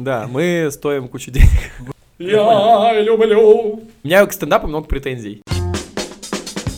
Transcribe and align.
Да, 0.00 0.26
мы 0.26 0.70
стоим 0.70 1.08
кучу 1.08 1.30
денег. 1.30 1.50
Я 2.18 3.02
люблю. 3.02 3.40
У 3.42 3.88
меня 4.02 4.24
к 4.24 4.32
стендапу 4.32 4.66
много 4.66 4.86
претензий. 4.86 5.42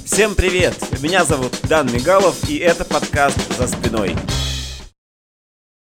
Всем 0.04 0.34
привет! 0.34 0.74
Меня 1.00 1.24
зовут 1.24 1.52
Дан 1.68 1.86
Мигалов, 1.86 2.50
и 2.50 2.56
это 2.56 2.84
подкаст 2.84 3.38
«За 3.56 3.68
спиной». 3.68 4.16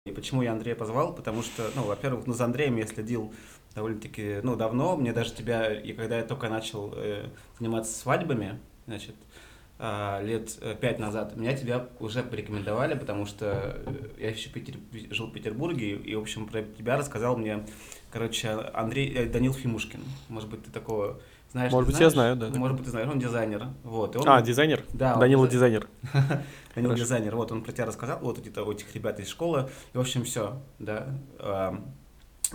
И 0.06 0.12
почему 0.12 0.42
я 0.42 0.52
Андрея 0.52 0.76
позвал? 0.76 1.12
Потому 1.12 1.42
что, 1.42 1.72
ну, 1.74 1.82
во-первых, 1.82 2.28
ну, 2.28 2.34
за 2.34 2.44
Андреем 2.44 2.76
я 2.76 2.86
следил 2.86 3.34
довольно-таки, 3.74 4.38
ну, 4.44 4.54
давно. 4.54 4.96
Мне 4.96 5.12
даже 5.12 5.32
тебя, 5.32 5.74
и 5.74 5.92
когда 5.92 6.18
я 6.18 6.22
только 6.22 6.48
начал 6.48 6.94
э, 6.94 7.24
заниматься 7.58 7.98
свадьбами, 7.98 8.60
значит, 8.86 9.16
а, 9.16 9.53
лет 9.78 10.56
э, 10.60 10.76
пять 10.80 10.98
назад, 10.98 11.36
меня 11.36 11.54
тебя 11.56 11.88
уже 11.98 12.22
порекомендовали, 12.22 12.94
потому 12.96 13.26
что 13.26 13.76
э, 13.84 14.08
я 14.18 14.30
еще 14.30 14.48
Питер, 14.48 14.76
жил 15.10 15.26
в 15.26 15.32
Петербурге, 15.32 15.96
и, 15.96 16.14
в 16.14 16.20
общем, 16.20 16.46
про 16.46 16.62
тебя 16.62 16.96
рассказал 16.96 17.36
мне, 17.36 17.66
короче, 18.12 18.50
Андрей, 18.50 19.12
э, 19.12 19.26
Данил 19.28 19.52
Фимушкин. 19.52 20.00
Может 20.28 20.48
быть, 20.48 20.62
ты 20.64 20.70
такого 20.70 21.20
знаешь? 21.50 21.72
Может 21.72 21.88
быть, 21.90 22.00
я 22.00 22.08
знаешь? 22.10 22.36
знаю, 22.36 22.52
да. 22.52 22.58
Может 22.58 22.76
быть, 22.76 22.84
ты 22.86 22.90
знаешь, 22.92 23.08
он 23.08 23.18
дизайнер. 23.18 23.66
Вот, 23.82 24.14
он, 24.16 24.28
А, 24.28 24.40
дизайнер? 24.42 24.84
Да, 24.92 25.14
он 25.14 25.20
Данила 25.20 25.46
дизай- 25.46 25.50
дизайнер. 25.50 25.88
Данил 26.74 26.90
Хорошо. 26.90 27.04
дизайнер, 27.04 27.34
вот 27.36 27.50
он 27.50 27.62
про 27.62 27.72
тебя 27.72 27.86
рассказал, 27.86 28.20
вот 28.20 28.38
где-то 28.38 28.62
у 28.62 28.70
этих 28.70 28.94
ребят 28.94 29.18
из 29.18 29.28
школы, 29.28 29.68
и 29.92 29.96
в 29.96 30.00
общем 30.00 30.22
все, 30.24 30.60
да. 30.78 31.08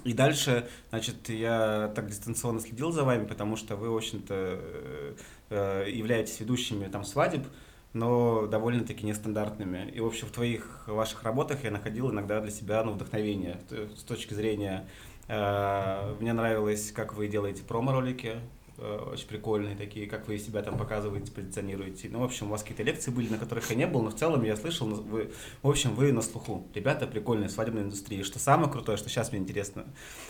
И 0.06 0.14
дальше, 0.14 0.67
значит, 0.92 1.28
я 1.30 1.92
так 1.95 2.08
дистанционно 2.08 2.62
следил 2.62 2.92
за 2.92 3.04
вами, 3.04 3.26
потому 3.26 3.58
что 3.58 3.76
вы, 3.76 3.90
в 3.90 3.98
общем-то, 3.98 4.59
являетесь 5.49 6.39
ведущими 6.39 6.88
там 6.88 7.03
свадеб, 7.03 7.45
но 7.94 8.45
довольно-таки 8.48 9.05
нестандартными. 9.05 9.91
И, 9.91 9.99
в 9.99 10.05
общем, 10.05 10.27
в 10.27 10.31
твоих 10.31 10.84
ваших 10.88 11.23
работах 11.23 11.63
я 11.63 11.72
находил 11.72 12.12
иногда 12.12 12.39
для 12.39 12.52
себя 12.52 12.84
ну, 12.84 12.91
вдохновение 12.91 13.59
с 13.70 14.03
точки 14.03 14.34
зрения... 14.34 14.88
э, 15.27 16.16
Мне 16.20 16.34
нравилось, 16.34 16.91
как 16.91 17.16
вы 17.16 17.27
делаете 17.27 17.63
промо-ролики, 17.63 18.35
э, 18.78 19.09
очень 19.11 19.28
прикольные 19.28 19.75
такие, 19.75 20.06
как 20.06 20.28
вы 20.28 20.38
себя 20.38 20.61
там 20.61 20.78
показываете, 20.78 21.31
позиционируете. 21.31 22.09
Ну, 22.11 22.19
в 22.19 22.23
общем, 22.23 22.47
у 22.47 22.50
вас 22.52 22.61
какие-то 22.61 22.84
лекции 22.84 23.09
были, 23.09 23.30
на 23.30 23.39
которых 23.39 23.67
я 23.72 23.75
не 23.75 23.88
был, 23.88 24.03
но 24.03 24.11
в 24.11 24.16
целом 24.16 24.44
я 24.44 24.56
слышал, 24.56 24.86
вы, 24.88 25.31
в 25.63 25.67
общем, 25.67 25.95
вы 25.95 26.11
на 26.11 26.22
слуху. 26.22 26.67
Ребята 26.75 27.08
прикольные 27.08 27.50
свадебной 27.50 27.81
индустрии. 27.81 28.22
Что 28.22 28.38
самое 28.38 28.72
крутое, 28.72 29.00
что 29.00 29.09
сейчас 29.09 29.31
мне 29.31 29.41
интересно, 29.41 29.86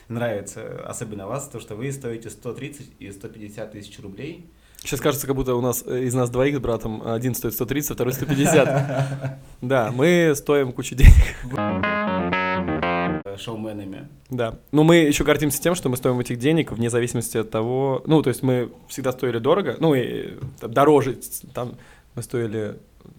нравится, 0.08 0.88
особенно 0.88 1.28
вас, 1.28 1.50
то, 1.50 1.59
что 1.59 1.76
вы 1.76 1.92
стоите 1.92 2.30
130 2.30 2.94
и 3.00 3.11
150 3.11 3.72
тысяч 3.73 4.00
рублей. 4.00 4.50
Сейчас 4.82 5.02
кажется, 5.02 5.28
как 5.28 5.36
будто 5.36 5.56
у 5.56 5.62
нас 5.62 5.84
э, 5.86 6.04
из 6.04 6.14
нас 6.14 6.30
двоих 6.30 6.56
с 6.56 6.60
братом 6.60 7.06
один 7.06 7.36
стоит 7.36 7.54
130, 7.54 7.92
а 7.92 7.94
второй 7.96 8.14
150. 8.14 9.40
Да, 9.62 9.92
мы 9.94 10.34
стоим 10.36 10.72
кучу 10.72 10.96
денег. 10.96 11.36
э, 13.26 13.38
шоуменами. 13.38 14.08
Да. 14.30 14.58
Ну, 14.72 14.84
мы 14.84 14.96
еще 14.96 15.26
гордимся 15.26 15.62
тем, 15.62 15.76
что 15.76 15.90
мы 15.90 15.98
стоим 15.98 16.18
этих 16.20 16.40
денег 16.40 16.72
вне 16.72 16.90
зависимости 16.90 17.38
от 17.38 17.52
того... 17.52 18.02
Ну, 18.06 18.22
то 18.22 18.30
есть 18.30 18.42
мы 18.42 18.72
всегда 18.88 19.12
стоили 19.12 19.40
дорого, 19.40 19.76
ну, 19.80 19.96
и 19.96 20.02
э, 20.02 20.38
там, 20.62 20.72
дороже, 20.74 21.20
там 21.54 21.76
мы 22.16 22.24
стоили... 22.24 22.78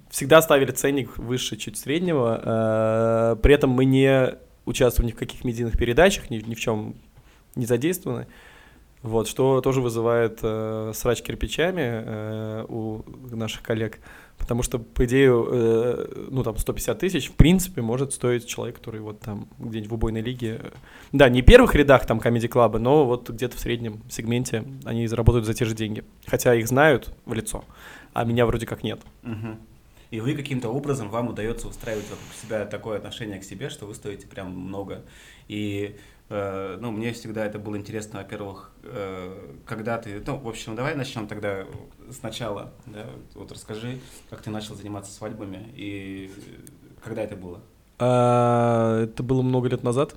Всегда 0.09 0.41
ставили 0.41 0.73
ценник 0.73 1.19
выше 1.19 1.57
чуть 1.57 1.77
среднего, 1.77 3.39
при 3.41 3.55
этом 3.55 3.71
мы 3.71 3.85
не 3.85 4.35
участвовали 4.65 5.13
ни 5.13 5.15
в 5.15 5.19
каких 5.19 5.45
медийных 5.45 5.79
передачах, 5.79 6.31
ни, 6.31 6.39
ни 6.39 6.55
в 6.55 6.61
чем 6.61 6.97
не 7.55 7.67
задействованы. 7.67 8.27
Вот, 9.03 9.29
что 9.29 9.63
тоже 9.63 9.81
вызывает 9.81 10.41
э, 10.43 10.93
срач 10.95 11.23
кирпичами 11.23 11.81
э, 11.83 12.67
у 12.69 13.03
наших 13.31 13.63
коллег. 13.63 13.99
Потому 14.37 14.63
что, 14.63 14.79
по 14.79 15.07
идее, 15.07 15.31
э, 15.31 16.27
ну, 16.31 16.43
там, 16.43 16.59
150 16.59 16.99
тысяч, 16.99 17.31
в 17.31 17.35
принципе, 17.35 17.81
может 17.81 18.13
стоить 18.13 18.47
человек, 18.47 18.77
который 18.77 19.01
вот 19.01 19.21
там 19.21 19.49
где-нибудь 19.59 19.91
в 19.91 19.95
убойной 19.95 20.21
лиге. 20.21 20.61
Да, 21.13 21.31
не 21.31 21.41
в 21.41 21.47
первых 21.47 21.75
рядах 21.75 22.07
там 22.07 22.21
комедий 22.21 22.49
клаба, 22.49 22.79
но 22.79 23.07
вот 23.07 23.31
где-то 23.31 23.57
в 23.57 23.61
среднем 23.61 24.03
сегменте 24.11 24.65
они 24.85 25.07
заработают 25.07 25.47
за 25.47 25.55
те 25.55 25.65
же 25.65 25.75
деньги. 25.75 26.05
Хотя 26.27 26.55
их 26.55 26.69
знают 26.69 27.15
в 27.25 27.33
лицо, 27.33 27.65
а 28.13 28.25
меня 28.25 28.45
вроде 28.45 28.67
как 28.67 28.83
нет. 28.83 29.01
И 30.11 30.21
вы 30.21 30.35
каким-то 30.35 30.71
образом, 30.71 31.09
вам 31.09 31.29
удается 31.29 31.69
устраивать 31.69 32.11
вокруг 32.11 32.35
себя 32.43 32.65
такое 32.67 32.99
отношение 32.99 33.39
к 33.39 33.45
себе, 33.45 33.71
что 33.71 33.87
вы 33.87 33.95
стоите 33.95 34.27
прям 34.27 34.51
много. 34.51 35.05
И, 35.47 35.97
ну, 36.81 36.93
мне 36.93 37.13
всегда 37.13 37.45
это 37.45 37.59
было 37.59 37.77
интересно, 37.77 38.21
во-первых, 38.21 38.71
э, 38.85 39.57
когда 39.67 39.99
ты, 39.99 40.23
ну, 40.25 40.37
в 40.37 40.49
общем, 40.49 40.77
давай 40.77 40.95
начнем 40.95 41.27
тогда 41.27 41.65
сначала, 42.11 42.73
да, 42.87 43.07
вот 43.35 43.51
расскажи, 43.51 43.99
как 44.31 44.41
ты 44.41 44.51
начал 44.51 44.77
заниматься 44.77 45.13
свадьбами 45.13 45.69
и 45.75 46.31
когда 47.03 47.23
это 47.23 47.35
было? 47.37 47.61
А, 47.99 49.03
Это 49.05 49.23
было 49.23 49.43
много 49.43 49.69
лет 49.69 49.83
назад. 49.83 50.15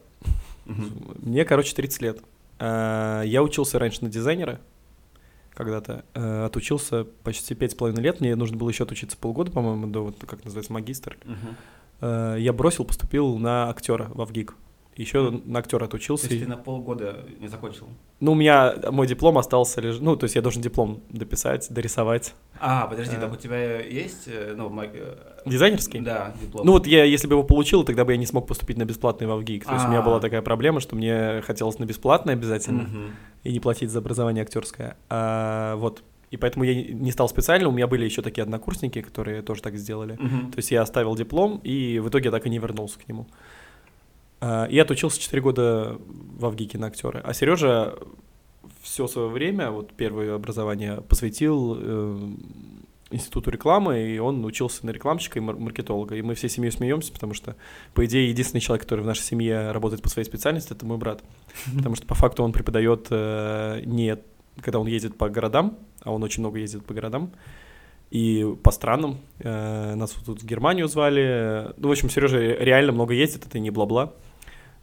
Мне, 0.66 1.44
короче, 1.46 1.76
30 1.76 2.02
лет. 2.02 2.20
А, 2.60 3.24
Я 3.24 3.42
учился 3.44 3.80
раньше 3.80 4.04
на 4.04 4.10
дизайнера 4.10 4.62
когда-то. 5.54 6.06
э, 6.14 6.46
Отучился 6.46 7.06
почти 7.24 7.56
пять 7.56 7.72
с 7.72 7.76
половиной 7.76 8.02
лет. 8.04 8.22
Мне 8.22 8.36
нужно 8.36 8.58
было 8.58 8.70
еще 8.70 8.84
отучиться 8.84 9.18
полгода, 9.18 9.52
по-моему, 9.52 9.88
до, 9.88 10.04
вот, 10.06 10.18
как 10.26 10.44
называется, 10.46 10.72
магистр. 10.74 11.18
Э, 12.02 12.36
Я 12.40 12.54
бросил, 12.54 12.86
поступил 12.86 13.38
на 13.38 13.70
актера 13.70 14.06
в 14.14 14.24
ВГИК. 14.26 14.56
Еще 14.96 15.42
на 15.46 15.60
актера 15.60 15.80
То 15.80 15.86
отучился. 15.86 16.28
есть 16.28 16.42
и- 16.42 16.44
ты 16.46 16.50
на 16.50 16.58
полгода 16.58 17.26
не 17.40 17.48
закончил? 17.48 17.88
Ну, 18.20 18.34
у 18.34 18.36
меня 18.36 18.74
мой 18.92 19.08
диплом 19.08 19.38
остался 19.38 19.82
леж... 19.82 19.98
Ну, 20.00 20.16
то 20.16 20.26
есть 20.26 20.36
я 20.36 20.42
должен 20.42 20.62
диплом 20.62 21.02
дописать, 21.10 21.68
дорисовать. 21.72 22.34
А, 22.60 22.88
подожди, 22.88 23.16
Э. 23.16 23.20
так 23.20 23.34
у 23.34 23.36
тебя 23.36 23.80
есть, 23.82 24.28
э, 24.28 24.54
ну, 24.56 24.70
ма- 24.70 24.86
э, 24.86 25.16
Дизайнерский? 25.46 26.00
Да, 26.00 26.34
диплом. 26.42 26.66
Ну 26.66 26.72
вот 26.74 26.88
я, 26.88 27.04
если 27.04 27.28
бы 27.28 27.34
его 27.34 27.44
получил, 27.44 27.84
тогда 27.84 28.06
бы 28.06 28.12
я 28.14 28.18
не 28.18 28.26
смог 28.26 28.48
поступить 28.48 28.78
на 28.78 28.86
бесплатный 28.86 29.28
в 29.28 29.36
ВГИК. 29.36 29.66
То 29.66 29.74
есть 29.74 29.86
у 29.86 29.88
меня 29.90 30.00
А. 30.00 30.04
была 30.04 30.20
такая 30.20 30.42
проблема, 30.42 30.80
что 30.80 30.96
мне 30.96 31.42
хотелось 31.42 31.80
на 31.80 31.86
бесплатный 31.86 32.34
обязательно. 32.34 32.84
Мгм. 32.84 33.12
и 33.44 33.52
не 33.52 33.60
платить 33.60 33.90
за 33.92 34.00
образование 34.00 34.42
актерское. 34.44 34.96
А, 35.10 35.76
вот. 35.76 36.02
И 36.32 36.38
поэтому 36.38 36.64
я 36.64 36.74
не 36.94 37.12
стал 37.12 37.28
специально. 37.28 37.68
У 37.68 37.72
меня 37.74 37.88
были 37.88 38.06
еще 38.06 38.22
такие 38.22 38.42
однокурсники, 38.44 39.02
которые 39.02 39.42
тоже 39.42 39.62
так 39.62 39.76
сделали. 39.76 40.14
Мгм. 40.20 40.52
То 40.52 40.58
есть 40.60 40.72
я 40.72 40.82
оставил 40.82 41.14
диплом, 41.16 41.60
и 41.64 42.00
в 42.00 42.08
итоге 42.08 42.32
так 42.32 42.46
и 42.48 42.50
не 42.50 42.58
вернулся 42.58 42.98
к 43.00 43.08
нему. 43.08 43.28
А, 44.46 44.66
и 44.66 44.78
отучился 44.78 45.22
4 45.22 45.42
года 45.42 45.98
в 46.38 46.46
Авгике 46.46 46.78
на 46.78 46.88
актера. 46.88 47.22
А 47.24 47.34
Сережа 47.34 47.96
все 48.82 49.08
свое 49.08 49.30
время, 49.30 49.72
вот 49.72 49.94
первое 49.94 50.36
образование, 50.36 51.00
посвятил 51.00 51.78
э, 51.80 52.30
институту 53.10 53.52
рекламы, 53.52 54.02
и 54.02 54.20
он 54.20 54.44
учился 54.44 54.86
на 54.86 54.90
рекламщика 54.90 55.40
и 55.40 55.42
мар- 55.42 55.56
маркетолога. 55.56 56.18
И 56.18 56.22
мы 56.22 56.36
всей 56.36 56.50
семьей 56.50 56.74
смеемся, 56.74 57.14
потому 57.14 57.34
что, 57.34 57.56
по 57.94 58.04
идее, 58.04 58.28
единственный 58.28 58.60
человек, 58.60 58.84
который 58.84 59.00
в 59.00 59.06
нашей 59.06 59.22
семье 59.22 59.72
работает 59.72 60.02
по 60.02 60.10
своей 60.10 60.26
специальности, 60.26 60.74
это 60.74 60.86
мой 60.86 60.98
брат. 60.98 61.24
Потому 61.78 61.96
что 61.96 62.06
по 62.06 62.16
факту 62.16 62.44
он 62.44 62.52
преподает 62.52 63.08
э, 63.12 63.82
не 63.86 64.18
когда 64.62 64.80
он 64.80 64.88
ездит 64.88 65.18
по 65.18 65.30
городам, 65.30 65.78
а 66.02 66.12
он 66.12 66.22
очень 66.22 66.42
много 66.42 66.60
ездит 66.60 66.86
по 66.86 66.94
городам 66.94 67.32
и 68.12 68.46
по 68.62 68.72
странам. 68.72 69.20
Э, 69.40 69.96
нас 69.96 70.12
тут 70.26 70.44
в 70.44 70.46
Германию 70.46 70.90
звали. 70.90 71.72
Ну, 71.78 71.88
в 71.88 71.92
общем, 71.92 72.10
Сережа 72.10 72.40
реально 72.40 72.92
много 72.92 73.14
ездит, 73.14 73.46
это 73.48 73.58
не 73.58 73.72
бла-бла. 73.72 74.14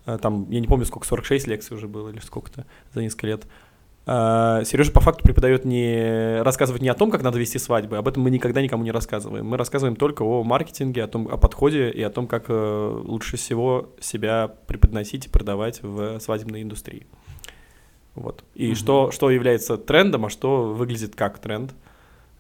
Э, 0.07 0.19
Там, 0.21 0.49
я 0.51 0.61
не 0.61 0.67
помню, 0.67 0.85
сколько, 0.87 1.07
46 1.07 1.47
лекций 1.47 1.77
уже 1.77 1.89
было 1.89 2.09
или 2.11 2.21
сколько-то 2.21 2.65
за 2.95 3.03
несколько 3.03 3.27
лет. 3.27 3.47
Сережа 4.07 4.91
по 4.93 5.01
факту 5.01 5.23
преподает 5.23 5.65
не 5.65 6.43
рассказывает 6.43 6.83
не 6.83 6.89
о 6.89 6.95
том, 6.95 7.11
как 7.11 7.23
надо 7.23 7.39
вести 7.39 7.59
свадьбы, 7.59 7.97
об 7.99 8.09
этом 8.09 8.23
мы 8.23 8.31
никогда 8.31 8.61
никому 8.63 8.83
не 8.83 8.91
рассказываем. 8.91 9.47
Мы 9.47 9.57
рассказываем 9.57 9.95
только 9.95 10.23
о 10.23 10.43
маркетинге, 10.43 11.05
о 11.05 11.07
том, 11.07 11.29
о 11.29 11.37
подходе 11.37 11.91
и 11.91 12.03
о 12.03 12.11
том, 12.11 12.27
как 12.27 12.47
э, 12.49 13.01
лучше 13.05 13.37
всего 13.37 13.91
себя 14.01 14.49
преподносить 14.67 15.27
и 15.27 15.29
продавать 15.29 15.83
в 15.83 16.19
свадебной 16.19 16.63
индустрии. 16.63 17.07
Вот. 18.17 18.43
И 18.55 18.69
Мгм. 18.69 18.75
что, 18.75 19.11
что 19.13 19.31
является 19.31 19.77
трендом, 19.77 20.25
а 20.25 20.31
что 20.31 20.73
выглядит 20.73 21.15
как 21.15 21.39
тренд 21.39 21.73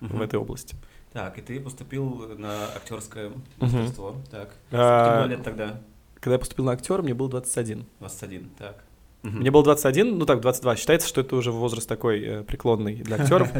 в 0.00 0.14
Мгм. 0.14 0.22
этой 0.22 0.40
области. 0.40 0.74
Так, 1.12 1.38
и 1.38 1.42
ты 1.42 1.60
поступил 1.60 2.26
на 2.38 2.64
актерское 2.74 3.30
мастерство. 3.58 4.16
Так. 4.30 4.50
А, 4.72 5.04
Сколько 5.04 5.18
было 5.20 5.28
лет 5.36 5.44
тогда? 5.44 5.80
Когда 6.20 6.34
я 6.34 6.38
поступил 6.38 6.66
на 6.66 6.72
актера, 6.72 7.02
мне 7.02 7.14
было 7.14 7.28
21. 7.30 7.86
21. 7.98 8.50
Так. 8.58 8.84
Мгм. 9.22 9.40
Мне 9.40 9.50
было 9.50 9.62
21, 9.62 10.18
ну 10.18 10.24
так, 10.24 10.40
22. 10.40 10.76
Считается, 10.76 11.06
что 11.06 11.20
это 11.20 11.36
уже 11.36 11.52
возраст 11.52 11.86
такой 11.88 12.20
э, 12.22 12.42
преклонный 12.42 12.94
для 12.96 13.16
актеров. 13.20 13.50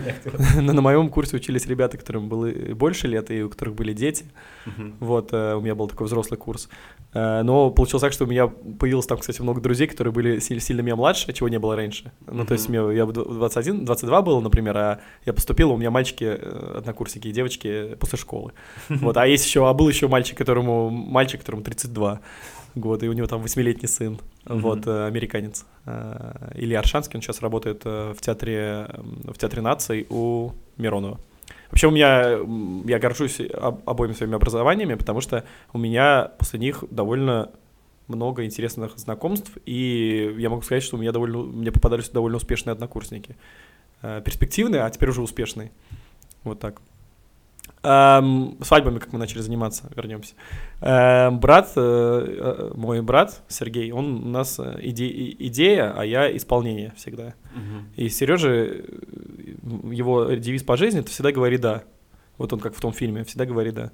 Но 0.57 0.73
на 0.73 0.81
моем 0.81 1.11
курсе 1.11 1.37
учились 1.37 1.67
ребята, 1.67 1.99
которым 1.99 2.29
было 2.31 2.47
и 2.47 2.73
больше 2.73 3.09
лет, 3.09 3.31
и 3.31 3.43
у 3.43 3.51
которых 3.51 3.75
были 3.75 3.93
дети. 3.93 4.25
Вот, 5.01 5.33
э, 5.33 5.55
у 5.55 5.61
меня 5.61 5.75
был 5.75 5.87
такой 5.89 6.07
взрослый 6.07 6.39
курс. 6.39 6.69
Э, 7.13 7.43
Но 7.43 7.71
получилось 7.71 8.01
так, 8.03 8.13
что 8.13 8.25
у 8.25 8.27
меня 8.29 8.47
появилось 8.47 9.07
там, 9.07 9.19
кстати, 9.19 9.43
много 9.43 9.61
друзей, 9.61 9.87
которые 9.87 10.13
были 10.15 10.39
си- 10.39 10.59
сильно 10.61 10.81
меня 10.81 10.97
младше, 10.97 11.31
чего 11.33 11.49
не 11.49 11.59
было 11.59 11.77
раньше. 11.77 12.13
Ну, 12.27 12.45
то 12.47 12.55
есть 12.55 12.69
мне, 12.71 12.79
я 12.97 13.05
бы 13.05 13.13
дв- 13.13 13.35
21, 13.35 13.85
22 13.85 14.23
был, 14.23 14.41
например, 14.41 14.77
а 14.79 15.01
я 15.27 15.33
поступил, 15.33 15.73
у 15.73 15.77
меня 15.77 15.91
мальчики, 15.91 16.25
э, 16.25 16.75
однокурсники 16.79 17.29
и 17.29 17.33
девочки 17.33 17.97
после 18.01 18.19
школы. 18.19 18.53
Вот, 18.89 19.17
а 19.17 19.27
есть 19.27 19.45
еще, 19.47 19.69
а 19.69 19.73
был 19.75 19.89
еще 19.89 20.09
мальчик, 20.09 20.39
которому, 20.39 20.89
мальчик, 20.91 21.41
которому 21.41 21.63
32 21.63 22.21
года, 22.75 23.07
и 23.07 23.09
у 23.09 23.13
него 23.13 23.27
там 23.27 23.43
восьмилетний 23.43 23.89
сын, 23.89 24.19
Мгм. 24.45 24.61
вот, 24.61 24.87
э, 24.87 25.07
американец. 25.07 25.67
Э, 25.87 26.51
Илья 26.55 26.79
Аршанский, 26.81 27.17
он 27.17 27.23
сейчас 27.23 27.41
работает 27.43 27.83
э, 27.85 28.13
в 28.17 28.21
театре, 28.21 28.89
в 29.25 29.37
театре 29.39 29.63
наций 29.63 30.07
у 30.11 30.51
Миронова. 30.77 31.19
Вообще 31.71 31.87
у 31.89 31.91
меня, 31.91 32.39
я 32.89 32.99
горжусь 32.99 33.41
об- 33.41 33.89
обоими 33.89 34.13
своими 34.13 34.35
образованиями, 34.37 34.95
потому 34.95 35.21
что 35.21 35.45
у 35.73 35.79
меня 35.79 36.31
после 36.39 36.59
них 36.59 36.85
довольно 36.91 37.51
много 38.09 38.45
интересных 38.45 38.99
знакомств, 38.99 39.53
и 39.67 40.35
я 40.39 40.51
могу 40.51 40.63
сказать, 40.63 40.83
что 40.83 40.97
у 40.97 41.01
меня 41.01 41.13
довольно, 41.13 41.39
мне 41.39 41.71
попадались 41.71 42.09
довольно 42.09 42.39
успешные 42.39 42.73
однокурсники. 42.73 43.37
Перспективные, 44.01 44.83
а 44.83 44.91
теперь 44.91 45.11
уже 45.11 45.23
успешные. 45.23 45.71
Вот 46.43 46.59
так. 46.59 46.81
Эм, 47.83 48.59
свадьбами, 48.63 48.99
как 48.99 49.13
мы 49.15 49.19
начали 49.19 49.41
заниматься, 49.41 49.91
вернемся. 49.97 50.35
Эм, 50.83 51.41
брат, 51.41 51.73
э, 51.77 51.81
э, 51.81 52.73
мой 52.75 53.01
брат 53.01 53.43
Сергей, 53.49 53.91
он 53.91 54.27
у 54.27 54.29
нас 54.29 54.59
э, 54.59 54.79
иде- 54.83 55.35
идея, 55.39 55.95
а 55.97 56.05
я 56.05 56.35
исполнение 56.37 56.93
всегда. 56.97 57.35
Мгм. 57.55 57.89
И 57.97 58.11
Сережа, 58.11 58.51
его 59.91 60.25
девиз 60.35 60.63
по 60.63 60.77
жизни, 60.77 61.01
это 61.01 61.11
всегда 61.11 61.33
говори 61.33 61.57
да. 61.57 61.85
Вот 62.37 62.53
он 62.53 62.61
как 62.61 62.75
в 62.75 62.81
том 62.81 62.93
фильме, 62.93 63.25
всегда 63.25 63.47
говори 63.47 63.71
да. 63.71 63.93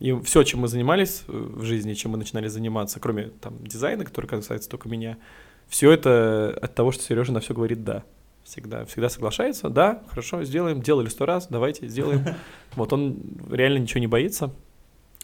И 0.00 0.12
все, 0.24 0.42
чем 0.42 0.60
мы 0.60 0.68
занимались 0.68 1.22
э, 1.28 1.32
в 1.32 1.62
жизни, 1.62 1.94
чем 1.94 2.12
мы 2.12 2.18
начинали 2.18 2.48
заниматься, 2.48 2.98
кроме 2.98 3.28
там 3.40 3.64
дизайна, 3.64 4.04
который 4.04 4.26
касается 4.26 4.68
только 4.68 4.88
меня, 4.88 5.16
все 5.68 5.92
это 5.92 6.58
от 6.60 6.74
того, 6.74 6.90
что 6.90 7.04
Сережа 7.04 7.32
на 7.32 7.38
все 7.38 7.54
говорит 7.54 7.84
да. 7.84 8.02
Всегда, 8.48 8.86
всегда 8.86 9.10
соглашается, 9.10 9.68
да, 9.68 10.02
хорошо, 10.08 10.42
сделаем, 10.42 10.80
делали 10.80 11.10
сто 11.10 11.26
раз, 11.26 11.48
давайте, 11.50 11.86
сделаем. 11.86 12.24
Вот 12.76 12.94
он 12.94 13.18
реально 13.50 13.78
ничего 13.78 14.00
не 14.00 14.06
боится. 14.06 14.54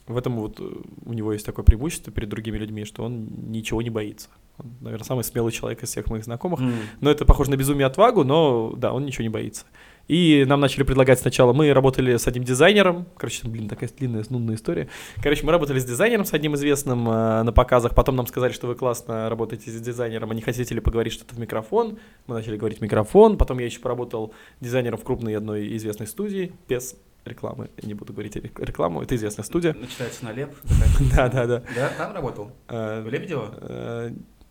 В 0.07 0.19
этом 0.19 0.37
вот 0.37 0.61
э, 0.61 0.65
у 1.07 1.13
него 1.15 1.33
есть 1.33 1.47
такое 1.47 1.65
преимущество 1.65 2.13
перед 2.13 2.29
другими 2.29 2.59
людьми, 2.59 2.85
что 2.85 3.03
он 3.03 3.27
ничего 3.51 3.81
не 3.81 3.89
боится. 3.89 4.29
Он, 4.59 4.67
наверное, 4.81 5.05
самый 5.05 5.25
смелый 5.25 5.51
человек 5.53 5.83
из 5.83 5.89
всех 5.89 6.09
моих 6.09 6.25
знакомых. 6.25 6.61
М. 6.61 6.75
Но 7.01 7.11
это 7.11 7.25
похоже 7.25 7.51
на 7.51 7.57
безумие 7.57 7.87
отвагу, 7.87 8.23
но 8.25 8.73
да, 8.77 8.93
он 8.93 9.05
ничего 9.05 9.23
не 9.25 9.29
боится. 9.29 9.65
И 10.07 10.45
нам 10.47 10.61
начали 10.61 10.83
предлагать 10.83 11.19
сначала, 11.19 11.53
мы 11.55 11.73
работали 11.73 12.17
с 12.19 12.27
одним 12.29 12.45
дизайнером, 12.45 13.07
короче, 13.17 13.49
блин, 13.49 13.69
такая 13.69 13.89
длинная, 13.89 14.23
нудная 14.29 14.55
история. 14.57 14.89
Короче, 15.23 15.45
мы 15.47 15.51
работали 15.51 15.79
с 15.79 15.85
дизайнером, 15.85 16.25
с 16.27 16.35
одним 16.35 16.55
известным 16.57 17.09
э, 17.09 17.43
на 17.43 17.53
показах, 17.53 17.95
потом 17.95 18.15
нам 18.17 18.27
сказали, 18.27 18.53
что 18.53 18.67
вы 18.67 18.75
классно 18.75 19.29
работаете 19.31 19.71
с 19.71 19.81
дизайнером, 19.81 20.31
а 20.31 20.35
не 20.35 20.43
хотите 20.43 20.75
ли 20.75 20.81
поговорить 20.81 21.15
что-то 21.15 21.35
в 21.35 21.39
микрофон. 21.39 21.99
Мы 22.27 22.35
начали 22.35 22.57
говорить 22.59 22.79
в 22.79 22.83
микрофон, 22.83 23.39
потом 23.39 23.59
я 23.61 23.65
еще 23.65 23.81
поработал 23.81 24.35
дизайнером 24.61 24.99
в 24.99 25.05
крупной 25.05 25.37
одной 25.39 25.75
известной 25.77 26.07
студии, 26.07 26.53
без 26.69 26.97
рекламы, 27.25 27.71
не 27.83 27.95
буду 27.95 28.13
говорить 28.13 28.37
рек- 28.37 28.61
рекламу, 28.61 29.01
это 29.01 29.17
известная 29.17 29.45
студия. 29.45 29.73
Начинается 29.73 30.23
налеп. 30.27 30.51
Да-да-да. 31.17 31.63
Да, 31.75 31.89
там 31.97 32.13
работал? 32.15 32.53
Э, 32.69 33.01
В 33.01 33.09
Лебедево? 33.09 33.55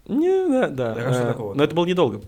Э, 0.07 0.13
Не, 0.13 0.47
да, 0.49 0.67
да. 0.69 0.93
Да, 0.95 1.09
а 1.09 1.13
что 1.13 1.23
Э, 1.23 1.27
такого? 1.27 1.53
Но 1.53 1.63
это 1.63 1.75
было 1.75 1.85
недолго. 1.85 2.21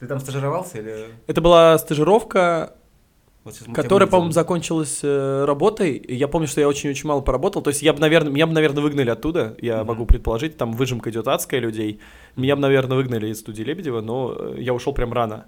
Ты 0.00 0.06
там 0.06 0.20
стажировался 0.20 0.78
или... 0.78 1.06
Это 1.26 1.40
была 1.40 1.78
стажировка, 1.78 2.74
Вот 3.44 3.54
которая, 3.74 4.08
по-моему, 4.08 4.32
закончилась 4.32 5.00
э, 5.02 5.44
работой. 5.46 5.92
И 5.92 6.14
Я 6.14 6.28
помню, 6.28 6.48
что 6.48 6.60
я 6.60 6.68
очень-очень 6.68 7.08
мало 7.08 7.20
поработал. 7.22 7.62
То 7.62 7.70
есть 7.70 7.82
я 7.82 7.92
бы, 7.92 8.00
наверное, 8.00 8.30
меня 8.32 8.46
бы, 8.46 8.52
наверное, 8.52 8.82
выгнали 8.82 9.08
оттуда. 9.10 9.56
Я 9.62 9.78
Мгм. 9.78 9.86
могу 9.86 10.06
предположить, 10.06 10.56
там 10.56 10.72
выжимка 10.72 11.10
идет 11.10 11.26
адская 11.28 11.60
людей. 11.60 12.00
Меня 12.36 12.56
бы, 12.56 12.62
наверное, 12.62 12.96
выгнали 12.96 13.28
из 13.28 13.38
студии 13.40 13.62
Лебедева, 13.62 14.00
но 14.02 14.34
э, 14.36 14.56
я 14.58 14.74
ушел 14.74 14.92
прям 14.92 15.12
рано. 15.12 15.46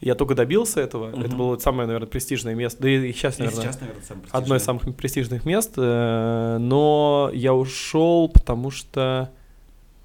Я 0.00 0.14
только 0.14 0.36
добился 0.36 0.80
этого. 0.80 1.08
Это 1.08 1.18
Мгм. 1.18 1.36
было 1.36 1.58
самое, 1.58 1.86
наверное, 1.88 2.06
престижное 2.08 2.54
место. 2.54 2.82
Да 2.82 2.88
и 2.88 3.12
сейчас, 3.12 3.38
И 3.38 3.42
наверное, 3.42 3.62
сейчас, 3.64 3.80
наверное, 3.80 4.02
одно 4.30 4.54
из 4.56 4.62
самых 4.62 4.94
престижных 4.94 5.44
мест. 5.44 5.72
э, 5.76 6.58
Но 6.60 7.30
я 7.34 7.52
ушел, 7.52 8.28
потому 8.28 8.70
что 8.70 9.30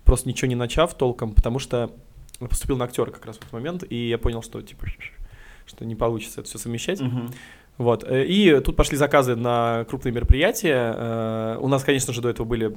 просто 0.06 0.28
ничего 0.30 0.48
не 0.50 0.56
начав 0.56 0.94
толком, 0.96 1.34
потому 1.34 1.60
что 1.60 1.92
поступил 2.40 2.78
на 2.78 2.86
актера 2.86 3.12
как 3.12 3.26
раз 3.26 3.38
в 3.38 3.40
этот 3.42 3.54
момент, 3.54 3.84
и 3.90 4.10
я 4.10 4.18
понял, 4.18 4.42
что 4.42 4.62
типа 4.62 4.86
что 5.66 5.86
не 5.86 5.96
получится 5.96 6.42
это 6.42 6.50
все 6.50 6.58
совмещать. 6.58 7.00
Мгм. 7.02 7.32
Вот. 7.78 8.04
э, 8.04 8.26
И 8.26 8.60
тут 8.60 8.76
пошли 8.76 8.98
заказы 8.98 9.36
на 9.36 9.86
крупные 9.90 10.12
мероприятия. 10.14 10.94
Э, 10.96 11.58
У 11.60 11.68
нас, 11.68 11.84
конечно 11.84 12.14
же, 12.14 12.22
до 12.22 12.30
этого 12.30 12.46
были 12.46 12.76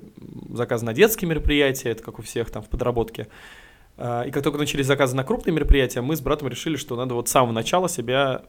заказы 0.50 0.84
на 0.86 0.94
детские 0.94 1.28
мероприятия, 1.28 1.90
это 1.90 2.02
как 2.02 2.18
у 2.18 2.22
всех 2.22 2.50
там 2.50 2.62
в 2.62 2.68
подработке. 2.68 3.28
Э, 3.98 4.24
И 4.26 4.30
как 4.30 4.42
только 4.42 4.58
начались 4.58 4.86
заказы 4.86 5.14
на 5.16 5.24
крупные 5.24 5.52
мероприятия, 5.54 6.00
мы 6.00 6.16
с 6.16 6.20
братом 6.20 6.48
решили, 6.48 6.76
что 6.76 6.96
надо 6.96 7.14
вот 7.14 7.28
с 7.28 7.32
самого 7.32 7.52
начала 7.52 7.88
себя 7.88 8.44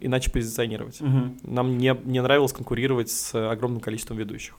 иначе 0.00 0.30
позиционировать. 0.30 1.00
Мгм. 1.00 1.38
Нам 1.42 1.78
не, 1.78 1.96
не 2.04 2.22
нравилось 2.22 2.52
конкурировать 2.52 3.10
с 3.10 3.34
огромным 3.50 3.80
количеством 3.80 4.16
ведущих. 4.18 4.54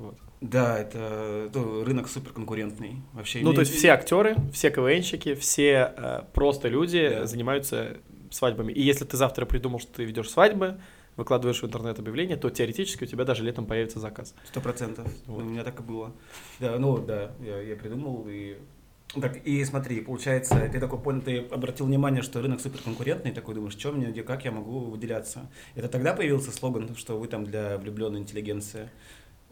Вот. 0.00 0.14
Да, 0.40 0.78
это 0.78 1.50
ну, 1.54 1.84
рынок 1.84 2.08
суперконкурентный. 2.08 3.02
Вообще, 3.12 3.40
Ну, 3.42 3.52
то 3.52 3.60
есть 3.60 3.74
все 3.74 3.90
актеры, 3.90 4.36
все 4.52 4.70
КВНщики, 4.70 5.34
все 5.34 5.92
э, 5.96 6.22
просто 6.32 6.68
люди 6.68 7.08
Да. 7.10 7.26
занимаются 7.26 7.98
свадьбами. 8.30 8.72
И 8.72 8.80
если 8.80 9.04
ты 9.04 9.16
завтра 9.16 9.44
придумал, 9.44 9.78
что 9.80 9.92
ты 9.92 10.04
ведешь 10.04 10.30
свадьбы, 10.30 10.80
выкладываешь 11.16 11.60
в 11.62 11.66
интернет 11.66 11.98
объявление, 11.98 12.38
то 12.38 12.48
теоретически 12.48 13.04
у 13.04 13.06
тебя 13.06 13.24
даже 13.24 13.44
летом 13.44 13.66
появится 13.66 13.98
заказ. 14.00 14.34
Сто 14.44 14.60
процентов. 14.62 15.06
Вот. 15.26 15.42
У 15.42 15.44
меня 15.44 15.62
так 15.64 15.80
и 15.80 15.82
было. 15.82 16.12
Да, 16.58 16.78
ну 16.78 16.96
да, 16.96 17.32
я, 17.44 17.60
я 17.60 17.76
придумал 17.76 18.26
и... 18.28 18.56
Так, 19.20 19.44
и 19.44 19.64
смотри, 19.64 20.00
получается, 20.02 20.68
ты 20.72 20.78
такой 20.78 21.00
понял, 21.00 21.20
ты 21.20 21.38
обратил 21.50 21.86
внимание, 21.86 22.22
что 22.22 22.40
рынок 22.40 22.60
суперконкурентный, 22.60 23.32
такой 23.32 23.56
думаешь, 23.56 23.72
что 23.72 23.90
мне, 23.90 24.06
где, 24.06 24.22
как 24.22 24.44
я 24.44 24.52
могу 24.52 24.78
выделяться. 24.78 25.50
Это 25.74 25.88
тогда 25.88 26.14
появился 26.14 26.52
слоган, 26.52 26.94
что 26.96 27.18
вы 27.18 27.26
там 27.26 27.44
для 27.44 27.76
влюбленной 27.76 28.20
интеллигенции? 28.20 28.88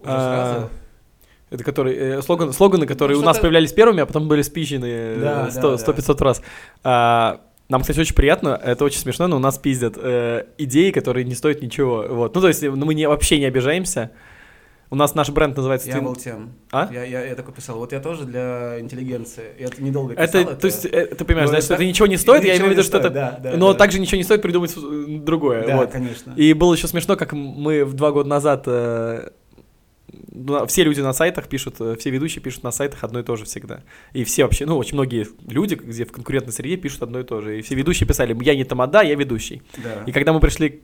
А? 0.04 0.68
Это 1.50 1.64
который, 1.64 1.94
э, 1.94 2.22
слоган, 2.22 2.52
слоганы, 2.52 2.86
которые 2.86 3.16
Ну, 3.16 3.22
у 3.22 3.26
нас 3.26 3.38
появлялись 3.38 3.72
первыми, 3.72 4.02
а 4.02 4.06
потом 4.06 4.28
были 4.28 4.42
спичены 4.42 4.84
э, 4.86 5.20
Да, 5.20 5.50
сто- 5.50 5.76
да, 5.76 5.84
да. 5.84 5.92
100-500 5.92 6.22
раз. 6.22 6.42
А, 6.84 7.40
нам, 7.70 7.80
кстати, 7.80 8.00
очень 8.00 8.14
приятно, 8.14 8.60
это 8.62 8.84
очень 8.84 8.98
смешно, 8.98 9.28
но 9.28 9.36
у 9.36 9.40
нас 9.40 9.56
пиздят 9.56 9.94
э, 9.96 10.44
идеи, 10.58 10.90
которые 10.90 11.24
не 11.24 11.34
стоят 11.34 11.62
ничего. 11.62 12.04
Вот. 12.08 12.34
Ну, 12.34 12.40
то 12.42 12.48
есть, 12.48 12.62
ну, 12.62 12.84
мы 12.84 12.94
не, 12.94 13.08
вообще 13.08 13.38
не 13.38 13.46
обижаемся. 13.46 14.10
У 14.90 14.96
нас 14.96 15.14
наш 15.14 15.28
бренд 15.28 15.54
называется... 15.54 15.88
Я 15.88 16.00
был 16.00 16.16
тем. 16.16 16.52
А? 16.70 16.88
Я, 16.90 17.04
я, 17.04 17.24
я 17.26 17.34
такой 17.34 17.52
писал, 17.52 17.76
вот 17.76 17.92
я 17.92 18.00
тоже 18.00 18.24
для 18.24 18.80
интеллигенции. 18.80 19.44
Я 19.58 19.66
это 19.66 19.82
недолго 19.82 20.14
писал. 20.14 20.40
Это, 20.42 20.54
то 20.54 20.66
есть, 20.66 20.86
э, 20.86 21.06
ты 21.06 21.24
понимаешь, 21.26 21.48
Ну, 21.48 21.52
значит, 21.52 21.66
это- 21.70 21.74
это 21.74 21.84
ничего 21.84 22.06
не 22.06 22.16
стоит, 22.16 22.44
я 22.44 22.56
имею 22.56 22.68
в 22.68 22.72
виду, 22.72 22.82
что 22.82 22.98
это... 22.98 23.10
да, 23.10 23.38
да, 23.42 23.56
но 23.56 23.72
да. 23.72 23.78
также 23.78 24.00
ничего 24.00 24.16
не 24.16 24.24
стоит 24.24 24.40
придумать 24.40 24.74
э, 24.74 25.18
другое. 25.18 25.66
Да, 25.66 25.76
вот. 25.76 25.90
конечно. 25.90 26.32
И 26.36 26.54
было 26.54 26.72
еще 26.74 26.88
смешно, 26.88 27.16
как 27.16 27.32
мы 27.32 27.84
в 27.84 27.94
два 27.94 28.12
года 28.12 28.28
назад... 28.28 28.64
э, 28.66 29.30
все 30.66 30.84
люди 30.84 31.00
на 31.00 31.12
сайтах 31.12 31.48
пишут, 31.48 31.76
э, 31.80 31.96
все 31.98 32.10
ведущие 32.10 32.42
пишут 32.42 32.62
на 32.62 32.70
сайтах 32.70 33.04
одно 33.04 33.20
и 33.20 33.22
то 33.22 33.36
же 33.36 33.44
всегда. 33.44 33.82
И 34.12 34.24
все 34.24 34.44
вообще, 34.44 34.66
ну, 34.66 34.76
очень 34.76 34.94
многие 34.94 35.26
люди, 35.46 35.74
где 35.74 36.04
в 36.04 36.12
конкурентной 36.12 36.52
среде, 36.52 36.76
пишут 36.76 37.02
одно 37.02 37.20
и 37.20 37.24
то 37.24 37.40
же. 37.40 37.58
И 37.58 37.62
все 37.62 37.74
ведущие 37.74 38.06
писали, 38.06 38.36
я 38.42 38.54
не 38.54 38.64
тамада, 38.64 39.02
я 39.02 39.14
ведущий. 39.14 39.62
Да. 39.76 40.04
И 40.06 40.12
когда 40.12 40.32
мы 40.32 40.40
пришли 40.40 40.82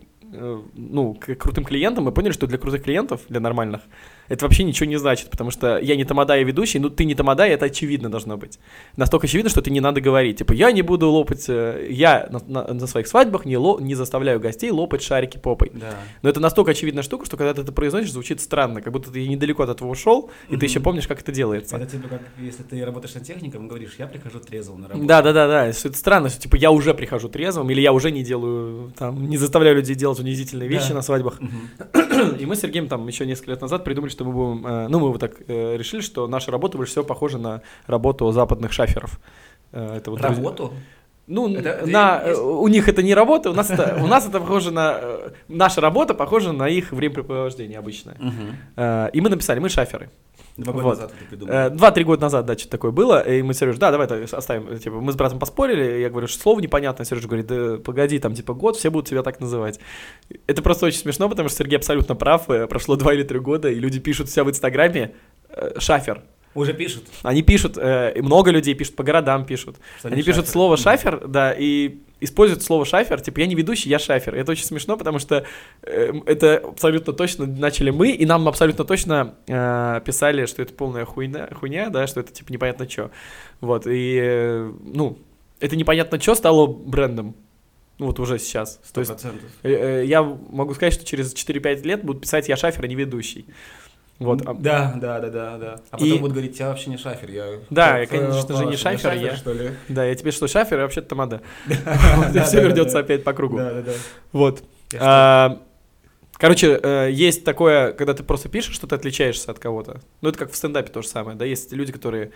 ну, 0.74 1.14
к 1.14 1.34
крутым 1.36 1.64
клиентам, 1.64 2.04
мы 2.04 2.12
поняли, 2.12 2.32
что 2.32 2.46
для 2.46 2.58
крутых 2.58 2.82
клиентов, 2.82 3.20
для 3.28 3.40
нормальных, 3.40 3.80
это 4.28 4.44
вообще 4.46 4.64
ничего 4.64 4.86
не 4.88 4.96
значит, 4.96 5.30
потому 5.30 5.50
что 5.50 5.78
я 5.78 5.96
не 5.96 6.04
тамада, 6.04 6.34
я 6.36 6.42
ведущий, 6.44 6.78
ну 6.78 6.88
ты 6.88 7.04
не 7.04 7.14
тамада, 7.14 7.46
это 7.46 7.66
очевидно 7.66 8.10
должно 8.10 8.36
быть. 8.38 8.58
Настолько 8.96 9.26
очевидно, 9.26 9.50
что 9.50 9.60
ты 9.60 9.70
не 9.70 9.80
надо 9.80 10.00
говорить. 10.00 10.38
Типа, 10.38 10.52
я 10.54 10.72
не 10.72 10.80
буду 10.82 11.10
лопать, 11.10 11.44
э, 11.48 11.86
я 11.90 12.26
на, 12.30 12.40
на- 12.46 12.72
на 12.74 12.86
своих 12.86 13.06
свадьбах 13.06 13.44
не, 13.44 13.56
ло- 13.58 13.78
не 13.80 13.94
заставляю 13.94 14.40
гостей 14.40 14.70
лопать 14.70 15.02
шарики 15.02 15.36
попой. 15.38 15.70
Да. 15.74 15.90
Но 16.22 16.30
это 16.30 16.40
настолько 16.40 16.70
очевидная 16.70 17.02
штука, 17.02 17.26
что 17.26 17.36
когда 17.36 17.52
ты 17.52 17.60
это 17.60 17.72
произносишь, 17.72 18.12
звучит 18.12 18.40
странно, 18.40 18.80
как 18.80 18.92
будто 18.94 19.10
ты 19.12 19.28
недалеко 19.28 19.62
от 19.62 19.70
этого 19.70 19.88
ушел, 19.90 20.30
и 20.48 20.52
ты 20.52 20.56
Мгм. 20.56 20.64
еще 20.64 20.80
помнишь, 20.80 21.06
как 21.06 21.20
это 21.20 21.30
делается. 21.30 21.76
Это 21.76 21.86
типа 21.86 22.08
как, 22.08 22.22
если 22.40 22.62
ты 22.62 22.82
работаешь 22.84 23.12
сантехником, 23.12 23.68
говоришь, 23.68 23.94
я 23.98 24.06
прихожу 24.06 24.40
трезвым 24.40 24.80
на 24.80 24.88
работу. 24.88 25.06
Да, 25.06 25.20
да, 25.20 25.32
да, 25.34 25.46
да. 25.48 25.66
Это 25.66 25.92
странно, 25.92 26.30
что 26.30 26.40
типа 26.40 26.56
я 26.56 26.70
уже 26.70 26.94
прихожу 26.94 27.28
трезвым, 27.28 27.70
или 27.70 27.82
я 27.82 27.92
уже 27.92 28.10
не 28.10 28.22
делаю, 28.24 28.90
там, 28.98 29.28
не 29.28 29.36
заставляю 29.36 29.76
людей 29.76 29.94
делать 29.94 30.18
унизительные 30.24 30.68
вещи 30.68 30.88
Да. 30.88 30.94
на 30.94 31.02
свадьбах. 31.02 31.40
Мгм. 31.40 32.36
И 32.40 32.46
мы 32.46 32.56
с 32.56 32.60
Сергеем 32.60 32.88
там 32.88 33.06
еще 33.06 33.26
несколько 33.26 33.52
лет 33.52 33.60
назад 33.60 33.84
придумали, 33.84 34.10
что 34.10 34.24
мы 34.24 34.32
будем, 34.32 34.66
э, 34.66 34.88
ну 34.88 34.98
мы 35.00 35.10
вот 35.10 35.20
так 35.20 35.32
э, 35.46 35.76
решили, 35.76 36.00
что 36.00 36.26
наша 36.26 36.50
работа 36.50 36.76
больше 36.78 36.92
всего 36.92 37.04
похожа 37.04 37.38
на 37.38 37.60
работу 37.86 38.30
западных 38.32 38.72
шаферов. 38.72 39.20
Э, 39.72 39.96
Это 39.98 40.10
вот 40.10 40.20
Работу? 40.20 40.72
Ну, 41.26 41.48
Это- 41.54 41.86
на, 41.86 42.22
есть- 42.26 42.38
э, 42.38 42.42
у 42.42 42.68
них 42.68 42.86
это 42.88 43.02
не 43.02 43.14
работа, 43.14 43.50
у 43.50 43.54
нас 43.54 43.70
это, 43.70 43.98
у 44.02 44.06
нас 44.06 44.26
это 44.28 44.40
похоже 44.40 44.70
на, 44.70 44.98
э, 45.00 45.30
наша 45.48 45.80
работа 45.80 46.12
похожа 46.14 46.52
на 46.52 46.68
их 46.68 46.92
времяпрепровождение 46.92 47.78
обычное. 47.78 48.16
Э, 48.76 49.08
И 49.14 49.20
мы 49.20 49.30
написали, 49.30 49.58
мы 49.60 49.68
шаферы. 49.68 50.10
Два 50.56 50.72
года 50.72 50.84
Вот. 50.84 50.90
назад 50.98 51.12
это 51.12 51.24
Э, 51.24 51.28
придумал. 51.28 51.70
Два-три 51.76 52.04
года 52.04 52.22
назад, 52.22 52.46
да, 52.46 52.54
что-то 52.54 52.70
такое 52.70 52.90
было, 52.92 53.20
и 53.20 53.42
мы 53.42 53.54
с 53.54 53.58
Сережей, 53.58 53.80
да, 53.80 53.90
давай 53.90 54.06
это 54.06 54.22
оставим, 54.36 54.78
типа, 54.78 55.00
мы 55.00 55.10
с 55.10 55.16
братом 55.16 55.40
поспорили, 55.40 56.00
я 56.00 56.10
говорю, 56.10 56.28
что 56.28 56.40
слово 56.40 56.60
непонятно, 56.60 57.04
Сережа 57.04 57.26
говорит, 57.26 57.46
да 57.46 57.78
погоди, 57.78 58.18
там, 58.20 58.34
типа, 58.34 58.54
год, 58.54 58.76
все 58.76 58.90
будут 58.90 59.08
тебя 59.08 59.22
так 59.22 59.40
называть. 59.40 59.80
Это 60.46 60.62
просто 60.62 60.86
очень 60.86 61.00
смешно, 61.00 61.28
потому 61.28 61.48
что 61.48 61.58
Сергей 61.58 61.78
абсолютно 61.78 62.14
прав, 62.14 62.48
э, 62.50 62.68
прошло 62.68 62.94
два 62.96 63.14
или 63.14 63.24
три 63.24 63.40
года, 63.40 63.68
и 63.68 63.74
люди 63.74 63.98
пишут 63.98 64.30
себя 64.30 64.44
в 64.44 64.50
Инстаграме 64.50 65.14
э, 65.48 65.80
шафер. 65.80 66.22
Уже 66.54 66.72
пишут. 66.72 67.04
Они 67.22 67.42
пишут, 67.42 67.76
э, 67.76 68.12
и 68.16 68.22
много 68.22 68.50
людей 68.50 68.74
пишут, 68.74 68.96
по 68.96 69.02
городам 69.02 69.44
пишут. 69.44 69.76
Они 70.02 70.22
пишут 70.22 70.46
шаферы. 70.46 70.52
слово 70.52 70.76
шафер, 70.76 71.26
да, 71.26 71.52
и 71.52 71.98
используют 72.20 72.62
слово 72.62 72.84
шафер, 72.84 73.20
типа 73.20 73.40
я 73.40 73.46
не 73.46 73.54
ведущий, 73.54 73.88
я 73.88 73.98
шафер. 73.98 74.34
Это 74.34 74.52
очень 74.52 74.64
смешно, 74.64 74.96
потому 74.96 75.18
что 75.18 75.44
э, 75.82 76.12
это 76.26 76.58
абсолютно 76.58 77.12
точно 77.12 77.46
начали 77.46 77.90
мы, 77.90 78.10
и 78.10 78.24
нам 78.24 78.48
абсолютно 78.48 78.84
точно 78.84 79.34
э, 79.46 80.00
писали, 80.04 80.46
что 80.46 80.62
это 80.62 80.72
полная 80.72 81.04
хуйня, 81.04 81.48
хуйня, 81.52 81.90
да, 81.90 82.06
что 82.06 82.20
это 82.20 82.32
типа 82.32 82.52
непонятно 82.52 82.88
что. 82.88 83.10
Вот, 83.60 83.86
и, 83.86 84.18
э, 84.20 84.72
ну, 84.80 85.18
это 85.60 85.76
непонятно 85.76 86.20
что 86.20 86.34
стало 86.34 86.66
брендом. 86.66 87.34
Ну, 87.98 88.06
вот 88.06 88.18
уже 88.18 88.38
сейчас. 88.38 88.76
То 88.92 89.04
Сто 89.04 89.14
есть 89.14 89.24
э, 89.62 90.02
э, 90.02 90.04
я 90.06 90.22
могу 90.22 90.74
сказать, 90.74 90.94
что 90.94 91.04
через 91.04 91.32
4-5 91.32 91.82
лет 91.82 92.04
будут 92.04 92.22
писать 92.22 92.48
я 92.48 92.56
шафер, 92.56 92.84
а 92.84 92.88
не 92.88 92.96
ведущий. 92.96 93.46
Вот. 94.24 94.42
а- 94.46 94.54
Да, 94.54 94.94
да, 94.96 95.20
да, 95.20 95.28
да, 95.30 95.58
да. 95.58 95.80
А 95.90 95.96
потом 95.98 96.08
И- 96.08 96.18
будут 96.18 96.32
говорить, 96.32 96.58
я 96.58 96.68
вообще 96.68 96.90
не 96.90 96.96
шафер, 96.96 97.30
я... 97.30 97.46
Да, 97.70 97.98
я, 97.98 98.06
конечно 98.06 98.56
же, 98.56 98.66
не 98.66 98.76
шафер, 98.76 99.12
я- 99.14 99.36
что 99.36 99.52
ли? 99.52 99.70
Да, 99.88 100.04
я 100.04 100.14
тебе 100.14 100.30
что, 100.30 100.48
шафер, 100.48 100.78
а 100.78 100.82
вообще-то 100.82 101.08
тамада. 101.08 101.40
Да, 102.32 102.44
Все 102.46 102.62
вернется 102.62 102.98
опять 102.98 103.24
по 103.24 103.32
кругу. 103.32 103.58
Да, 103.58 103.72
да, 103.72 103.82
да. 103.82 103.92
Вот. 104.32 104.62
А, 104.98 105.60
Короче, 106.36 106.78
э, 106.82 107.10
есть 107.12 107.44
такое, 107.44 107.92
когда 107.92 108.12
ты 108.12 108.24
просто 108.24 108.48
пишешь, 108.48 108.74
что 108.74 108.86
ты 108.88 108.96
отличаешься 108.96 109.52
от 109.52 109.60
кого-то. 109.60 110.00
Ну, 110.20 110.28
это 110.30 110.38
как 110.38 110.50
в 110.50 110.56
стендапе 110.56 110.90
то 110.90 111.00
же 111.00 111.06
самое, 111.08 111.36
да, 111.36 111.44
есть 111.44 111.72
люди, 111.72 111.92
которые... 111.92 112.32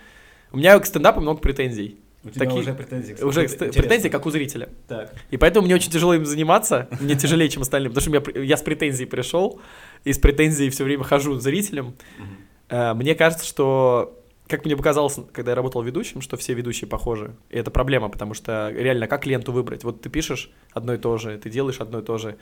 У 0.53 0.57
меня 0.57 0.79
к 0.79 0.85
стендапу 0.85 1.19
много 1.19 1.41
претензий. 1.41 1.99
У 2.23 2.29
тебя 2.29 2.45
такие- 2.45 2.61
уже 2.61 2.73
претензии. 2.73 3.13
кстати, 3.13 3.27
Уже 3.27 3.43
интересно. 3.45 3.81
претензии, 3.81 4.09
как 4.09 4.25
у 4.25 4.29
зрителя. 4.31 4.69
Так. 4.87 5.13
И 5.31 5.37
поэтому 5.37 5.65
мне 5.65 5.75
очень 5.75 5.91
тяжело 5.91 6.13
им 6.13 6.25
заниматься, 6.25 6.87
мне 6.99 7.15
тяжелее, 7.15 7.47
чем 7.49 7.61
остальным, 7.61 7.93
потому 7.93 8.19
что 8.21 8.31
я, 8.39 8.43
я 8.43 8.57
с 8.57 8.61
претензией 8.61 9.07
пришел, 9.07 9.61
и 10.03 10.11
с 10.11 10.19
претензией 10.19 10.69
все 10.69 10.83
время 10.83 11.03
хожу 11.03 11.35
зрителям. 11.39 11.95
Э, 12.69 12.93
Мне 12.93 13.15
кажется, 13.15 13.45
что, 13.45 14.21
как 14.47 14.65
мне 14.65 14.75
показалось, 14.75 15.17
когда 15.31 15.51
я 15.51 15.55
работал 15.55 15.81
ведущим, 15.81 16.21
что 16.21 16.35
все 16.37 16.53
ведущие 16.53 16.87
похожи. 16.87 17.35
И 17.49 17.57
это 17.57 17.71
проблема, 17.71 18.09
потому 18.09 18.33
что 18.33 18.69
реально, 18.75 19.07
как 19.07 19.25
ленту 19.25 19.51
выбрать? 19.51 19.83
Вот 19.83 20.01
ты 20.01 20.09
пишешь 20.09 20.51
одно 20.73 20.93
и 20.93 20.97
то 20.97 21.17
же, 21.17 21.37
ты 21.37 21.49
делаешь 21.49 21.79
одно 21.79 21.99
и 21.99 22.03
то 22.03 22.17
же, 22.17 22.37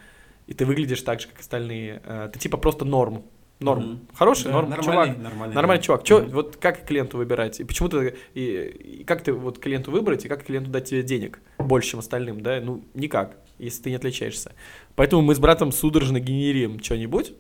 и 0.48 0.54
ты 0.54 0.66
выглядишь 0.66 1.02
так 1.02 1.22
же, 1.22 1.28
как 1.28 1.40
остальные. 1.40 2.02
Э, 2.06 2.30
Ты 2.34 2.40
типа 2.40 2.58
просто 2.58 2.84
норм. 2.86 3.24
Норм. 3.60 3.84
Мгм. 3.84 4.00
Хороший, 4.14 4.46
Да, 4.46 4.52
норм, 4.52 4.70
нормальный, 4.70 4.84
чувак. 4.84 5.18
Нормальный, 5.18 5.56
Нормальный 5.56 5.82
да. 5.82 5.86
чувак. 5.86 6.04
Чё, 6.04 6.22
Мгм. 6.22 6.30
вот 6.32 6.58
как 6.58 6.86
клиенту 6.86 7.18
выбирать? 7.18 7.60
И 7.60 7.64
почему 7.64 7.90
ты, 7.90 8.16
и, 8.36 9.00
и 9.00 9.04
как 9.04 9.24
ты 9.24 9.34
вот 9.34 9.58
клиенту 9.58 9.90
выбрать, 9.90 10.26
и 10.26 10.28
как 10.28 10.46
клиенту 10.46 10.70
дать 10.70 10.90
тебе 10.90 11.02
денег 11.02 11.40
больше, 11.58 11.92
чем 11.92 12.00
остальным, 12.00 12.42
да? 12.42 12.62
Ну, 12.62 12.84
никак, 12.94 13.36
если 13.58 13.82
ты 13.84 13.90
не 13.90 13.96
отличаешься. 13.96 14.54
Поэтому 14.96 15.24
мы 15.24 15.34
с 15.34 15.40
братом 15.40 15.72
судорожно 15.72 16.20
генерим 16.20 16.80
что-нибудь, 16.84 17.34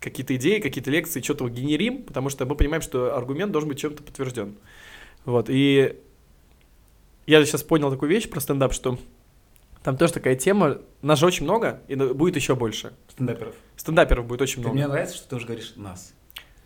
какие-то 0.00 0.34
идеи, 0.36 0.60
какие-то 0.60 0.90
лекции, 0.90 1.20
что-то 1.20 1.46
генерим, 1.50 2.02
потому 2.02 2.30
что 2.30 2.46
мы 2.46 2.54
понимаем, 2.54 2.80
что 2.80 3.14
аргумент 3.14 3.52
должен 3.52 3.68
быть 3.68 3.78
чем-то 3.78 4.02
подтвержден. 4.02 4.54
Вот, 5.26 5.50
и 5.50 5.96
я 7.26 7.44
сейчас 7.44 7.62
понял 7.62 7.90
такую 7.90 8.08
вещь 8.08 8.26
про 8.30 8.40
стендап, 8.40 8.72
что 8.72 8.98
там 9.82 9.96
тоже 9.96 10.12
такая 10.14 10.34
тема, 10.36 10.78
нас 11.02 11.18
же 11.18 11.26
очень 11.26 11.44
много, 11.44 11.80
и 11.88 11.94
будет 11.94 12.36
еще 12.36 12.54
больше. 12.54 12.92
Стендаперов. 13.08 13.54
Стендаперов 13.76 14.26
будет 14.26 14.42
очень 14.42 14.56
Ты- 14.56 14.60
много. 14.62 14.74
Мне 14.74 14.86
нравится, 14.88 15.16
что 15.16 15.28
ты 15.30 15.36
уже 15.36 15.46
говоришь 15.46 15.74
«нас». 15.76 16.14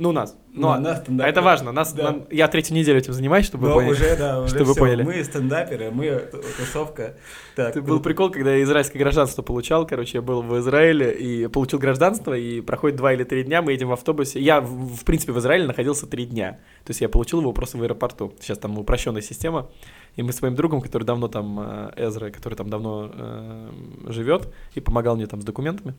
Ну, 0.03 0.11
нас. 0.11 0.37
Ну, 0.53 0.63
На- 0.69 0.75
а- 0.75 0.79
нас, 0.81 1.01
стендаперы. 1.01 1.31
это 1.31 1.43
важно. 1.43 1.71
Нас, 1.71 1.93
Да. 1.93 2.03
нам- 2.03 2.25
я 2.31 2.49
третью 2.49 2.75
неделю 2.75 2.99
этим 2.99 3.13
занимаюсь, 3.13 3.47
чтобы 3.47 3.69
Но 3.69 3.75
вы 3.77 3.81
поняли. 3.83 3.93
уже, 3.93 4.17
да, 4.17 4.41
уже 4.43 4.49
чтобы 4.49 4.65
вы 4.65 4.73
всё. 4.73 4.81
поняли. 4.81 5.03
Мы 5.05 5.23
стендаперы, 5.25 5.91
мы 5.93 6.29
тусовка. 6.59 7.15
Так, 7.55 7.71
Это 7.71 7.83
был 7.83 8.01
прикол, 8.01 8.31
когда 8.31 8.53
я 8.57 8.63
израильское 8.65 8.99
гражданство 8.99 9.43
получал. 9.43 9.87
Короче, 9.87 10.19
я 10.19 10.23
был 10.23 10.43
в 10.43 10.59
Израиле 10.59 11.13
и 11.13 11.47
получил 11.47 11.79
гражданство, 11.79 12.37
и 12.37 12.61
проходит 12.61 12.97
два 12.97 13.13
или 13.13 13.23
три 13.23 13.45
дня, 13.45 13.63
мы 13.63 13.73
едем 13.73 13.89
в 13.89 13.93
автобусе. 13.93 14.41
Я, 14.41 14.61
в, 14.61 14.67
в 14.97 15.05
принципе, 15.05 15.33
в 15.33 15.39
Израиле 15.39 15.67
находился 15.69 16.07
три 16.09 16.27
дня. 16.27 16.59
То 16.85 16.91
есть 16.91 17.01
я 17.01 17.09
получил 17.09 17.41
его 17.41 17.53
просто 17.53 17.79
в 17.79 17.83
аэропорту. 17.83 18.35
Сейчас 18.41 18.59
там 18.59 18.77
упрощенная 18.79 19.23
система. 19.23 19.69
И 20.17 20.23
мы 20.25 20.33
с 20.33 20.43
моим 20.43 20.57
другом, 20.57 20.81
который 20.81 21.05
давно 21.05 21.29
там, 21.29 21.61
э, 21.61 21.93
Эзра, 22.09 22.31
который 22.31 22.55
там 22.55 22.69
давно 22.69 23.09
э, 23.15 23.71
живет 24.09 24.53
и 24.75 24.81
помогал 24.81 25.15
мне 25.17 25.27
там 25.27 25.41
с 25.41 25.45
документами, 25.45 25.95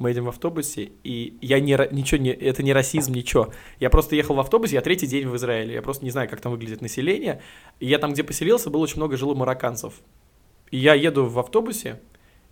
мы 0.00 0.08
едем 0.10 0.24
в 0.24 0.28
автобусе, 0.28 0.92
и 1.04 1.36
я 1.42 1.60
не, 1.60 1.78
ничего 1.92 2.20
не, 2.20 2.30
это 2.30 2.62
не 2.62 2.72
расизм, 2.72 3.12
ничего. 3.12 3.52
Я 3.78 3.90
просто 3.90 4.16
ехал 4.16 4.34
в 4.34 4.40
автобусе, 4.40 4.76
я 4.76 4.80
третий 4.80 5.06
день 5.06 5.28
в 5.28 5.36
Израиле, 5.36 5.74
я 5.74 5.82
просто 5.82 6.04
не 6.04 6.10
знаю, 6.10 6.28
как 6.28 6.40
там 6.40 6.52
выглядит 6.52 6.80
население. 6.80 7.42
И 7.80 7.86
я 7.86 7.98
там, 7.98 8.14
где 8.14 8.24
поселился, 8.24 8.70
было 8.70 8.80
очень 8.80 8.96
много 8.96 9.18
жило 9.18 9.34
марокканцев. 9.34 9.94
И 10.70 10.78
я 10.78 10.94
еду 10.94 11.26
в 11.26 11.38
автобусе, 11.38 12.00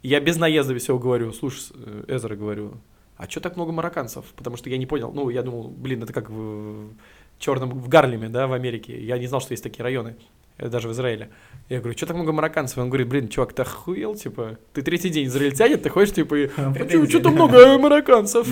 и 0.03 0.09
я 0.09 0.21
без 0.21 0.37
наезда 0.37 0.79
всего 0.79 0.99
говорю, 0.99 1.33
слушай, 1.33 1.75
э, 1.75 2.05
Эзра, 2.09 2.37
говорю, 2.37 2.75
а 3.17 3.29
что 3.29 3.41
так 3.41 3.57
много 3.57 3.73
марокканцев? 3.73 4.27
Потому 4.37 4.59
что 4.59 4.69
я 4.69 4.77
не 4.77 4.87
понял, 4.87 5.11
ну, 5.13 5.31
я 5.31 5.43
думал, 5.43 5.69
блин, 5.69 6.03
это 6.03 6.13
как 6.13 6.29
в 6.29 6.91
черном, 7.39 7.71
в 7.71 7.89
Гарлеме, 7.89 8.29
да, 8.29 8.47
в 8.47 8.53
Америке. 8.53 9.03
Я 9.03 9.17
не 9.17 9.27
знал, 9.27 9.41
что 9.41 9.53
есть 9.53 9.63
такие 9.63 9.83
районы, 9.83 10.17
даже 10.59 10.89
в 10.89 10.93
Израиле. 10.93 11.31
Я 11.69 11.79
говорю, 11.81 11.97
что 11.97 12.07
так 12.07 12.17
много 12.17 12.33
марокканцев? 12.33 12.79
Он 12.79 12.89
говорит, 12.89 13.09
блин, 13.09 13.29
чувак, 13.29 13.53
ты 13.53 13.63
охуел, 13.63 14.15
типа, 14.15 14.59
ты 14.73 14.83
третий 14.83 15.09
день 15.09 15.27
израильтянин, 15.27 15.79
ты 15.79 15.89
ходишь, 15.89 16.13
типа, 16.15 16.37
а 16.57 16.73
Претензии. 16.73 17.09
что-то 17.11 17.31
много 17.33 17.79
марокканцев? 17.79 18.47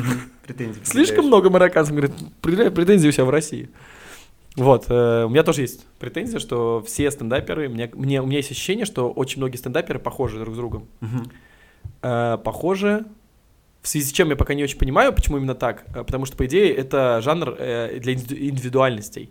Слишком 0.84 1.26
много 1.26 1.50
марокканцев. 1.50 1.94
Говорит, 1.94 2.12
предъявляю 2.40 2.72
претензии 2.72 3.08
у 3.08 3.12
себя 3.12 3.24
в 3.24 3.30
России. 3.30 3.68
Вот, 4.54 4.86
э, 4.88 5.24
у 5.24 5.28
меня 5.28 5.42
тоже 5.42 5.62
есть 5.62 5.84
претензия, 5.98 6.38
что 6.38 6.82
все 6.86 7.10
стендаперы, 7.10 7.68
мне, 7.68 7.90
мне, 7.92 8.22
у 8.22 8.26
меня 8.26 8.38
есть 8.38 8.50
ощущение, 8.50 8.86
что 8.86 9.10
очень 9.10 9.38
многие 9.38 9.56
стендаперы 9.56 9.98
похожи 9.98 10.38
друг 10.38 10.54
с 10.54 10.56
другом. 10.56 10.86
Э, 12.02 12.38
похожи, 12.42 13.04
в 13.82 13.88
связи 13.88 14.06
с 14.06 14.12
чем 14.12 14.30
я 14.30 14.36
пока 14.36 14.54
не 14.54 14.62
очень 14.62 14.78
понимаю, 14.78 15.12
почему 15.12 15.36
именно 15.38 15.54
так, 15.54 15.84
э, 15.94 16.04
потому 16.04 16.24
что, 16.26 16.36
по 16.36 16.46
идее, 16.46 16.74
это 16.74 17.20
жанр 17.22 17.54
э, 17.58 17.98
для 18.00 18.14
инди- 18.14 18.48
индивидуальностей. 18.48 19.30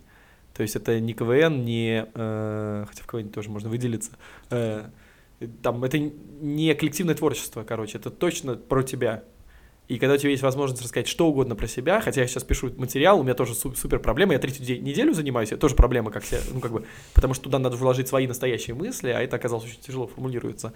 То 0.55 0.61
есть 0.61 0.75
это 0.75 0.99
не 0.99 1.13
КВН, 1.13 1.65
не... 1.65 2.07
э, 2.13 2.85
хотя 2.87 3.03
в 3.03 3.07
КВН 3.07 3.29
тоже 3.29 3.49
можно 3.49 3.69
выделиться. 3.69 4.11
э, 4.49 4.85
там, 5.61 5.83
это 5.83 5.99
не 5.99 6.73
коллективное 6.75 7.13
творчество, 7.13 7.63
короче, 7.63 7.97
это 7.97 8.09
точно 8.09 8.55
про 8.55 8.83
тебя. 8.83 9.23
И 9.89 9.99
когда 9.99 10.15
у 10.15 10.17
тебя 10.17 10.31
есть 10.31 10.41
возможность 10.41 10.81
рассказать 10.81 11.07
что 11.07 11.27
угодно 11.27 11.55
про 11.55 11.67
себя, 11.67 11.99
хотя 12.01 12.21
я 12.21 12.27
сейчас 12.27 12.43
пишу 12.43 12.71
материал, 12.77 13.19
у 13.19 13.23
меня 13.23 13.35
тоже 13.35 13.53
су- 13.53 13.75
супер 13.75 13.99
проблема, 13.99 14.33
я 14.33 14.39
третью 14.39 14.65
де- 14.65 14.79
неделю 14.79 15.13
занимаюсь, 15.13 15.51
это 15.51 15.61
тоже 15.61 15.75
проблема, 15.75 16.09
как 16.09 16.23
себя, 16.25 16.39
ну 16.53 16.59
как 16.59 16.71
бы, 16.71 16.85
потому 17.13 17.33
что 17.33 17.43
туда 17.43 17.59
надо 17.59 17.75
вложить 17.75 18.07
свои 18.07 18.25
настоящие 18.25 18.75
мысли, 18.75 19.09
а 19.09 19.19
это 19.21 19.35
оказалось 19.35 19.65
очень 19.65 19.81
тяжело 19.81 20.07
формулируется. 20.07 20.73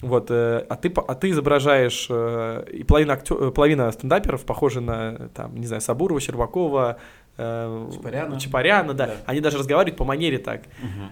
Вот, 0.00 0.30
э, 0.30 0.64
а 0.68 0.76
ты, 0.76 0.92
а 0.96 1.14
ты 1.14 1.30
изображаешь, 1.30 2.06
э, 2.08 2.66
и 2.72 2.84
половина, 2.84 3.12
актё- 3.12 3.48
э, 3.48 3.50
половина 3.52 3.92
стендаперов 3.92 4.44
похожи 4.44 4.80
на, 4.80 5.28
там, 5.34 5.54
не 5.56 5.66
знаю, 5.66 5.82
Сабурова, 5.82 6.18
Щербакова, 6.20 6.98
э, 7.38 7.90
Чапаряна. 7.94 8.40
Чапаряна, 8.40 8.94
да. 8.94 9.06
Да. 9.06 9.14
Они 9.26 9.40
даже 9.40 9.58
разговаривают 9.58 9.96
по 9.96 10.04
манере 10.04 10.38
так. 10.38 10.62
Мгм. 10.80 11.10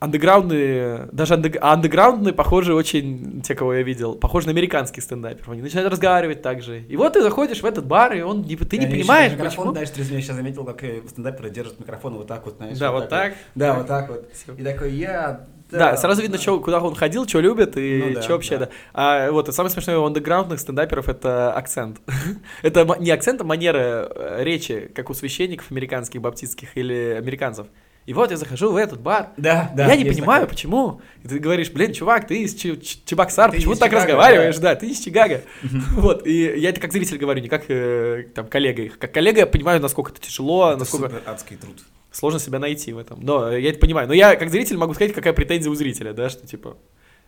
Андеграундные, 0.00 1.08
даже 1.12 1.34
андег- 1.34 1.58
а 1.60 1.74
андеграундные 1.74 2.32
похожи 2.32 2.72
очень, 2.72 3.42
те, 3.42 3.54
кого 3.54 3.74
я 3.74 3.82
видел, 3.82 4.14
похожи 4.14 4.46
на 4.46 4.52
американских 4.52 5.02
стендаперов. 5.02 5.50
Они 5.50 5.60
начинают 5.60 5.92
разговаривать 5.92 6.40
так 6.40 6.62
же. 6.62 6.80
И 6.88 6.96
вот 6.96 7.12
ты 7.12 7.22
заходишь 7.22 7.60
в 7.60 7.66
этот 7.66 7.84
бар, 7.86 8.14
и 8.14 8.22
он, 8.22 8.40
не- 8.42 8.56
ты 8.56 8.78
не 8.78 8.86
Они 8.86 8.94
еще 8.94 9.02
понимаешь, 9.04 9.32
Микрофон, 9.32 9.50
почему. 9.50 9.72
дальше 9.74 9.92
ты 9.92 10.00
я 10.00 10.20
сейчас 10.22 10.36
заметил, 10.36 10.64
как 10.64 10.82
э, 10.84 11.02
стендаперы 11.06 11.50
держат 11.50 11.78
микрофон 11.78 12.14
вот 12.14 12.26
так 12.26 12.46
вот, 12.46 12.56
знаешь. 12.56 12.78
Да, 12.78 12.92
вот 12.92 13.10
так. 13.10 13.34
Да, 13.54 13.74
вот 13.74 13.86
так 13.86 14.08
вот. 14.08 14.30
Всё. 14.32 14.54
И 14.54 14.62
такой, 14.64 14.92
я... 14.92 15.46
Да, 15.70 15.96
сразу 15.96 16.22
видно, 16.22 16.36
да. 16.38 16.42
чё- 16.44 16.60
куда 16.60 16.80
он 16.80 16.94
ходил, 16.94 17.26
что 17.28 17.40
любит 17.40 17.76
и 17.76 18.02
Ну 18.06 18.14
да, 18.14 18.22
что 18.22 18.32
вообще, 18.32 18.58
да. 18.58 18.66
да. 18.66 18.72
А 18.94 19.30
вот 19.30 19.48
и 19.48 19.52
самое 19.52 19.70
смешное 19.72 19.98
у 19.98 20.04
андеграундных 20.04 20.58
стендаперов 20.60 21.08
это 21.08 21.52
акцент. 21.52 22.00
это 22.62 22.86
не 22.98 23.10
акцент, 23.10 23.40
а 23.40 23.44
манера 23.44 24.08
э, 24.14 24.42
речи, 24.44 24.90
как 24.94 25.10
у 25.10 25.14
священников 25.14 25.70
американских, 25.70 26.20
баптистских 26.20 26.76
или 26.76 27.14
американцев. 27.18 27.66
И 28.06 28.14
вот 28.14 28.30
я 28.30 28.36
захожу 28.38 28.72
в 28.72 28.76
этот 28.76 28.98
бар, 29.00 29.28
Да, 29.36 29.70
да. 29.76 29.86
я 29.86 29.94
не 29.94 30.04
понимаю, 30.06 30.40
такое. 30.40 30.54
почему. 30.54 31.00
И 31.22 31.28
ты 31.28 31.38
говоришь, 31.38 31.70
блин, 31.70 31.92
чувак, 31.92 32.26
ты 32.26 32.42
из 32.42 32.54
Чи- 32.54 32.80
Чебоксар, 33.04 33.50
Ты 33.50 33.58
почему 33.58 33.74
ты 33.74 33.80
так 33.80 33.90
Чикаго, 33.90 34.04
разговариваешь? 34.06 34.56
Да. 34.58 34.74
ты 34.74 34.88
из 34.88 34.98
Чикаго. 35.00 35.42
Вот, 35.92 36.26
и 36.26 36.58
я 36.58 36.70
это 36.70 36.80
как 36.80 36.92
зритель 36.92 37.18
говорю, 37.18 37.42
не 37.42 37.48
как 37.48 37.64
э, 37.68 38.24
там 38.34 38.46
коллега 38.48 38.82
их. 38.82 38.98
Как 38.98 39.12
коллега 39.12 39.40
я 39.40 39.46
понимаю, 39.46 39.80
насколько 39.80 40.10
это 40.12 40.20
тяжело, 40.20 40.70
Это 40.70 40.78
насколько 40.80 41.12
адский 41.26 41.56
труд. 41.56 41.76
Сложно 42.10 42.38
себя 42.40 42.58
найти 42.58 42.92
в 42.92 42.98
этом. 42.98 43.20
Но 43.20 43.50
я 43.50 43.70
это 43.70 43.78
понимаю. 43.78 44.08
Но 44.08 44.14
я 44.14 44.36
как 44.36 44.50
зритель 44.50 44.76
могу 44.76 44.94
сказать, 44.94 45.12
какая 45.14 45.32
претензия 45.32 45.70
у 45.70 45.74
зрителя, 45.74 46.12
да, 46.12 46.28
что 46.28 46.46
типа... 46.46 46.76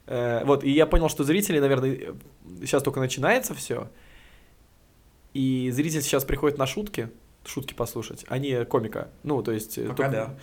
э, 0.07 0.43
вот, 0.45 0.65
и 0.65 0.71
я 0.71 0.87
понял, 0.87 1.09
что 1.09 1.25
зрители, 1.25 1.59
наверное, 1.59 2.15
сейчас 2.61 2.83
только 2.83 3.01
начинается 3.01 3.55
все. 3.55 3.89
И 5.35 5.71
зритель 5.73 6.03
сейчас 6.03 6.25
приходит 6.25 6.59
на 6.59 6.67
шутки, 6.67 7.09
шутки 7.45 7.75
послушать, 7.75 8.25
а 8.29 8.39
не 8.39 8.65
комика. 8.65 9.09
Ну, 9.23 9.43
то 9.43 9.53
есть... 9.53 9.79
э, 9.79 9.83
Пока 9.89 10.05
только- 10.05 10.11
да. 10.11 10.35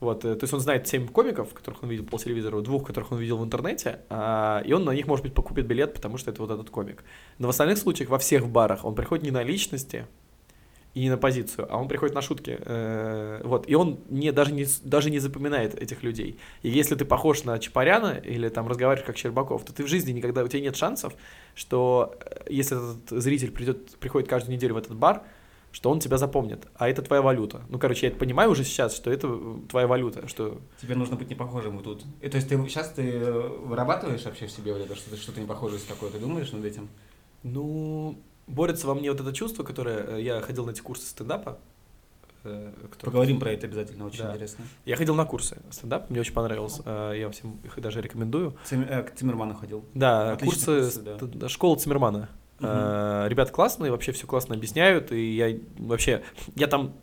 Вот, 0.00 0.24
э, 0.24 0.36
то 0.36 0.44
есть 0.44 0.54
он 0.54 0.60
знает 0.60 0.86
7 0.86 1.08
комиков, 1.08 1.52
которых 1.52 1.82
он 1.82 1.88
видел 1.88 2.04
по 2.04 2.18
телевизору, 2.18 2.62
двух, 2.62 2.86
которых 2.86 3.10
он 3.10 3.18
видел 3.18 3.36
в 3.38 3.44
интернете, 3.44 3.98
а, 4.10 4.62
и 4.64 4.72
он 4.72 4.84
на 4.84 4.92
них, 4.92 5.08
может 5.08 5.24
быть, 5.24 5.34
покупит 5.34 5.66
билет, 5.66 5.92
потому 5.92 6.18
что 6.18 6.30
это 6.30 6.40
вот 6.40 6.52
этот 6.52 6.70
комик. 6.70 7.02
Но 7.38 7.48
в 7.48 7.50
остальных 7.50 7.78
случаях, 7.78 8.08
во 8.08 8.18
всех 8.20 8.46
барах, 8.48 8.84
он 8.84 8.94
приходит 8.94 9.24
не 9.24 9.32
на 9.32 9.42
личности 9.42 10.06
и 10.94 11.08
на 11.10 11.16
позицию, 11.16 11.66
а 11.70 11.78
он 11.78 11.88
приходит 11.88 12.14
на 12.14 12.22
шутки. 12.22 12.58
э, 12.58 13.40
вот, 13.44 13.68
и 13.68 13.74
он 13.74 14.00
не, 14.08 14.32
даже, 14.32 14.52
не, 14.52 14.66
даже 14.82 15.10
не 15.10 15.18
запоминает 15.18 15.74
этих 15.74 16.02
людей. 16.02 16.38
И 16.62 16.70
если 16.70 16.94
ты 16.96 17.04
похож 17.04 17.44
на 17.44 17.58
Чапаряна 17.58 18.20
или 18.24 18.48
там 18.48 18.66
разговариваешь 18.66 19.06
как 19.06 19.16
Щербаков, 19.16 19.64
то 19.64 19.72
ты 19.72 19.84
в 19.84 19.86
жизни 19.86 20.12
никогда, 20.12 20.42
у 20.42 20.48
тебя 20.48 20.62
нет 20.62 20.76
шансов, 20.76 21.14
что 21.54 22.16
э, 22.20 22.46
если 22.48 22.76
этот 22.76 23.22
зритель 23.22 23.50
придет, 23.50 23.96
приходит 23.98 24.28
каждую 24.28 24.56
неделю 24.56 24.74
в 24.74 24.78
этот 24.78 24.96
бар, 24.96 25.22
что 25.70 25.90
он 25.90 26.00
тебя 26.00 26.16
запомнит, 26.16 26.66
а 26.74 26.88
это 26.88 27.02
твоя 27.02 27.20
валюта. 27.20 27.62
Ну, 27.68 27.78
короче, 27.78 28.06
я 28.06 28.10
это 28.10 28.18
понимаю 28.18 28.50
уже 28.50 28.64
сейчас, 28.64 28.96
что 28.96 29.10
это 29.10 29.28
э, 29.30 29.56
твоя 29.68 29.86
валюта, 29.86 30.26
что... 30.26 30.60
Тебе 30.80 30.94
нужно 30.94 31.16
быть 31.16 31.30
непохожим 31.30 31.76
вот 31.76 31.84
тут. 31.84 32.04
И, 32.22 32.28
то 32.28 32.36
есть 32.36 32.48
ты 32.48 32.56
сейчас 32.66 32.90
ты 32.90 33.20
вырабатываешь 33.20 34.24
вообще 34.24 34.46
в 34.46 34.50
себе 34.50 34.72
вот 34.72 34.82
это, 34.82 34.96
что-то, 34.96 35.16
что-то 35.16 35.40
непохожесть 35.40 35.86
такое, 35.86 36.10
ты 36.10 36.18
думаешь 36.18 36.50
над 36.50 36.64
этим? 36.64 36.88
Ну, 37.42 38.18
борется 38.48 38.86
во 38.86 38.94
мне 38.94 39.10
вот 39.12 39.20
это 39.20 39.32
чувство, 39.32 39.62
которое... 39.62 40.16
э, 40.18 40.22
Я 40.22 40.40
ходил 40.40 40.66
на 40.66 40.70
эти 40.70 40.80
курсы 40.80 41.06
стендапа. 41.06 41.58
э, 42.44 42.72
которые- 42.82 43.04
Поговорим 43.04 43.40
про 43.40 43.50
это 43.52 43.66
обязательно, 43.66 44.06
очень 44.06 44.20
Да. 44.22 44.30
интересно. 44.32 44.64
Я 44.86 44.96
ходил 44.96 45.14
на 45.14 45.24
курсы 45.24 45.58
стендап, 45.70 46.08
мне 46.08 46.20
очень 46.20 46.32
понравилось. 46.32 46.80
э, 46.84 47.14
Я 47.18 47.30
всем 47.30 47.58
их 47.64 47.78
даже 47.80 48.00
рекомендую. 48.00 48.54
Цим- 48.64 48.82
э, 48.88 49.02
к 49.02 49.14
Циммерману 49.14 49.54
ходил. 49.54 49.84
Да, 49.94 50.32
Отличные 50.32 50.80
курсы, 50.82 51.00
курсы, 51.02 51.26
да. 51.38 51.48
школа 51.48 51.76
Циммермана. 51.76 52.28
Э, 52.60 53.26
Ребята 53.28 53.52
классные, 53.52 53.90
вообще 53.92 54.12
все 54.12 54.26
классно 54.26 54.54
объясняют, 54.54 55.12
и 55.12 55.34
я 55.36 55.58
вообще, 55.78 56.22
я 56.56 56.66
там, 56.68 56.94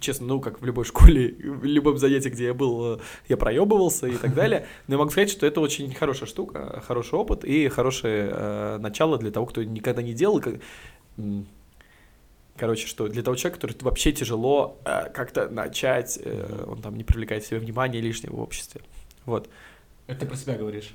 честно, 0.00 0.26
ну, 0.26 0.40
как 0.40 0.60
в 0.60 0.64
любой 0.64 0.84
школе, 0.84 1.34
в 1.38 1.64
любом 1.64 1.98
занятии, 1.98 2.28
где 2.28 2.44
я 2.46 2.54
был, 2.54 2.96
э, 2.96 2.98
я 3.28 3.36
проебывался 3.36 4.06
и 4.06 4.16
так 4.16 4.34
далее, 4.34 4.66
но 4.88 4.94
я 4.94 4.98
могу 4.98 5.10
сказать, 5.10 5.30
что 5.30 5.46
это 5.46 5.60
очень 5.60 5.92
хорошая 5.94 6.28
штука, 6.28 6.82
хороший 6.86 7.14
опыт 7.18 7.44
и 7.44 7.68
хорошее 7.68 8.30
э, 8.32 8.78
начало 8.78 9.18
для 9.18 9.30
того, 9.30 9.46
кто 9.46 9.62
никогда 9.62 10.02
не 10.02 10.12
делал, 10.14 10.40
как- 10.40 10.56
Короче, 12.56 12.86
что 12.86 13.08
для 13.08 13.22
того 13.24 13.36
человека, 13.36 13.60
который 13.60 13.76
вообще 13.82 14.12
тяжело 14.12 14.78
э, 14.84 15.10
как-то 15.12 15.48
начать, 15.48 16.20
э, 16.22 16.64
он 16.68 16.80
там 16.82 16.96
не 16.96 17.02
привлекает 17.02 17.44
себе 17.44 17.58
внимания 17.58 18.00
лишнего 18.00 18.36
в 18.36 18.40
обществе. 18.40 18.80
Вот. 19.26 19.48
Это 20.06 20.20
ты 20.20 20.26
про 20.26 20.36
себя 20.36 20.54
говоришь. 20.54 20.94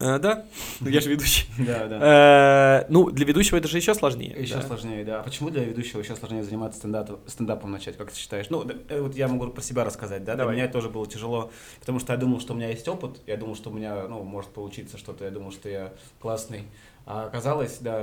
Э, 0.00 0.18
да, 0.18 0.44
ну, 0.80 0.88
я 0.88 1.00
же 1.00 1.10
ведущий. 1.10 1.46
Да, 1.58 1.86
да. 1.86 2.80
Э, 2.82 2.86
Ну, 2.88 3.10
для 3.10 3.24
ведущего 3.24 3.56
это 3.58 3.68
же 3.68 3.76
еще 3.78 3.94
сложнее. 3.94 4.34
Еще 4.36 4.60
сложнее, 4.62 5.04
да. 5.04 5.20
А 5.20 5.22
почему 5.22 5.50
для 5.50 5.62
ведущего 5.64 6.00
еще 6.00 6.16
сложнее 6.16 6.42
заниматься 6.42 6.78
стендапом, 6.78 7.20
стендапом 7.26 7.70
начать, 7.72 7.96
как 7.96 8.10
ты 8.10 8.16
считаешь? 8.18 8.46
Ну, 8.50 8.64
э, 8.88 9.00
вот 9.00 9.14
я 9.14 9.28
могу 9.28 9.48
про 9.50 9.62
себя 9.62 9.84
рассказать, 9.84 10.24
да. 10.24 10.34
Для 10.34 10.44
меня 10.46 10.68
тоже 10.68 10.88
было 10.88 11.06
тяжело, 11.06 11.50
потому 11.80 12.00
что 12.00 12.12
я 12.12 12.18
думал, 12.18 12.40
что 12.40 12.54
у 12.54 12.56
меня 12.56 12.68
есть 12.70 12.86
опыт, 12.88 13.20
я 13.26 13.36
думал, 13.36 13.54
что 13.54 13.70
у 13.70 13.72
меня, 13.72 14.08
ну, 14.08 14.22
может 14.24 14.50
получиться 14.50 14.98
что-то, 14.98 15.24
я 15.24 15.30
думал, 15.30 15.52
что 15.52 15.68
я 15.68 15.92
классный. 16.20 16.64
А 17.06 17.26
оказалось, 17.26 17.78
да, 17.80 18.00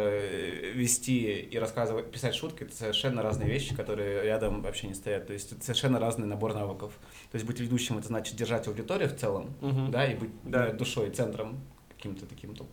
вести 0.75 1.23
и 1.39 1.57
рассказывать, 1.57 2.11
писать 2.11 2.35
шутки 2.35 2.63
это 2.63 2.75
совершенно 2.75 3.23
разные 3.23 3.49
вещи, 3.49 3.75
которые 3.75 4.23
рядом 4.23 4.61
вообще 4.61 4.87
не 4.87 4.93
стоят. 4.93 5.25
То 5.27 5.33
есть 5.33 5.51
это 5.51 5.63
совершенно 5.63 5.99
разный 5.99 6.27
набор 6.27 6.53
навыков. 6.53 6.93
То 7.31 7.35
есть 7.35 7.45
быть 7.47 7.59
ведущим 7.59 7.97
это 7.97 8.07
значит 8.07 8.35
держать 8.35 8.67
аудиторию 8.67 9.09
в 9.09 9.15
целом, 9.17 9.53
Мгм. 9.61 9.89
да, 9.91 10.05
и 10.05 10.15
быть 10.15 10.29
Да. 10.43 10.67
э, 10.67 10.73
душой, 10.73 11.09
центром 11.09 11.59
каким-то 12.01 12.25
таким, 12.25 12.55
то, 12.55 12.65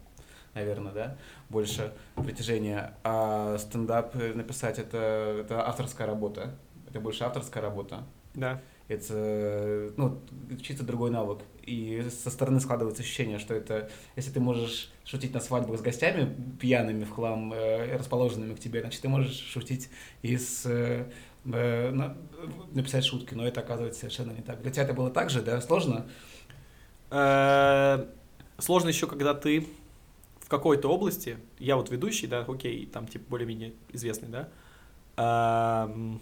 наверное, 0.54 0.92
да, 0.92 1.16
больше 1.50 1.92
притяжения. 2.16 2.94
А 3.04 3.58
стендап 3.58 4.16
э, 4.16 4.32
написать 4.32 4.78
это, 4.78 5.36
это 5.40 5.68
авторская 5.68 6.06
работа. 6.06 6.54
Это 6.88 6.98
больше 6.98 7.24
авторская 7.24 7.62
работа. 7.62 8.04
Да. 8.34 8.62
Это 8.88 9.04
э, 9.10 9.90
ну, 9.98 10.22
чисто 10.62 10.82
другой 10.82 11.10
навык. 11.10 11.40
И 11.62 12.06
со 12.08 12.30
стороны 12.30 12.58
складывается 12.60 13.02
ощущение, 13.02 13.38
что 13.38 13.52
это, 13.52 13.90
если 14.16 14.30
ты 14.30 14.40
можешь 14.40 14.90
шутить 15.04 15.34
на 15.34 15.40
свадьбах 15.40 15.78
с 15.78 15.82
гостями 15.82 16.34
пьяными 16.58 17.04
в 17.04 17.10
хлам, 17.10 17.52
э, 17.52 17.94
расположенными 17.98 18.54
к 18.54 18.60
тебе, 18.60 18.80
значит, 18.80 19.02
ты 19.02 19.08
можешь 19.10 19.38
шутить 19.38 19.90
и 20.22 20.38
с, 20.38 20.64
э, 20.64 21.10
э, 21.44 21.90
на- 21.90 22.16
написать 22.72 23.04
шутки, 23.04 23.34
но 23.34 23.46
это 23.46 23.60
оказывается 23.60 24.00
совершенно 24.00 24.32
не 24.32 24.40
так. 24.40 24.62
Для 24.62 24.70
тебя 24.70 24.84
это 24.84 24.94
было 24.94 25.10
так 25.10 25.28
же, 25.28 25.42
да? 25.42 25.60
Сложно? 25.60 26.06
Сложно 28.58 28.88
еще, 28.88 29.06
когда 29.06 29.34
ты 29.34 29.66
в 30.40 30.48
какой-то 30.48 30.88
области, 30.88 31.38
я 31.58 31.76
вот 31.76 31.90
ведущий, 31.90 32.26
да, 32.26 32.44
окей, 32.48 32.86
там 32.86 33.06
типа 33.06 33.24
более-менее 33.28 33.72
известный, 33.92 34.28
да. 34.28 34.48
Ам, 35.16 36.20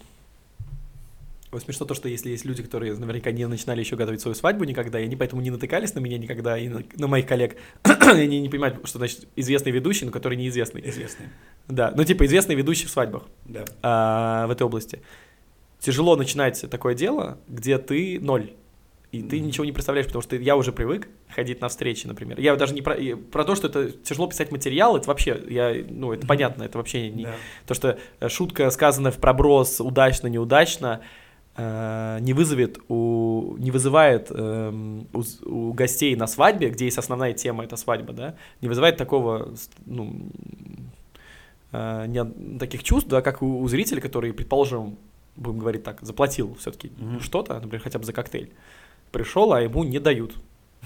Вот 1.49 1.63
смешно 1.63 1.85
то, 1.85 1.93
что 1.93 2.09
если 2.09 2.29
есть 2.29 2.43
люди, 2.43 2.61
которые 2.61 2.93
наверняка 2.95 3.31
не 3.31 3.47
начинали 3.47 3.79
еще 3.79 3.95
готовить 3.95 4.19
свою 4.19 4.35
свадьбу 4.35 4.65
никогда, 4.65 4.99
и 4.99 5.05
они 5.05 5.15
поэтому 5.15 5.41
не 5.41 5.49
натыкались 5.49 5.93
на 5.95 5.99
меня 5.99 6.17
никогда, 6.17 6.57
и 6.57 6.67
на, 6.67 6.83
на 6.97 7.07
моих 7.07 7.25
коллег, 7.25 7.57
они 7.83 8.41
не 8.41 8.49
понимают, 8.49 8.85
что 8.85 8.97
значит 8.97 9.27
известный 9.37 9.71
ведущий, 9.71 10.05
но 10.05 10.11
который 10.11 10.37
неизвестный. 10.37 10.81
Известный. 10.87 11.27
Да, 11.67 11.93
ну 11.95 12.03
типа 12.03 12.25
известный 12.25 12.55
ведущий 12.55 12.85
в 12.85 12.89
свадьбах. 12.89 13.23
Да. 13.45 13.65
а, 13.81 14.47
в 14.47 14.51
этой 14.51 14.63
области. 14.63 15.01
Тяжело 15.79 16.15
начинать 16.17 16.65
такое 16.69 16.95
дело, 16.95 17.37
где 17.47 17.77
ты 17.77 18.19
ноль. 18.19 18.51
И 19.11 19.21
ты 19.23 19.39
ничего 19.39 19.63
не 19.63 19.71
представляешь, 19.71 20.07
потому 20.07 20.21
что 20.21 20.35
я 20.35 20.57
уже 20.57 20.71
привык 20.73 21.07
ходить 21.29 21.61
на 21.61 21.69
встречи, 21.69 22.05
например. 22.07 22.39
Я 22.39 22.55
даже 22.57 22.73
не 22.73 22.81
про, 22.81 22.95
про 23.31 23.45
то, 23.45 23.55
что 23.55 23.67
это 23.67 23.89
тяжело 23.91 24.27
писать 24.27 24.51
материал, 24.51 24.97
это 24.97 25.07
вообще, 25.07 25.41
я, 25.47 25.73
ну, 25.89 26.11
это 26.11 26.27
понятно, 26.27 26.63
это 26.63 26.77
вообще 26.77 27.09
не, 27.09 27.23
Да. 27.23 27.35
то, 27.65 27.73
что 27.73 27.97
э, 28.19 28.27
шутка, 28.29 28.69
сказанная 28.69 29.11
в 29.11 29.17
проброс, 29.17 29.79
удачно, 29.79 30.27
неудачно, 30.27 30.99
э, 31.55 32.17
не 32.19 32.33
вызовет 32.33 32.79
у, 32.89 33.55
не 33.57 33.71
вызывает 33.71 34.27
эм, 34.29 35.07
у, 35.13 35.23
у 35.49 35.71
гостей 35.73 36.13
на 36.17 36.27
свадьбе, 36.27 36.69
где 36.69 36.83
есть 36.85 36.97
основная 36.97 37.31
тема, 37.31 37.63
это 37.63 37.77
свадьба, 37.77 38.11
да, 38.11 38.35
не 38.61 38.67
вызывает 38.67 38.97
такого, 38.97 39.53
ну, 39.85 40.29
э, 41.71 42.05
не, 42.07 42.57
таких 42.59 42.83
чувств, 42.83 43.09
да, 43.09 43.21
как 43.21 43.41
у, 43.41 43.61
у 43.61 43.67
зрителя, 43.69 44.01
который, 44.01 44.33
предположим, 44.33 44.97
будем 45.35 45.59
говорить 45.59 45.83
так, 45.83 45.99
заплатил 46.01 46.55
все-таки 46.59 46.91
Мгм. 46.97 47.19
что-то, 47.21 47.53
например, 47.55 47.81
хотя 47.81 47.99
бы 47.99 48.05
за 48.05 48.13
коктейль, 48.13 48.51
пришел, 49.11 49.53
а 49.53 49.61
ему 49.61 49.83
не 49.83 49.99
дают 49.99 50.35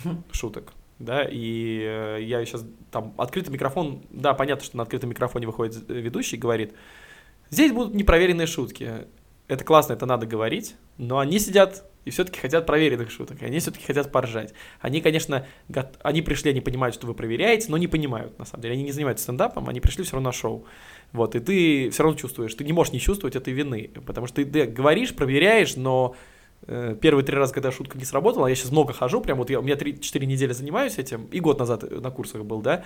Мгм. 0.03 0.23
шуток. 0.31 0.73
Да, 0.99 1.23
и 1.29 1.81
э, 1.83 2.19
я 2.21 2.45
сейчас 2.45 2.63
там 2.91 3.13
открытый 3.17 3.51
микрофон, 3.51 4.03
да, 4.11 4.33
понятно, 4.35 4.63
что 4.63 4.77
на 4.77 4.83
открытом 4.83 5.09
микрофоне 5.09 5.47
выходит 5.47 5.89
э, 5.89 5.93
ведущий 5.93 6.35
и 6.35 6.39
говорит, 6.39 6.73
здесь 7.49 7.71
будут 7.71 7.95
непроверенные 7.95 8.45
шутки. 8.47 9.07
Это 9.47 9.63
классно, 9.63 9.93
это 9.93 10.05
надо 10.05 10.25
говорить, 10.27 10.75
но 10.97 11.17
они 11.17 11.39
сидят 11.39 11.85
и 12.05 12.09
все-таки 12.09 12.39
хотят 12.39 12.65
проверенных 12.65 13.11
шуток, 13.11 13.41
и 13.41 13.45
они 13.45 13.59
все-таки 13.59 13.85
хотят 13.85 14.11
поржать. 14.11 14.53
Они, 14.79 15.01
конечно, 15.01 15.45
гот- 15.69 15.97
они 16.03 16.21
пришли, 16.21 16.51
они 16.51 16.61
понимают, 16.61 16.95
что 16.95 17.05
вы 17.07 17.13
проверяете, 17.13 17.69
но 17.69 17.77
не 17.77 17.87
понимают, 17.87 18.37
на 18.39 18.45
самом 18.45 18.61
деле. 18.61 18.75
Они 18.75 18.83
не 18.83 18.91
занимаются 18.91 19.23
стендапом, 19.23 19.69
они 19.69 19.81
пришли 19.81 20.03
все 20.03 20.13
равно 20.13 20.29
на 20.29 20.33
шоу. 20.33 20.65
Вот, 21.13 21.35
и 21.35 21.39
ты 21.39 21.89
все 21.89 22.03
равно 22.03 22.17
чувствуешь, 22.17 22.53
ты 22.55 22.63
не 22.63 22.73
можешь 22.73 22.93
не 22.93 22.99
чувствовать 22.99 23.35
этой 23.35 23.53
вины, 23.53 23.89
потому 24.05 24.27
что 24.27 24.37
ты, 24.37 24.45
ты 24.45 24.65
говоришь, 24.65 25.13
проверяешь, 25.13 25.75
но 25.75 26.15
первые 26.67 27.25
три 27.25 27.35
раза, 27.35 27.53
когда 27.53 27.71
шутка 27.71 27.97
не 27.97 28.05
сработала, 28.05 28.47
я 28.47 28.55
сейчас 28.55 28.71
много 28.71 28.93
хожу, 28.93 29.21
прям 29.21 29.37
вот 29.37 29.49
я, 29.49 29.59
у 29.59 29.63
меня 29.63 29.75
3-4 29.75 30.25
недели 30.25 30.53
занимаюсь 30.53 30.97
этим, 30.97 31.25
и 31.25 31.39
год 31.39 31.59
назад 31.59 31.83
э, 31.83 31.99
на 31.99 32.11
курсах 32.11 32.43
был, 32.43 32.61
да, 32.61 32.83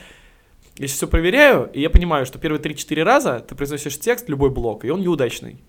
я 0.78 0.88
сейчас 0.88 0.98
все 0.98 1.08
проверяю, 1.08 1.70
и 1.74 1.82
я 1.82 1.90
понимаю, 1.90 2.26
что 2.26 2.40
первые 2.40 2.62
3-4 2.62 3.04
раза 3.04 3.40
ты 3.40 3.56
произносишь 3.56 4.00
текст, 4.00 4.30
любой 4.30 4.50
блок, 4.50 4.86
и 4.86 4.90
он 4.90 5.02
неудачный. 5.02 5.62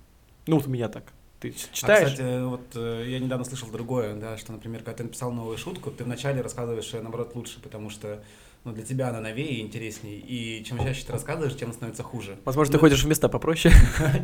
Ну, 0.46 0.56
вот 0.56 0.66
у 0.66 0.70
меня 0.70 0.88
так. 0.88 1.12
Ты 1.40 1.54
читаешь, 1.72 2.08
А, 2.08 2.10
кстати, 2.12 2.42
вот 2.42 2.62
э, 2.74 3.04
я 3.08 3.18
недавно 3.18 3.44
слышал 3.44 3.68
другое, 3.70 4.14
да, 4.14 4.38
что, 4.38 4.52
например, 4.52 4.80
когда 4.80 4.94
ты 4.94 5.02
написал 5.04 5.32
новую 5.32 5.58
шутку, 5.58 5.90
ты 5.90 6.04
вначале 6.04 6.40
рассказываешь, 6.40 6.92
ее, 6.94 7.02
наоборот, 7.02 7.32
лучше, 7.34 7.60
потому 7.60 7.90
что 7.90 8.22
ну, 8.66 8.72
для 8.72 8.82
тебя 8.84 9.08
она 9.10 9.20
новее 9.20 9.46
и 9.48 9.60
интереснее, 9.62 10.16
и 10.18 10.64
чем 10.64 10.78
чаще 10.78 11.04
ты 11.06 11.12
рассказываешь, 11.12 11.56
тем 11.56 11.72
становится 11.72 12.02
хуже. 12.02 12.36
возможно, 12.44 12.72
ты 12.72 12.78
Ну, 12.78 12.80
ходишь 12.80 13.04
в 13.04 13.06
места 13.08 13.28
попроще. 13.28 13.72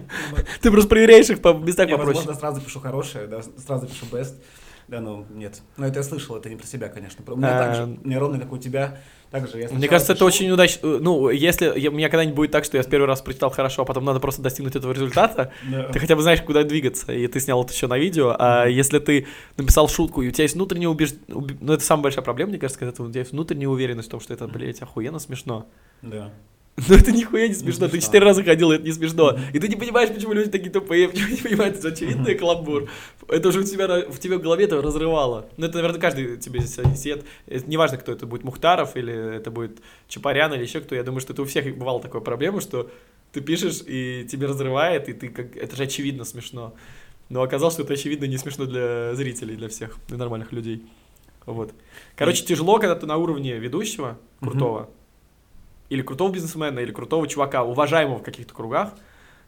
Ты 0.61 0.71
просто 0.73 0.89
проверяешь 0.91 1.31
их 1.31 1.41
по 1.41 1.53
местам 1.55 1.89
Я, 1.89 1.97
попроще. 1.97 2.17
возможно, 2.27 2.41
сразу 2.41 2.61
пишу 2.61 2.81
хорошее, 2.81 3.29
сразу 3.65 3.87
пишу 3.87 4.07
best. 4.11 4.35
Да, 4.89 5.01
ну, 5.01 5.25
нет. 5.31 5.63
Но 5.77 5.87
это 5.87 6.01
я 6.01 6.03
слышал, 6.03 6.37
это 6.37 6.49
не 6.51 6.57
про 6.57 6.67
себя, 6.67 6.89
конечно. 6.89 7.25
У 7.27 7.37
меня 7.37 7.57
А, 7.59 7.59
так 7.65 7.75
же, 7.75 7.99
меня 8.05 8.19
ровно 8.19 8.39
как 8.39 8.53
у 8.53 8.59
тебя, 8.59 8.99
так 9.31 9.49
же. 9.49 9.59
Я 9.61 9.69
Мне 9.71 9.89
кажется, 9.89 10.13
это 10.13 10.19
пишу- 10.21 10.27
очень 10.27 10.51
удачно. 10.51 10.99
Ну, 10.99 11.31
если 11.31 11.73
я- 11.79 11.91
у 11.91 11.95
меня 11.95 12.09
когда-нибудь 12.09 12.35
будет 12.37 12.51
так, 12.51 12.65
что 12.65 12.77
я 12.77 12.83
с 12.83 12.87
первый 12.87 13.07
раз 13.07 13.23
прочитал 13.23 13.51
хорошо, 13.51 13.83
а 13.83 13.85
потом 13.85 14.05
надо 14.05 14.21
просто 14.21 14.43
достигнуть 14.43 14.77
этого 14.77 14.93
результата, 14.93 15.53
ты 15.93 15.99
хотя 15.99 16.17
бы 16.17 16.23
знаешь, 16.23 16.43
куда 16.43 16.63
двигаться, 16.65 17.13
и 17.13 17.27
ты 17.27 17.41
снял 17.41 17.63
это 17.65 17.73
еще 17.73 17.87
на 17.87 17.97
видео. 17.97 18.35
А 18.39 18.67
если 18.67 18.99
ты 18.99 19.27
написал 19.57 19.89
шутку, 19.89 20.21
и 20.23 20.29
у 20.29 20.31
тебя 20.31 20.43
есть 20.45 20.55
внутренняя 20.57 20.89
убежденность, 20.89 21.29
ну, 21.61 21.73
это 21.73 21.83
самая 21.85 22.03
большая 22.05 22.25
проблема, 22.25 22.51
мне 22.51 22.59
кажется, 22.59 22.79
когда 22.81 22.93
ты- 22.95 23.03
у 23.03 23.09
тебя 23.09 23.21
есть 23.21 23.33
внутренняя 23.33 23.69
уверенность 23.69 24.09
в 24.09 24.11
том, 24.11 24.21
что 24.21 24.35
это, 24.35 24.47
блядь, 24.49 24.83
охуенно 24.83 25.19
смешно. 25.21 25.67
Да. 26.03 26.31
Но 26.89 26.95
это 26.95 27.13
нихуя 27.13 27.49
не 27.49 27.55
смешно. 27.55 27.87
Ты 27.87 28.01
четыре 28.01 28.25
раза 28.25 28.43
ходил, 28.43 28.73
и 28.73 28.77
это 28.77 28.85
не 28.85 28.93
смешно. 28.93 29.39
И 29.53 29.59
ты 29.59 29.69
не 29.69 29.77
понимаешь, 29.77 30.09
почему 30.09 30.33
люди 30.33 30.51
такие 30.51 30.71
тупые, 30.71 31.09
почему 31.11 31.29
не 31.29 31.37
понимают, 31.37 31.77
это 31.77 31.89
очевидный 31.89 32.35
каламбур. 32.35 32.89
Это 33.29 33.49
уже 33.49 33.61
у 33.61 33.63
тебя 33.63 33.87
в 34.09 34.19
тебе 34.19 34.39
в 34.39 34.43
голове 34.43 34.65
это 34.65 34.81
разрывало. 34.81 35.47
Ну, 35.59 35.67
это, 35.67 35.77
наверное, 35.77 36.01
каждый 36.01 36.39
тебе 36.39 36.61
сидит. 36.63 37.25
Это 37.47 37.71
неважно, 37.71 37.99
кто 37.99 38.13
это 38.13 38.27
будет, 38.27 38.45
Мухтаров 38.45 38.97
или 38.97 39.37
это 39.37 39.51
будет 39.51 39.81
Чапарян 40.09 40.55
или 40.55 40.63
еще 40.63 40.81
кто. 40.81 40.95
Я 40.95 41.03
думаю, 41.03 41.21
что 41.21 41.35
это 41.35 41.43
у 41.43 41.45
всех 41.45 41.77
бывала 41.77 42.01
такая 42.01 42.23
проблема, 42.23 42.63
что 42.63 42.91
ты 43.33 43.43
пишешь, 43.43 43.83
и 43.87 44.27
тебе 44.31 44.47
разрывает, 44.47 45.09
и 45.11 45.13
ты 45.13 45.29
как... 45.29 45.57
Это 45.57 45.77
же 45.77 45.83
очевидно 45.83 46.25
смешно. 46.25 46.75
Но 47.29 47.43
оказалось, 47.43 47.75
что 47.75 47.83
это 47.83 47.95
очевидно 47.95 48.25
не 48.25 48.39
смешно 48.39 48.65
для 48.65 49.15
зрителей, 49.15 49.57
для 49.57 49.69
всех, 49.69 49.99
для 50.09 50.17
нормальных 50.17 50.53
людей. 50.53 50.87
Вот. 51.45 51.73
Короче, 52.17 52.45
тяжело, 52.45 52.79
когда 52.79 52.95
ты 52.95 53.07
на 53.07 53.17
уровне 53.17 53.59
ведущего, 53.59 54.19
крутого, 54.41 54.91
или 55.93 56.01
крутого 56.01 56.33
бизнесмена, 56.33 56.81
или 56.81 56.91
крутого 56.91 57.29
чувака, 57.29 57.65
уважаемого 57.65 58.19
в 58.19 58.23
каких-то 58.23 58.55
кругах, 58.55 58.95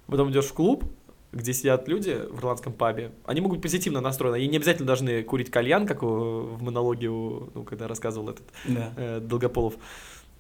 потом 0.07 0.31
идешь 0.31 0.45
в 0.45 0.53
клуб, 0.53 0.85
где 1.33 1.55
сидят 1.55 1.89
люди 1.89 2.21
в 2.31 2.39
ирландском 2.39 2.75
пабе, 2.75 3.13
они 3.25 3.41
могут 3.41 3.57
быть 3.57 3.63
позитивно 3.63 4.03
настроены, 4.03 4.37
они 4.37 4.49
не 4.49 4.59
обязательно 4.59 4.87
должны 4.87 5.23
курить 5.23 5.51
кальян, 5.51 5.87
как 5.87 6.03
в 6.03 6.63
монологе, 6.63 7.09
ну, 7.09 7.65
когда 7.67 7.89
рассказывал 7.89 8.29
этот 8.29 8.45
Да. 8.67 8.93
э, 8.97 9.21
Долгополов 9.21 9.75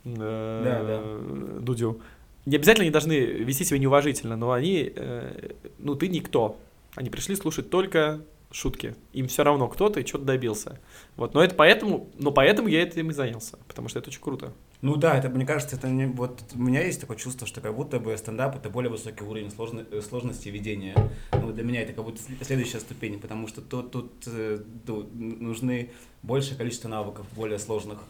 э, 0.05 1.55
Да, 1.57 1.61
Дудю. 1.61 2.01
Не 2.45 2.57
обязательно 2.57 2.83
они 2.83 2.93
должны 2.93 3.15
вести 3.15 3.65
себя 3.65 3.79
неуважительно, 3.79 4.37
но 4.37 4.53
они, 4.53 4.93
э, 4.95 5.53
ну, 5.79 5.95
ты 5.95 6.09
никто. 6.09 6.59
Они 6.97 7.09
пришли 7.09 7.35
слушать 7.35 7.71
только 7.71 8.21
шутки. 8.53 8.95
Им 9.15 9.27
все 9.27 9.43
равно, 9.43 9.69
кто 9.69 9.89
ты, 9.89 10.07
что-то 10.07 10.25
добился. 10.25 10.79
Вот, 11.17 11.33
но 11.33 11.43
это 11.43 11.55
поэтому, 11.55 12.11
но 12.19 12.31
поэтому 12.31 12.69
я 12.69 12.83
этим 12.83 13.09
и 13.11 13.13
занялся, 13.15 13.59
потому 13.67 13.89
что 13.89 13.99
это 13.99 14.11
очень 14.11 14.21
круто. 14.21 14.53
Ну 14.85 14.97
да, 14.97 15.17
это, 15.17 15.31
мне 15.31 15.47
кажется, 15.47 15.77
это 15.77 15.89
не... 15.89 16.05
Вот 16.05 16.43
у 16.55 16.59
меня 16.59 16.83
есть 16.85 17.01
такое 17.01 17.17
чувство, 17.17 17.47
что 17.47 17.63
как 17.63 17.75
будто 17.75 17.99
бы 17.99 18.15
стендап— 18.19 18.55
это 18.59 18.69
более 18.69 18.91
высокий 18.91 19.25
уровень 19.25 19.49
сложно- 19.51 19.87
э, 19.91 20.03
сложности 20.03 20.51
ведения. 20.51 20.95
Ну, 21.33 21.53
для 21.53 21.65
меня 21.65 21.81
это 21.81 21.95
как 21.95 22.05
будто 22.05 22.21
след- 22.21 22.45
следующая 22.47 22.81
ступень, 22.81 23.19
потому 23.19 23.49
что 23.49 23.63
тут, 23.63 23.91
тут 23.93 24.13
э, 24.27 24.59
ну, 24.87 25.09
нужны 25.17 25.91
большее 26.23 26.59
количество 26.59 26.89
навыков, 26.91 27.25
более 27.35 27.59
сложных. 27.59 28.01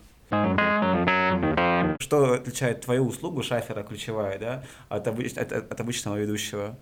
что 2.00 2.32
отличает 2.32 2.80
твою 2.80 3.06
услугу 3.06 3.44
шафера 3.44 3.84
ключевая, 3.84 4.37
да, 4.40 4.64
от, 4.88 5.06
обыч- 5.06 5.38
от, 5.38 5.52
от 5.52 5.80
обычного 5.80 6.16
ведущего? 6.16 6.76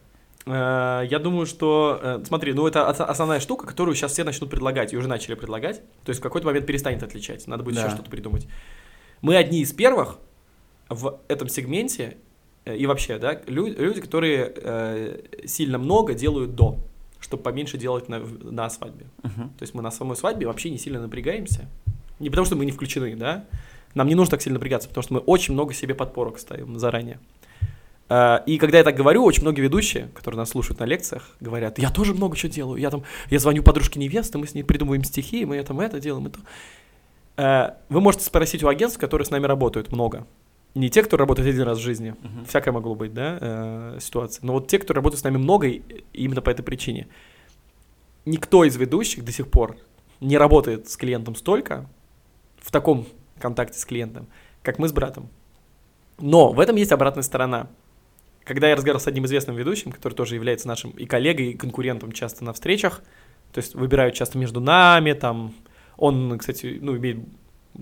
Э, 0.47 1.03
Я 1.07 1.19
думаю, 1.19 1.45
что, 1.45 2.01
э, 2.03 2.23
смотри, 2.27 2.55
ну 2.55 2.67
это 2.67 2.89
ос- 2.89 2.99
основная 2.99 3.41
штука, 3.41 3.67
которую 3.67 3.95
сейчас 3.95 4.13
все 4.13 4.25
начнут 4.25 4.49
предлагать, 4.49 4.95
и 4.95 4.97
уже 4.97 5.07
начали 5.07 5.35
предлагать. 5.35 5.83
То 6.05 6.09
есть 6.13 6.21
в 6.21 6.23
какой-то 6.23 6.47
момент 6.47 6.65
перестанет 6.65 7.03
отличать, 7.03 7.47
надо 7.47 7.63
будет 7.63 7.75
Да. 7.75 7.83
еще 7.85 7.91
что-то 7.95 8.11
придумать. 8.11 8.49
Мы 9.23 9.37
одни 9.37 9.61
из 9.61 9.73
первых 9.73 10.19
в 10.89 11.19
этом 11.29 11.49
сегменте, 11.49 12.17
э, 12.65 12.77
и 12.77 12.87
вообще, 12.87 13.19
да, 13.19 13.41
лю- 13.47 13.75
люди, 13.75 14.01
которые 14.01 14.53
э, 14.55 15.21
сильно 15.47 15.79
много 15.79 16.13
делают 16.15 16.55
до, 16.55 16.77
чтобы 17.21 17.43
поменьше 17.43 17.79
делать 17.79 18.09
на, 18.09 18.19
на 18.19 18.69
свадьбе. 18.69 19.07
Мгм. 19.23 19.49
То 19.51 19.63
есть 19.63 19.75
мы 19.75 19.83
на 19.83 19.91
самой 19.91 20.17
свадьбе 20.17 20.47
вообще 20.47 20.71
не 20.71 20.79
сильно 20.79 21.01
напрягаемся. 21.01 21.69
Не 22.19 22.31
потому, 22.31 22.47
что 22.47 22.57
мы 22.57 22.65
не 22.67 22.73
включены, 22.73 23.17
да. 23.17 23.47
Нам 23.95 24.09
не 24.09 24.15
нужно 24.15 24.33
так 24.33 24.43
сильно 24.43 24.59
напрягаться, 24.59 24.89
потому 24.89 25.03
что 25.03 25.15
мы 25.15 25.21
очень 25.21 25.55
много 25.55 25.73
себе 25.75 25.95
подпорок 25.95 26.39
ставим 26.39 26.79
заранее. 26.79 27.19
А, 28.09 28.43
И 28.47 28.59
когда 28.59 28.79
я 28.79 28.85
так 28.85 28.97
говорю, 28.97 29.25
очень 29.25 29.43
многие 29.43 29.61
ведущие, 29.61 30.09
которые 30.15 30.39
нас 30.39 30.51
слушают 30.51 30.81
на 30.81 30.85
лекциях, 30.85 31.31
говорят, 31.41 31.79
я 31.79 31.91
тоже 31.91 32.13
много 32.15 32.37
чего 32.37 32.53
делаю. 32.53 32.81
Я 32.81 32.91
там, 32.91 33.05
я 33.31 33.39
звоню 33.39 33.63
подружке 33.63 33.99
невесты, 34.01 34.39
мы 34.39 34.47
с 34.47 34.55
ней 34.55 34.63
придумываем 34.63 35.05
стихи, 35.05 35.45
мы 35.45 35.63
там 35.63 35.81
это 35.81 36.01
делаем, 36.01 36.27
и 36.27 36.31
то. 36.31 36.41
А, 37.37 37.79
Вы 37.89 38.01
можете 38.01 38.25
спросить 38.25 38.63
у 38.63 38.69
агентств, 38.69 38.99
которые 38.99 39.27
с 39.27 39.31
нами 39.31 39.47
работают 39.47 39.93
много. 39.93 40.27
Не 40.75 40.89
те, 40.89 41.03
кто 41.03 41.17
работает 41.17 41.49
один 41.49 41.63
раз 41.63 41.79
в 41.79 41.83
жизни. 41.83 42.15
Мгм. 42.23 42.45
Всякое 42.47 42.73
могло 42.73 42.95
быть, 42.95 43.13
да, 43.13 43.39
э, 43.41 43.99
ситуация. 44.01 44.45
Но 44.45 44.55
вот 44.55 44.69
те, 44.69 44.79
кто 44.79 44.95
работает 44.95 45.21
с 45.21 45.25
нами 45.25 45.37
много, 45.37 45.67
и 45.67 45.83
именно 46.15 46.41
по 46.41 46.51
этой 46.51 46.63
причине. 46.63 47.09
Никто 48.25 48.65
из 48.65 48.77
ведущих 48.77 49.25
до 49.25 49.33
сих 49.33 49.51
пор 49.51 49.77
не 50.21 50.39
работает 50.39 50.89
с 50.89 50.97
клиентом 50.97 51.35
столько, 51.35 51.87
в 52.59 52.71
таком 52.71 53.07
контакте 53.39 53.79
с 53.79 53.85
клиентом, 53.85 54.29
как 54.63 54.79
мы 54.79 54.89
с 54.89 54.93
братом. 54.93 55.29
Но 56.19 56.53
в 56.53 56.61
этом 56.61 56.77
есть 56.77 56.93
обратная 56.93 57.25
сторона. 57.25 57.69
Когда 58.45 58.69
я 58.69 58.77
разговаривал 58.77 59.03
с 59.03 59.07
одним 59.07 59.27
известным 59.27 59.57
ведущим, 59.57 59.93
который 59.93 60.15
тоже 60.15 60.37
является 60.37 60.69
нашим 60.69 60.91
и 60.93 61.05
коллегой, 61.05 61.49
и 61.49 61.57
конкурентом 61.57 62.13
часто 62.13 62.45
на 62.45 62.53
встречах, 62.53 63.03
то 63.53 63.59
есть 63.59 63.75
выбирают 63.75 64.15
часто 64.15 64.39
между 64.39 64.61
нами, 64.61 65.13
там, 65.13 65.55
он, 66.03 66.37
кстати, 66.37 66.79
ну, 66.81 66.97
имеет 66.97 67.19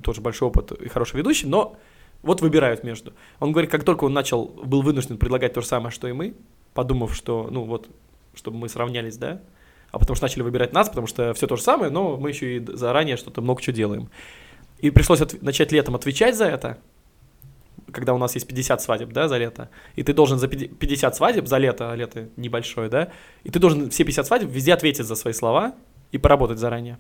тоже 0.03 0.21
большой 0.21 0.49
опыт 0.49 0.73
и 0.73 0.89
хороший 0.89 1.17
ведущий, 1.17 1.47
но 1.47 1.77
вот 2.23 2.43
выбирают 2.43 2.85
между. 2.85 3.15
Он 3.39 3.53
говорит, 3.53 3.71
как 3.71 3.83
только 3.83 4.05
он 4.05 4.13
начал, 4.13 4.45
был 4.45 4.83
вынужден 4.83 5.17
предлагать 5.17 5.55
то 5.55 5.63
же 5.63 5.67
самое, 5.67 5.91
что 5.91 6.07
и 6.07 6.13
мы, 6.13 6.35
подумав, 6.75 7.15
что, 7.15 7.49
ну 7.51 7.65
вот, 7.65 7.89
чтобы 8.35 8.59
мы 8.59 8.69
сравнялись, 8.69 9.17
да, 9.17 9.41
а 9.91 9.99
потому 9.99 10.17
что 10.17 10.27
начали 10.27 10.43
выбирать 10.43 10.75
нас, 10.75 10.91
потому 10.91 11.07
что 11.07 11.33
все 11.33 11.47
то 11.47 11.57
же 11.57 11.63
самое, 11.63 11.91
но 11.91 12.19
мы 12.19 12.29
еще 12.29 12.59
и 12.59 12.67
заранее 12.67 13.17
что-то 13.17 13.41
много 13.41 13.63
чего 13.63 13.75
делаем. 13.75 14.11
И 14.81 14.91
пришлось 14.91 15.21
отв- 15.23 15.39
начать 15.41 15.73
летом 15.73 15.95
отвечать 15.95 16.37
за 16.37 16.45
это, 16.45 16.77
когда 17.91 18.13
у 18.13 18.19
нас 18.19 18.35
есть 18.35 18.47
50 18.47 18.83
свадеб, 18.83 19.13
да, 19.13 19.29
за 19.29 19.39
лето, 19.39 19.71
и 19.97 20.03
ты 20.03 20.13
должен 20.13 20.39
за 20.39 20.47
пяти- 20.47 20.69
50 20.69 21.17
свадеб 21.17 21.47
за 21.47 21.57
лето, 21.57 21.91
а 21.91 21.97
лето 21.97 22.29
небольшое, 22.37 22.91
да, 22.91 23.09
и 23.45 23.51
ты 23.51 23.59
должен 23.59 23.89
все 23.89 24.05
50 24.05 24.27
свадеб 24.27 24.51
везде 24.51 24.75
ответить 24.75 25.07
за 25.07 25.15
свои 25.15 25.33
слова 25.33 25.75
и 26.13 26.19
поработать 26.19 26.59
заранее. 26.59 26.99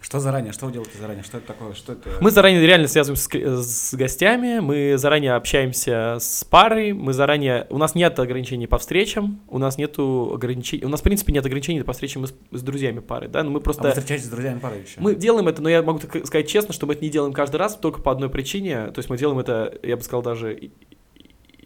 Что 0.00 0.20
заранее? 0.20 0.52
Что 0.52 0.66
вы 0.66 0.72
делаете 0.72 0.98
заранее? 1.00 1.24
Что 1.24 1.38
это 1.38 1.46
такое? 1.46 1.72
Что 1.72 1.94
это? 1.94 2.10
Мы 2.20 2.30
заранее 2.30 2.64
реально 2.66 2.88
связываемся 2.88 3.62
с, 3.62 3.90
с 3.90 3.94
гостями, 3.94 4.60
мы 4.60 4.98
заранее 4.98 5.32
общаемся 5.32 6.18
с 6.20 6.44
парой, 6.44 6.92
мы 6.92 7.14
заранее... 7.14 7.66
У 7.70 7.78
нас 7.78 7.94
нет 7.94 8.18
ограничений 8.18 8.66
по 8.66 8.76
встречам, 8.78 9.40
у 9.48 9.58
нас 9.58 9.78
нету 9.78 10.32
ограничений... 10.34 10.84
У 10.84 10.88
нас, 10.88 11.00
в 11.00 11.02
принципе, 11.02 11.32
нет 11.32 11.46
ограничений 11.46 11.82
по 11.82 11.94
встречам 11.94 12.26
с, 12.26 12.34
с 12.50 12.62
друзьями 12.62 13.00
пары, 13.00 13.28
да, 13.28 13.42
но 13.42 13.50
мы 13.50 13.60
А 13.60 13.62
просто... 13.62 13.82
вы 13.82 13.90
встречаетесь 13.90 14.26
с 14.26 14.28
друзьями 14.28 14.58
пары 14.58 14.76
еще? 14.76 15.00
Мы 15.00 15.14
делаем 15.14 15.48
это, 15.48 15.62
но 15.62 15.70
я 15.70 15.82
могу 15.82 16.00
сказать 16.00 16.48
честно, 16.48 16.74
что 16.74 16.86
мы 16.86 16.92
это 16.92 17.02
не 17.02 17.10
делаем 17.10 17.32
каждый 17.32 17.56
раз 17.56 17.76
только 17.76 18.02
по 18.02 18.12
одной 18.12 18.28
причине. 18.28 18.88
То 18.88 18.98
есть 18.98 19.08
мы 19.08 19.16
делаем 19.16 19.38
это, 19.38 19.78
я 19.82 19.96
бы 19.96 20.02
сказал, 20.02 20.22
даже 20.22 20.70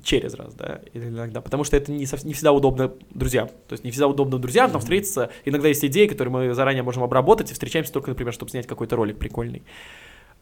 через 0.02 0.34
раз, 0.34 0.54
да, 0.54 0.80
иногда. 0.92 1.40
Потому 1.40 1.64
что 1.64 1.76
это 1.76 1.92
не, 1.92 2.06
не 2.24 2.32
всегда 2.32 2.52
удобно 2.52 2.92
друзьям. 3.10 3.48
То 3.68 3.72
есть 3.72 3.84
не 3.84 3.90
всегда 3.90 4.08
удобно 4.08 4.38
друзьям 4.38 4.70
там 4.70 4.80
встретиться. 4.80 5.30
Иногда 5.44 5.68
есть 5.68 5.84
идеи, 5.84 6.06
которые 6.06 6.32
мы 6.32 6.54
заранее 6.54 6.82
можем 6.82 7.02
обработать 7.02 7.50
и 7.50 7.54
встречаемся 7.54 7.92
только, 7.92 8.10
например, 8.10 8.32
чтобы 8.32 8.50
снять 8.50 8.66
какой-то 8.66 8.96
ролик 8.96 9.18
прикольный. 9.18 9.62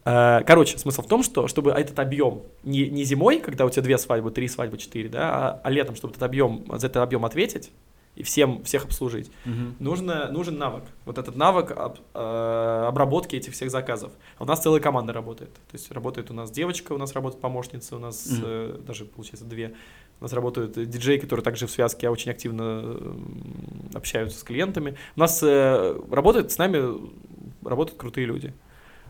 Э, 0.05 0.41
Короче, 0.45 0.77
смысл 0.77 1.01
в 1.01 1.07
том, 1.07 1.23
что 1.23 1.47
чтобы 1.47 1.71
этот 1.71 1.99
объем 1.99 2.43
не, 2.63 2.89
не 2.89 3.03
зимой, 3.03 3.39
когда 3.39 3.65
у 3.65 3.69
тебя 3.69 3.83
две 3.83 3.97
свадьбы, 3.97 4.31
три 4.31 4.47
свадьбы, 4.47 4.77
четыре, 4.77 5.09
да, 5.09 5.21
а, 5.21 5.61
а 5.63 5.69
летом, 5.69 5.95
чтобы 5.95 6.11
этот 6.11 6.23
объем, 6.23 6.65
за 6.77 6.87
этот 6.87 7.03
объем 7.03 7.25
ответить 7.25 7.71
и 8.17 8.23
всем, 8.23 8.63
всех 8.63 8.85
обслужить, 8.85 9.31
Мгм. 9.45 9.75
нужно, 9.79 10.31
нужен 10.31 10.57
навык. 10.57 10.83
Вот 11.05 11.17
этот 11.17 11.35
навык 11.35 11.71
об- 11.71 11.99
э, 12.13 12.85
обработки 12.87 13.35
этих 13.35 13.53
всех 13.53 13.69
заказов. 13.71 14.11
А 14.37 14.43
у 14.43 14.45
нас 14.47 14.61
целая 14.61 14.81
команда 14.81 15.13
работает. 15.13 15.53
То 15.53 15.73
есть 15.73 15.91
работает 15.91 16.31
у 16.31 16.33
нас 16.33 16.49
девочка, 16.51 16.93
у 16.93 16.97
нас 16.97 17.13
работает 17.13 17.41
помощница, 17.41 17.95
у 17.95 17.99
нас 17.99 18.25
Мгм. 18.29 18.41
э, 18.45 18.79
даже, 18.87 19.05
получается, 19.05 19.45
две. 19.45 19.73
У 20.19 20.23
нас 20.23 20.33
работают 20.33 20.77
э, 20.77 20.85
диджеи, 20.85 21.17
которые 21.17 21.43
также 21.43 21.67
в 21.67 21.71
связке 21.71 22.09
очень 22.09 22.31
активно 22.31 22.97
общаются 23.93 24.39
с 24.39 24.43
клиентами. 24.43 24.95
У 25.15 25.19
нас 25.19 25.41
э, 25.43 25.99
работает 26.11 26.51
с 26.51 26.57
нами, 26.57 26.99
работают 27.63 27.99
крутые 27.99 28.25
люди. 28.25 28.53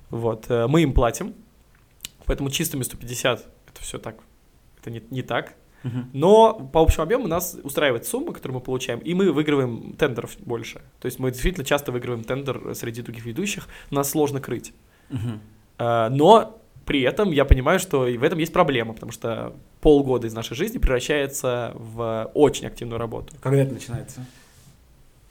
Вот. 0.10 0.46
э, 0.50 0.68
Мы 0.68 0.82
им 0.84 0.94
платим, 0.94 1.34
поэтому 2.26 2.50
чистыми 2.50 2.84
150 2.84 3.40
это 3.72 3.82
все 3.82 3.98
так. 4.00 4.18
Это 4.82 4.90
не, 4.92 5.02
не 5.12 5.22
так. 5.22 5.54
Но 6.14 6.54
по 6.54 6.82
общему 6.82 7.04
объему 7.04 7.28
нас 7.28 7.58
устраивает 7.64 8.06
сумма, 8.06 8.34
которую 8.34 8.60
мы 8.60 8.62
получаем, 8.62 9.00
и 9.00 9.14
мы 9.14 9.32
выигрываем 9.32 9.94
тендеров 9.94 10.38
больше. 10.40 10.82
То 11.00 11.06
есть 11.06 11.20
мы 11.20 11.32
действительно 11.32 11.66
часто 11.66 11.92
выигрываем 11.92 12.24
тендер 12.24 12.76
среди 12.76 13.02
других 13.02 13.26
ведущих, 13.26 13.68
нас 13.92 14.10
сложно 14.10 14.40
крыть. 14.40 14.74
А, 15.78 16.10
Но 16.10 16.60
при 16.86 17.02
этом 17.02 17.32
я 17.32 17.46
понимаю, 17.46 17.80
что 17.80 18.08
и 18.08 18.18
в 18.18 18.24
этом 18.24 18.40
есть 18.40 18.54
проблема, 18.54 18.94
потому 18.94 19.12
что 19.12 19.54
полгода 19.82 20.28
из 20.28 20.34
нашей 20.34 20.56
жизни 20.56 20.78
превращается 20.78 21.74
в 21.76 22.32
очень 22.34 22.68
активную 22.68 22.98
работу. 22.98 23.36
Когда 23.42 23.62
это 23.62 23.74
начинается? 23.74 24.26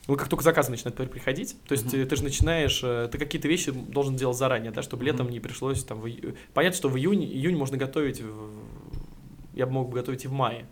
Ну, 0.07 0.15
как 0.15 0.29
только 0.29 0.43
заказы 0.43 0.71
начинают 0.71 0.95
при- 0.95 1.05
приходить, 1.05 1.57
то 1.67 1.73
есть 1.73 1.93
э, 1.93 2.05
ты 2.05 2.15
же 2.15 2.23
начинаешь, 2.23 2.79
э, 2.81 3.09
ты 3.11 3.17
какие-то 3.17 3.49
вещи 3.49 3.71
должен 3.71 4.15
делать 4.15 4.37
заранее, 4.37 4.71
да, 4.71 4.81
чтобы 4.81 5.03
летом 5.03 5.29
не 5.29 5.41
пришлось 5.41 5.83
там... 5.83 5.99
в 5.99 6.09
Понятно, 6.53 6.77
что 6.77 6.87
в 6.87 6.97
июне, 6.97 7.25
июнь 7.25 7.57
можно 7.57 7.75
готовить, 7.75 8.21
я 9.57 9.65
бы 9.65 9.71
мог 9.73 9.89
бы 9.89 9.95
готовить 9.95 10.25
и 10.25 10.27
в 10.27 10.31
мае, 10.31 10.65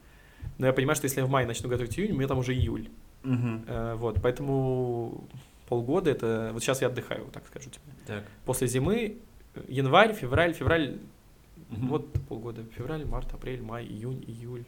но 0.57 0.67
я 0.67 0.73
понимаю, 0.73 0.95
что 0.95 1.05
если 1.05 1.19
я 1.21 1.25
в 1.25 1.29
мае 1.29 1.45
начну 1.47 1.69
готовить 1.69 1.97
июнь, 1.99 2.11
у 2.11 2.15
меня 2.15 2.27
там 2.27 2.37
уже 2.39 2.53
июль. 2.53 2.87
Э, 3.23 3.95
Вот, 3.97 4.21
поэтому 4.21 5.23
полгода 5.67 6.11
это... 6.11 6.51
Вот 6.53 6.61
сейчас 6.63 6.81
я 6.81 6.87
отдыхаю, 6.87 7.25
так 7.33 7.45
скажу 7.47 7.69
тебе. 7.69 7.81
Так. 8.05 8.23
После 8.45 8.67
зимы 8.67 9.17
э, 9.55 9.61
январь, 9.67 10.13
февраль, 10.13 10.53
февраль, 10.53 10.99
Мгм. 11.69 11.87
вот 11.87 12.13
полгода. 12.29 12.63
Февраль, 12.77 13.05
март, 13.05 13.33
апрель, 13.33 13.61
май, 13.61 13.83
июнь, 13.85 14.23
июль. 14.27 14.63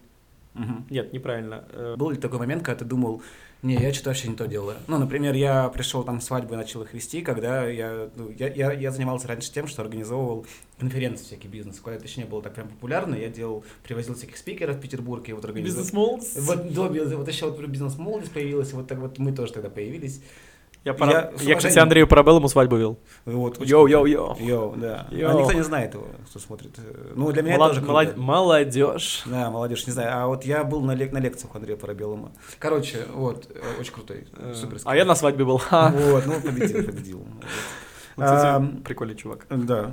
Мгм. 0.58 0.86
Нет, 0.89 1.13
неправильно. 1.13 1.63
Э, 1.72 1.96
Был 1.98 2.10
ли 2.10 2.17
такой 2.17 2.39
момент, 2.39 2.63
когда 2.63 2.80
ты 2.80 2.86
думал, 2.86 3.22
не, 3.63 3.76
я 3.76 3.93
что-то 3.93 4.10
вообще 4.10 4.28
не 4.28 4.36
то 4.36 4.48
делаю? 4.48 4.78
Ну, 4.88 4.98
например, 4.98 5.34
я 5.36 5.67
пришел 5.70 6.04
там 6.04 6.20
в 6.20 6.24
свадьбу 6.24 6.54
и 6.54 6.58
начал 6.58 6.82
их 6.84 6.93
вести, 6.93 7.22
когда 7.22 7.65
я, 7.67 8.10
ну, 8.15 8.30
я, 8.38 8.48
я, 8.54 8.72
я 8.72 8.91
занимался 8.91 9.28
раньше 9.28 9.52
тем, 9.52 9.67
что 9.67 9.82
организовывал 9.82 10.46
конференции 10.80 11.24
всякий 11.26 11.48
бизнес. 11.48 11.80
Когда 11.80 11.98
это 11.98 12.06
еще 12.06 12.22
не 12.22 12.28
было 12.28 12.41
так 12.41 12.54
прям 12.54 12.67
популярно, 12.70 13.15
я 13.15 13.30
делал, 13.30 13.63
привозил 13.84 14.15
всяких 14.15 14.38
спикеров 14.38 14.78
в 14.78 14.80
Петербург 14.80 15.28
и 15.30 15.34
вот 15.34 15.46
организовал. 15.46 15.84
Бизнес-молодость? 15.84 16.39
Вот, 16.41 16.74
до 16.74 16.88
бизнес- 16.89 17.13
вот 17.15 17.28
еще 17.28 17.50
вот 17.50 17.65
бизнес-молодость 17.67 18.32
появилась, 18.32 18.74
вот 18.74 18.88
так 18.88 18.98
вот 19.00 19.17
мы 19.20 19.32
тоже 19.32 19.54
тогда 19.54 19.70
появились. 19.70 20.22
Я, 20.88 20.93
пора... 20.93 21.12
я 21.12 21.32
я, 21.41 21.56
кстати, 21.56 21.78
Андрею 21.80 22.08
Парабеллому 22.08 22.47
свадьбу 22.47 22.78
вел. 22.78 22.97
Вот, 23.26 23.58
Йоу-йоу-йоу. 23.60 24.38
Йоу, 24.39 24.76
да. 24.78 25.06
Йоу. 25.12 25.30
А 25.30 25.34
никто 25.34 25.52
не 25.54 25.63
знает 25.63 25.93
его, 25.93 26.08
кто 26.30 26.39
смотрит. 26.39 26.71
Ну, 27.13 27.30
для 27.34 27.41
меня 27.41 27.58
Молод- 27.58 27.67
тоже 27.76 27.82
круто. 27.86 28.13
Молодежь. 28.15 29.23
Да, 29.26 29.52
молодежь, 29.52 29.86
не 29.88 29.91
знаю. 29.93 30.10
А 30.13 30.28
вот 30.28 30.45
я 30.45 30.63
был 30.63 30.80
на, 30.82 30.95
лек- 30.95 31.12
на 31.12 31.17
лекциях 31.19 31.54
Андрея 31.56 31.76
Парабеллума. 31.78 32.32
Короче, 32.58 33.00
вот, 33.13 33.47
э, 33.54 33.82
очень 33.82 33.91
крутой, 33.91 34.28
Э, 34.38 34.54
суперский. 34.54 34.89
А 34.89 34.95
я 34.95 35.04
на 35.04 35.15
свадьбе 35.15 35.43
был. 35.43 35.62
Вот, 35.71 36.26
ну, 36.26 36.39
победил, 36.41 36.86
победил. 36.86 37.17
Вот. 38.15 38.26
Кстати, 38.26 38.45
Ам, 38.47 38.78
прикольный 38.84 39.15
чувак. 39.15 39.45
Да. 39.50 39.91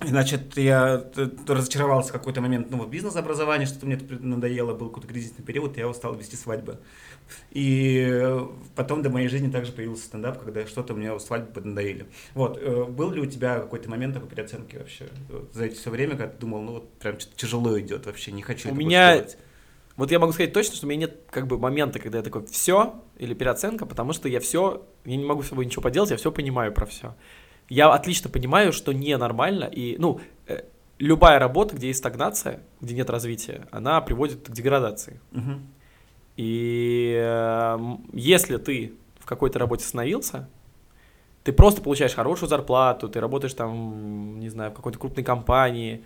Значит, 0.00 0.56
я 0.56 0.98
т- 0.98 1.30
разочаровался 1.46 2.10
в 2.10 2.12
какой-то 2.12 2.40
момент, 2.40 2.70
ну, 2.70 2.78
вот 2.78 2.88
бизнес-образование, 2.88 3.66
что-то 3.66 3.86
мне 3.86 3.94
это 3.94 4.18
надоело, 4.20 4.74
был 4.74 4.88
какой-то 4.88 5.08
кризисный 5.08 5.44
период, 5.44 5.76
я 5.76 5.92
стал 5.94 6.14
вести 6.14 6.36
свадьбы. 6.36 6.78
И 7.50 8.06
э, 8.10 8.46
потом 8.74 9.02
до 9.02 9.10
моей 9.10 9.28
жизни 9.28 9.50
также 9.50 9.72
появился 9.72 10.04
стендап, 10.04 10.42
когда 10.42 10.66
что-то 10.66 10.94
мне 10.94 11.18
свадьбы 11.20 11.52
поднадоели. 11.52 12.06
Вот, 12.34 12.58
э, 12.60 12.84
был 12.84 13.12
ли 13.12 13.20
у 13.20 13.26
тебя 13.26 13.60
какой-то 13.60 13.88
момент 13.88 14.14
такой 14.14 14.28
переоценки 14.28 14.76
вообще 14.76 15.08
за 15.52 15.64
эти 15.64 15.74
все 15.76 15.90
время, 15.90 16.16
когда 16.16 16.28
ты 16.28 16.38
думал, 16.38 16.62
ну, 16.62 16.72
вот 16.72 16.92
прям 16.98 17.18
что-то 17.18 17.36
тяжело 17.36 17.78
идет 17.80 18.06
вообще, 18.06 18.32
не 18.32 18.42
хочу 18.42 18.68
У 18.68 18.72
это 18.72 18.78
меня 18.78 19.14
делать? 19.14 19.38
Вот 19.96 20.10
я 20.10 20.18
могу 20.18 20.32
сказать 20.32 20.52
точно, 20.52 20.74
что 20.74 20.86
у 20.86 20.88
меня 20.90 21.02
нет 21.02 21.20
как 21.30 21.46
бы 21.46 21.56
момента, 21.56 22.00
когда 22.00 22.18
я 22.18 22.24
такой 22.24 22.44
все 22.46 23.00
или 23.16 23.32
переоценка, 23.32 23.86
потому 23.86 24.12
что 24.12 24.28
я 24.28 24.40
все, 24.40 24.84
я 25.04 25.16
не 25.16 25.24
могу 25.24 25.42
с 25.42 25.48
собой 25.48 25.66
ничего 25.66 25.82
поделать, 25.82 26.10
я 26.10 26.16
все 26.16 26.32
понимаю 26.32 26.72
про 26.72 26.84
все. 26.84 27.14
Я 27.68 27.92
отлично 27.92 28.30
понимаю, 28.30 28.72
что 28.72 28.92
ненормально, 28.92 29.64
и, 29.64 29.96
ну, 29.98 30.20
э, 30.46 30.62
любая 30.98 31.38
работа, 31.38 31.76
где 31.76 31.88
есть 31.88 31.98
стагнация, 31.98 32.60
где 32.80 32.94
нет 32.94 33.10
развития, 33.10 33.66
она 33.70 34.00
приводит 34.00 34.48
к 34.48 34.52
деградации. 34.52 35.20
Мгм. 35.32 35.66
И 36.36 37.14
э, 37.16 37.78
если 38.12 38.56
ты 38.58 38.94
в 39.18 39.26
какой-то 39.26 39.58
работе 39.58 39.84
остановился, 39.84 40.48
ты 41.44 41.52
просто 41.52 41.82
получаешь 41.82 42.14
хорошую 42.14 42.48
зарплату, 42.48 43.08
ты 43.08 43.20
работаешь 43.20 43.54
там, 43.54 44.40
не 44.40 44.48
знаю, 44.48 44.70
в 44.70 44.74
какой-то 44.74 44.98
крупной 44.98 45.24
компании, 45.24 46.02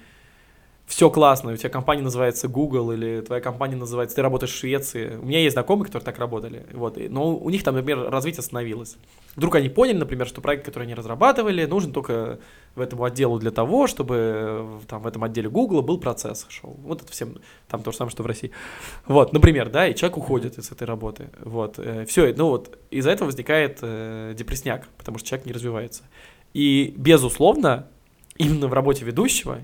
все 0.89 1.11
классно, 1.11 1.53
у 1.53 1.57
тебя 1.57 1.69
компания 1.69 2.03
называется 2.03 2.49
Google 2.49 2.93
или 2.93 3.21
твоя 3.21 3.43
компания 3.43 3.77
называется, 3.77 4.17
ты 4.17 4.23
работаешь 4.23 4.53
в 4.53 4.57
Швеции. 4.57 5.17
У 5.17 5.27
меня 5.27 5.39
есть 5.39 5.53
знакомые, 5.53 5.85
которые 5.85 6.05
так 6.05 6.19
работали, 6.19 6.65
вот, 6.73 6.97
но 7.11 7.37
у 7.37 7.51
них 7.51 7.63
там, 7.63 7.75
например, 7.75 8.09
развитие 8.09 8.41
остановилось. 8.41 8.97
Вдруг 9.37 9.57
они 9.57 9.69
поняли, 9.69 9.99
например, 9.99 10.27
что 10.27 10.41
проект, 10.41 10.65
который 10.65 10.85
они 10.85 10.95
разрабатывали, 10.95 11.67
нужен 11.67 11.93
только 11.93 12.39
в 12.75 12.81
этому 12.81 13.05
отделу 13.05 13.39
для 13.39 13.51
того, 13.51 13.87
чтобы 13.87 14.15
э, 14.17 14.79
там 14.89 15.03
в 15.03 15.07
этом 15.07 15.23
отделе 15.25 15.51
Google 15.51 15.83
был 15.83 15.99
процесс 15.99 16.47
шел. 16.49 16.75
Вот 16.83 17.03
это 17.03 17.13
всем, 17.13 17.37
там 17.69 17.83
то 17.83 17.93
же 17.93 17.99
самое, 17.99 18.11
что 18.11 18.23
в 18.23 18.27
России. 18.27 18.51
Вот, 19.07 19.35
например, 19.35 19.69
да, 19.69 19.87
и 19.87 19.95
человек 19.95 20.17
уходит 20.17 20.57
из 20.57 20.73
этой 20.73 20.85
работы. 20.85 21.29
Вот, 21.41 21.79
все, 22.09 22.33
ну 22.35 22.49
вот, 22.49 22.79
из-за 22.91 23.11
этого 23.11 23.27
возникает 23.27 23.81
э, 23.83 24.33
депрессняк, 24.35 24.89
потому 24.97 25.19
что 25.19 25.29
человек 25.29 25.47
не 25.47 25.53
развивается. 25.53 26.05
И, 26.55 26.95
безусловно, 26.97 27.89
именно 28.39 28.69
в 28.69 28.73
работе 28.73 29.05
ведущего 29.05 29.59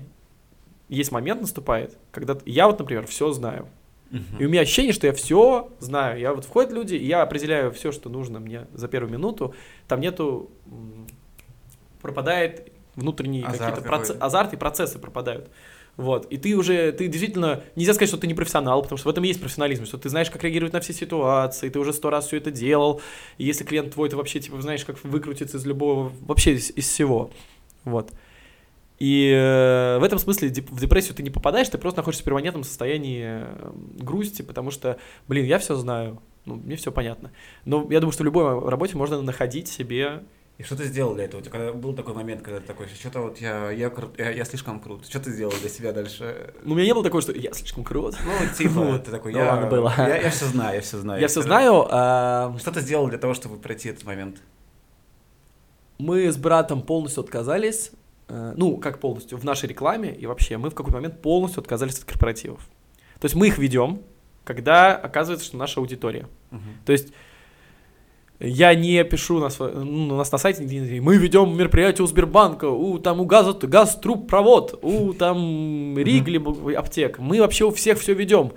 есть 0.89 1.11
момент 1.11 1.41
наступает, 1.41 1.97
когда 2.11 2.37
я 2.45 2.67
вот, 2.67 2.79
например, 2.79 3.07
все 3.07 3.31
знаю. 3.31 3.67
И 4.39 4.45
у 4.45 4.49
меня 4.49 4.61
ощущение, 4.61 4.93
что 4.93 5.07
я 5.07 5.13
все 5.13 5.69
знаю. 5.79 6.19
Я 6.19 6.33
вот 6.33 6.45
входят 6.45 6.71
люди, 6.71 6.95
и 6.95 7.05
я 7.05 7.21
определяю 7.21 7.71
все, 7.73 7.91
что 7.91 8.09
нужно 8.09 8.39
мне 8.39 8.67
за 8.73 8.87
первую 8.87 9.11
минуту. 9.11 9.53
Там 9.87 9.99
нету 9.99 10.51
пропадает 12.01 12.71
внутренние 12.95 13.45
Азарт 13.45 13.59
какие-то 13.59 13.81
проц- 13.81 14.01
какой-то. 14.07 14.25
азарт 14.25 14.53
и 14.53 14.57
процессы 14.57 14.99
пропадают. 14.99 15.49
Вот. 15.97 16.25
И 16.25 16.37
ты 16.37 16.55
уже, 16.55 16.91
ты 16.91 17.07
действительно, 17.07 17.63
нельзя 17.75 17.93
сказать, 17.93 18.09
что 18.09 18.17
ты 18.17 18.27
не 18.27 18.33
профессионал, 18.33 18.81
потому 18.81 18.97
что 18.97 19.07
в 19.07 19.11
этом 19.11 19.23
есть 19.23 19.39
профессионализм, 19.39 19.85
что 19.85 19.97
ты 19.97 20.09
знаешь, 20.09 20.29
как 20.29 20.43
реагировать 20.43 20.73
на 20.73 20.81
все 20.81 20.93
ситуации, 20.93 21.69
ты 21.69 21.79
уже 21.79 21.93
сто 21.93 22.09
раз 22.09 22.27
все 22.27 22.37
это 22.37 22.51
делал, 22.51 23.01
и 23.37 23.45
если 23.45 23.63
клиент 23.63 23.93
твой, 23.93 24.09
ты 24.09 24.17
вообще, 24.17 24.39
типа, 24.39 24.61
знаешь, 24.61 24.83
как 24.83 25.01
выкрутиться 25.03 25.57
из 25.57 25.65
любого, 25.65 26.11
вообще 26.21 26.53
из, 26.53 26.69
из 26.71 26.87
всего. 26.87 27.31
Вот. 27.85 28.11
И 28.99 29.29
э, 29.35 29.97
в 29.99 30.03
этом 30.03 30.19
смысле 30.19 30.49
деп- 30.49 30.69
в 30.71 30.79
депрессию 30.79 31.15
ты 31.15 31.23
не 31.23 31.29
попадаешь, 31.29 31.67
ты 31.67 31.77
просто 31.77 31.99
находишься 31.99 32.23
в 32.23 32.25
перманентном 32.25 32.63
состоянии 32.63 33.23
э, 33.43 33.71
грусти, 33.99 34.41
потому 34.41 34.71
что, 34.71 34.97
блин, 35.27 35.45
я 35.45 35.59
все 35.59 35.75
знаю, 35.75 36.21
ну, 36.45 36.55
мне 36.55 36.75
все 36.77 36.91
понятно. 36.91 37.31
Но 37.65 37.85
я 37.89 37.99
думаю, 37.99 38.13
что 38.13 38.23
в 38.23 38.25
любой 38.25 38.69
работе 38.69 38.95
можно 38.95 39.21
находить 39.21 39.67
себе 39.67 40.23
И 40.57 40.63
что 40.63 40.77
ты 40.77 40.85
сделал 40.85 41.13
для 41.13 41.25
этого? 41.25 41.41
У 41.41 41.43
тебя 41.43 41.51
когда 41.51 41.73
был 41.73 41.93
такой 41.93 42.13
момент, 42.13 42.41
когда 42.41 42.61
ты 42.61 42.65
такой, 42.67 42.87
что-то 42.87 43.19
вот 43.19 43.39
я, 43.41 43.69
я, 43.71 43.89
крут, 43.89 44.17
я, 44.17 44.29
я 44.31 44.45
слишком 44.45 44.79
крут. 44.79 45.05
Что 45.05 45.19
ты 45.19 45.31
сделал 45.31 45.51
для 45.59 45.67
себя 45.69 45.91
дальше? 45.91 46.53
Ну, 46.63 46.73
у 46.73 46.77
меня 46.77 46.85
не 46.87 46.93
было 46.93 47.03
такого, 47.03 47.21
что 47.21 47.33
я 47.33 47.51
слишком 47.51 47.83
крут. 47.83 48.15
Ну, 48.23 48.31
типа, 48.57 48.71
Вот. 48.91 49.03
ты 49.03 49.11
такой, 49.11 49.33
Ну, 49.33 49.39
я, 49.39 49.51
ладно, 49.51 49.67
было. 49.67 49.93
я, 49.97 50.21
я 50.21 50.29
все 50.29 50.45
знаю, 50.45 50.75
я 50.75 50.81
все 50.81 50.97
знаю. 50.99 51.19
Я 51.21 51.27
все 51.27 51.41
знаю. 51.41 51.85
а, 51.91 52.55
Что 52.59 52.71
ты 52.71 52.79
сделал 52.79 53.09
для 53.09 53.17
того, 53.17 53.33
чтобы 53.33 53.57
пройти 53.57 53.89
этот 53.89 54.05
момент? 54.05 54.41
Мы 55.97 56.31
с 56.31 56.37
братом 56.37 56.81
полностью 56.81 57.23
отказались, 57.23 57.91
ну, 58.27 58.77
как 58.77 58.99
полностью, 58.99 59.37
в 59.37 59.43
нашей 59.43 59.69
рекламе 59.69 60.13
и 60.13 60.25
вообще, 60.25 60.57
мы 60.57 60.69
в 60.69 60.75
какой-то 60.75 60.97
момент 60.97 61.21
полностью 61.21 61.61
отказались 61.61 61.99
от 61.99 62.05
корпоративов. 62.05 62.67
То 63.19 63.25
есть 63.25 63.35
мы 63.35 63.47
их 63.47 63.57
ведем, 63.57 64.01
когда 64.43 64.95
оказывается, 64.95 65.45
что 65.45 65.57
наша 65.57 65.79
аудитория. 65.79 66.27
То 66.85 66.91
есть 66.91 67.13
я 68.39 68.75
не 68.75 69.01
пишу 69.05 69.39
на 69.39 69.45
сво- 69.45 69.73
ну, 69.73 70.13
у 70.13 70.17
нас 70.17 70.31
на 70.31 70.37
сайте, 70.37 70.63
мы 70.99 71.17
ведем 71.17 71.57
мероприятие 71.57 72.03
у 72.03 72.07
Сбербанка, 72.07 72.65
у 72.65 72.99
там 72.99 73.21
у 73.21 73.25
газа, 73.25 73.53
газ 73.53 73.95
труб 73.95 74.27
провод, 74.27 74.77
у 74.81 75.13
там 75.13 75.97
Ригли 75.97 76.41
аптек. 76.75 77.19
Мы 77.19 77.39
вообще 77.39 77.65
у 77.65 77.71
всех 77.71 77.99
все 77.99 78.13
ведем. 78.13 78.51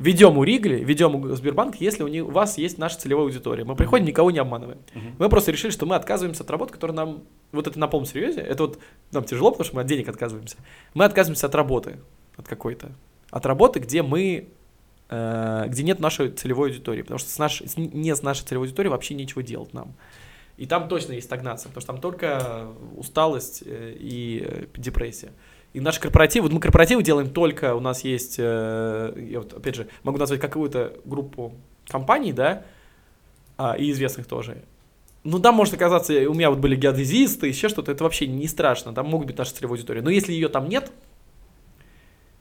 Ведем 0.00 0.38
у 0.38 0.44
Ригли, 0.44 0.76
ведем 0.82 1.14
у 1.14 1.28
Сбербанка, 1.36 1.76
если 1.78 2.02
у, 2.02 2.08
них, 2.08 2.26
у 2.26 2.30
вас 2.30 2.56
есть 2.58 2.78
наша 2.78 2.98
целевая 2.98 3.26
аудитория. 3.26 3.64
Мы 3.64 3.76
приходим, 3.76 4.06
никого 4.06 4.30
не 4.30 4.38
обманываем. 4.38 4.78
Мы 5.18 5.28
просто 5.28 5.52
решили, 5.52 5.70
что 5.70 5.84
мы 5.86 5.94
отказываемся 5.94 6.42
от 6.42 6.50
работы, 6.50 6.72
которая 6.72 6.96
нам, 6.96 7.22
вот 7.52 7.66
это 7.66 7.78
на 7.78 7.86
полном 7.86 8.06
серьезе, 8.06 8.40
это 8.40 8.64
вот 8.64 8.78
нам 9.12 9.24
тяжело, 9.24 9.50
потому 9.50 9.66
что 9.66 9.76
мы 9.76 9.82
от 9.82 9.86
денег 9.88 10.08
отказываемся. 10.08 10.56
Мы 10.94 11.04
отказываемся 11.04 11.46
от 11.46 11.54
работы, 11.54 11.98
от 12.36 12.48
какой-то. 12.48 12.92
От 13.30 13.44
работы, 13.44 13.78
где 13.78 14.02
мы, 14.02 14.48
э, 15.10 15.64
где 15.68 15.82
нет 15.82 16.00
нашей 16.00 16.30
целевой 16.30 16.70
аудитории, 16.70 17.02
потому 17.02 17.18
что 17.18 17.28
с 17.30 17.38
нашей, 17.38 17.68
с- 17.68 17.76
не 17.76 18.16
с 18.16 18.22
нашей 18.22 18.44
целевой 18.46 18.66
аудиторией 18.68 18.90
вообще 18.90 19.12
нечего 19.14 19.42
делать 19.42 19.74
нам. 19.74 19.92
И 20.56 20.66
там 20.66 20.88
точно 20.88 21.12
есть 21.12 21.26
стагнация, 21.26 21.68
потому 21.68 21.80
что 21.82 21.92
там 21.92 22.00
только 22.00 22.68
усталость 22.96 23.62
э, 23.66 23.94
и 23.98 24.42
э, 24.46 24.64
депрессия. 24.76 25.32
И 25.72 25.80
наши 25.80 26.00
корпоративы, 26.00 26.48
вот 26.48 26.52
мы 26.52 26.60
корпоративы 26.60 27.02
делаем 27.02 27.30
только, 27.30 27.74
у 27.76 27.80
нас 27.80 28.02
есть, 28.02 28.36
э, 28.38 29.12
я 29.30 29.38
вот 29.40 29.52
опять 29.52 29.76
же 29.76 29.86
могу 30.02 30.18
назвать 30.18 30.40
какую-то 30.40 30.94
группу 31.04 31.54
компаний, 31.86 32.32
да, 32.32 32.64
а, 33.56 33.76
и 33.76 33.90
известных 33.92 34.26
тоже. 34.26 34.62
Ну, 35.22 35.38
там 35.38 35.54
может 35.54 35.74
оказаться, 35.74 36.12
у 36.28 36.34
меня 36.34 36.50
вот 36.50 36.58
были 36.58 36.74
геодезисты, 36.74 37.46
еще 37.46 37.68
что-то, 37.68 37.92
это 37.92 38.02
вообще 38.02 38.26
не 38.26 38.48
страшно, 38.48 38.92
там 38.92 39.06
могут 39.06 39.28
быть 39.28 39.38
наша 39.38 39.54
целевая 39.54 39.76
аудитория. 39.76 40.02
Но 40.02 40.10
если 40.10 40.32
ее 40.32 40.48
там 40.48 40.68
нет, 40.68 40.90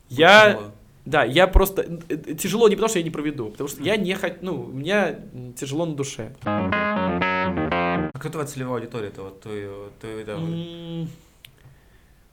я, 0.08 0.60
да, 1.06 1.24
я 1.24 1.46
просто, 1.46 1.84
э, 1.84 2.00
э, 2.10 2.34
тяжело 2.36 2.68
не 2.68 2.76
потому, 2.76 2.90
что 2.90 3.00
я 3.00 3.04
не 3.04 3.12
проведу, 3.12 3.50
потому 3.50 3.68
что 3.68 3.84
я 3.84 3.96
не 3.96 4.14
хочу, 4.16 4.38
ну, 4.42 4.64
мне 4.64 5.20
м, 5.34 5.54
тяжело 5.54 5.86
на 5.86 5.94
душе. 5.94 6.34
А 6.46 8.12
кто 8.20 8.30
твоя 8.30 8.48
целевая 8.48 8.82
аудитория-то? 8.82 9.24
Вот 9.24 9.42
ты, 9.42 9.68
ты, 10.02 10.26
да, 10.26 10.38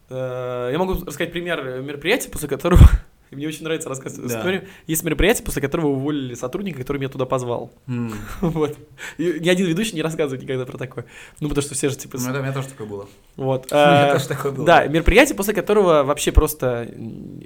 Я 0.09 0.77
могу 0.79 0.93
рассказать 0.93 1.33
пример 1.33 1.81
мероприятия, 1.83 2.29
после 2.31 2.49
которого 2.49 2.81
мне 3.31 3.49
очень 3.49 3.65
нравится 3.65 3.89
рассказывать 3.89 4.31
Да. 4.31 4.39
историю. 4.39 4.69
Есть 4.87 5.03
мероприятие, 5.03 5.45
после 5.45 5.61
которого 5.61 5.89
уволили 5.89 6.35
сотрудника, 6.35 6.79
который 6.79 6.99
меня 6.99 7.09
туда 7.09 7.27
позвал. 7.27 7.73
М. 7.89 8.15
Вот. 8.41 8.77
И 9.19 9.39
ни 9.41 9.49
один 9.49 9.67
ведущий 9.67 9.97
не 9.97 10.03
рассказывает 10.03 10.43
никогда 10.43 10.65
про 10.65 10.79
такое. 10.79 11.07
Ну, 11.41 11.49
потому 11.49 11.63
что 11.63 11.75
все 11.75 11.89
же 11.89 11.97
типа... 11.97 12.19
Ну, 12.19 12.31
это 12.31 12.39
у 12.39 12.43
меня 12.43 12.53
тоже 12.53 12.69
такое 12.69 12.87
было. 12.87 13.09
Вот. 13.37 13.67
У 13.73 13.75
меня 13.75 14.09
э, 14.09 14.13
тоже 14.13 14.29
такое 14.29 14.53
было. 14.53 14.65
Да, 14.65 14.87
мероприятие, 14.87 15.37
после 15.37 15.55
которого 15.55 16.05
вообще 16.05 16.31
просто 16.31 16.89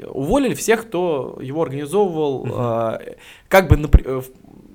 уволили 0.08 0.54
всех, 0.54 0.82
кто 0.82 1.38
его 1.40 1.62
организовывал, 1.62 2.46
а, 2.52 3.00
как 3.48 3.68
бы, 3.68 3.88
э, 4.04 4.22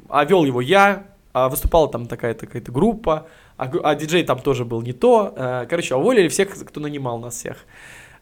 а 0.09 0.25
вел 0.25 0.43
его 0.43 0.61
я, 0.61 1.05
а 1.33 1.49
выступала 1.49 1.89
там 1.89 2.07
такая-то 2.07 2.47
какая-то 2.47 2.71
группа, 2.71 3.27
а, 3.57 3.71
а 3.83 3.95
диджей 3.95 4.23
там 4.23 4.39
тоже 4.39 4.65
был 4.65 4.81
не 4.81 4.93
то. 4.93 5.33
э, 5.35 5.65
Короче, 5.69 5.95
уволили 5.95 6.27
всех, 6.27 6.49
кто 6.65 6.79
нанимал 6.79 7.19
нас 7.19 7.35
всех. 7.35 7.57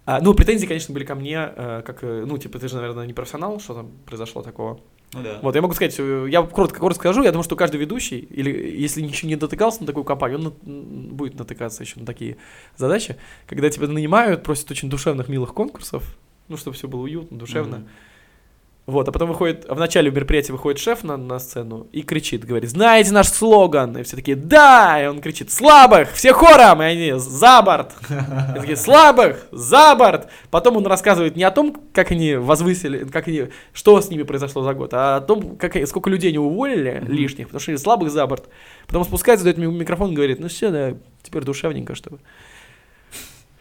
А, 0.05 0.19
Ну, 0.21 0.33
претензии, 0.33 0.65
конечно, 0.67 0.93
были 0.93 1.05
ко 1.05 1.15
мне, 1.15 1.49
э, 1.55 1.81
как, 1.85 2.03
э, 2.03 2.25
ну, 2.27 2.37
типа, 2.37 2.59
ты 2.59 2.67
же, 2.67 2.75
наверное, 2.75 3.05
не 3.05 3.13
профессионал, 3.13 3.59
что 3.59 3.73
там 3.73 3.91
произошло 4.05 4.41
такого. 4.41 4.79
Ну 5.13 5.21
да. 5.23 5.39
Вот, 5.41 5.55
я 5.55 5.61
могу 5.61 5.73
сказать, 5.75 5.97
я 5.99 6.41
коротко, 6.41 6.79
коротко 6.79 6.99
скажу, 7.01 7.23
я 7.23 7.31
думаю, 7.31 7.43
что 7.43 7.55
каждый 7.55 7.77
ведущий, 7.77 8.17
или 8.19 8.49
если 8.81 8.99
ничего 9.01 9.29
не 9.29 9.35
дотыкался 9.35 9.81
на 9.81 9.87
такую 9.87 10.03
компанию, 10.03 10.39
он 10.39 10.43
на- 10.63 11.13
будет 11.13 11.35
натыкаться 11.37 11.83
еще 11.83 11.99
на 11.99 12.05
такие 12.05 12.37
задачи, 12.77 13.15
когда 13.45 13.69
тебя 13.69 13.87
нанимают, 13.87 14.43
просят 14.43 14.69
очень 14.71 14.89
душевных, 14.89 15.29
милых 15.29 15.53
конкурсов, 15.53 16.17
ну, 16.47 16.57
чтобы 16.57 16.75
все 16.75 16.87
было 16.87 17.01
уютно, 17.01 17.37
душевно. 17.37 17.77
Мгм. 17.77 17.87
Вот, 18.85 19.07
а 19.07 19.13
потом 19.13 19.29
выходит, 19.29 19.65
а 19.69 19.75
в 19.75 19.79
начале 19.79 20.11
мероприятия 20.11 20.51
выходит 20.51 20.77
шеф 20.77 21.05
на, 21.05 21.15
на 21.15 21.39
сцену 21.39 21.87
и 21.93 22.01
кричит, 22.01 22.43
говорит, 22.43 22.69
знаете 22.69 23.13
наш 23.13 23.29
слоган? 23.29 23.97
И 23.97 24.03
все 24.03 24.17
такие, 24.17 24.35
да! 24.35 25.01
И 25.01 25.07
он 25.07 25.21
кричит, 25.21 25.51
слабых, 25.53 26.11
все 26.11 26.33
хором! 26.33 26.81
И 26.81 26.85
они, 26.85 27.13
за 27.15 27.61
борт! 27.61 27.93
И 28.09 28.59
такие, 28.59 28.75
слабых, 28.75 29.47
за 29.51 29.95
борт! 29.95 30.27
Потом 30.51 30.75
он 30.75 30.85
рассказывает 30.85 31.37
не 31.37 31.45
о 31.45 31.51
том, 31.51 31.81
как 31.93 32.11
они 32.11 32.35
возвысили, 32.35 33.05
как 33.05 33.29
они, 33.29 33.47
что 33.71 34.01
с 34.01 34.09
ними 34.09 34.23
произошло 34.23 34.63
за 34.63 34.73
год, 34.73 34.93
а 34.93 35.15
о 35.15 35.21
том, 35.21 35.55
как, 35.55 35.75
сколько 35.87 36.09
людей 36.09 36.31
они 36.31 36.39
уволили 36.39 37.05
лишних, 37.07 37.47
потому 37.47 37.61
что 37.61 37.71
они 37.71 37.77
слабых 37.77 38.11
за 38.11 38.27
борт. 38.27 38.49
Потом 38.87 39.05
спускается, 39.05 39.45
дает 39.45 39.59
микрофон 39.59 40.11
и 40.11 40.15
говорит, 40.15 40.41
ну 40.41 40.49
все, 40.49 40.71
да, 40.71 40.97
теперь 41.21 41.43
душевненько, 41.43 41.95
чтобы... 41.95 42.19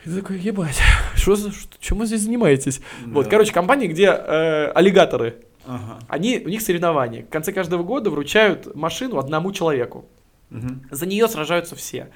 И 0.05 0.09
ты 0.09 0.17
такой, 0.21 0.39
ебать, 0.39 0.81
что 1.15 1.37
за, 1.37 1.53
что- 1.53 1.77
чем 1.81 1.99
вы 1.99 2.07
здесь 2.07 2.23
занимаетесь? 2.23 2.81
Вот, 3.07 3.25
Да. 3.25 3.31
короче, 3.31 3.53
компании, 3.53 3.87
где 3.87 4.07
э, 4.07 4.71
аллигаторы, 4.73 5.37
Ага. 5.65 6.01
они, 6.09 6.39
у 6.45 6.49
них 6.49 6.61
соревнования. 6.63 7.25
В 7.25 7.29
конце 7.29 7.53
каждого 7.53 7.83
года 7.85 8.11
вручают 8.11 8.75
машину 8.75 9.19
одному 9.19 9.53
человеку. 9.53 10.05
Мгм. 10.51 10.83
За 10.91 11.07
нее 11.07 11.29
сражаются 11.29 11.77
все. 11.77 12.11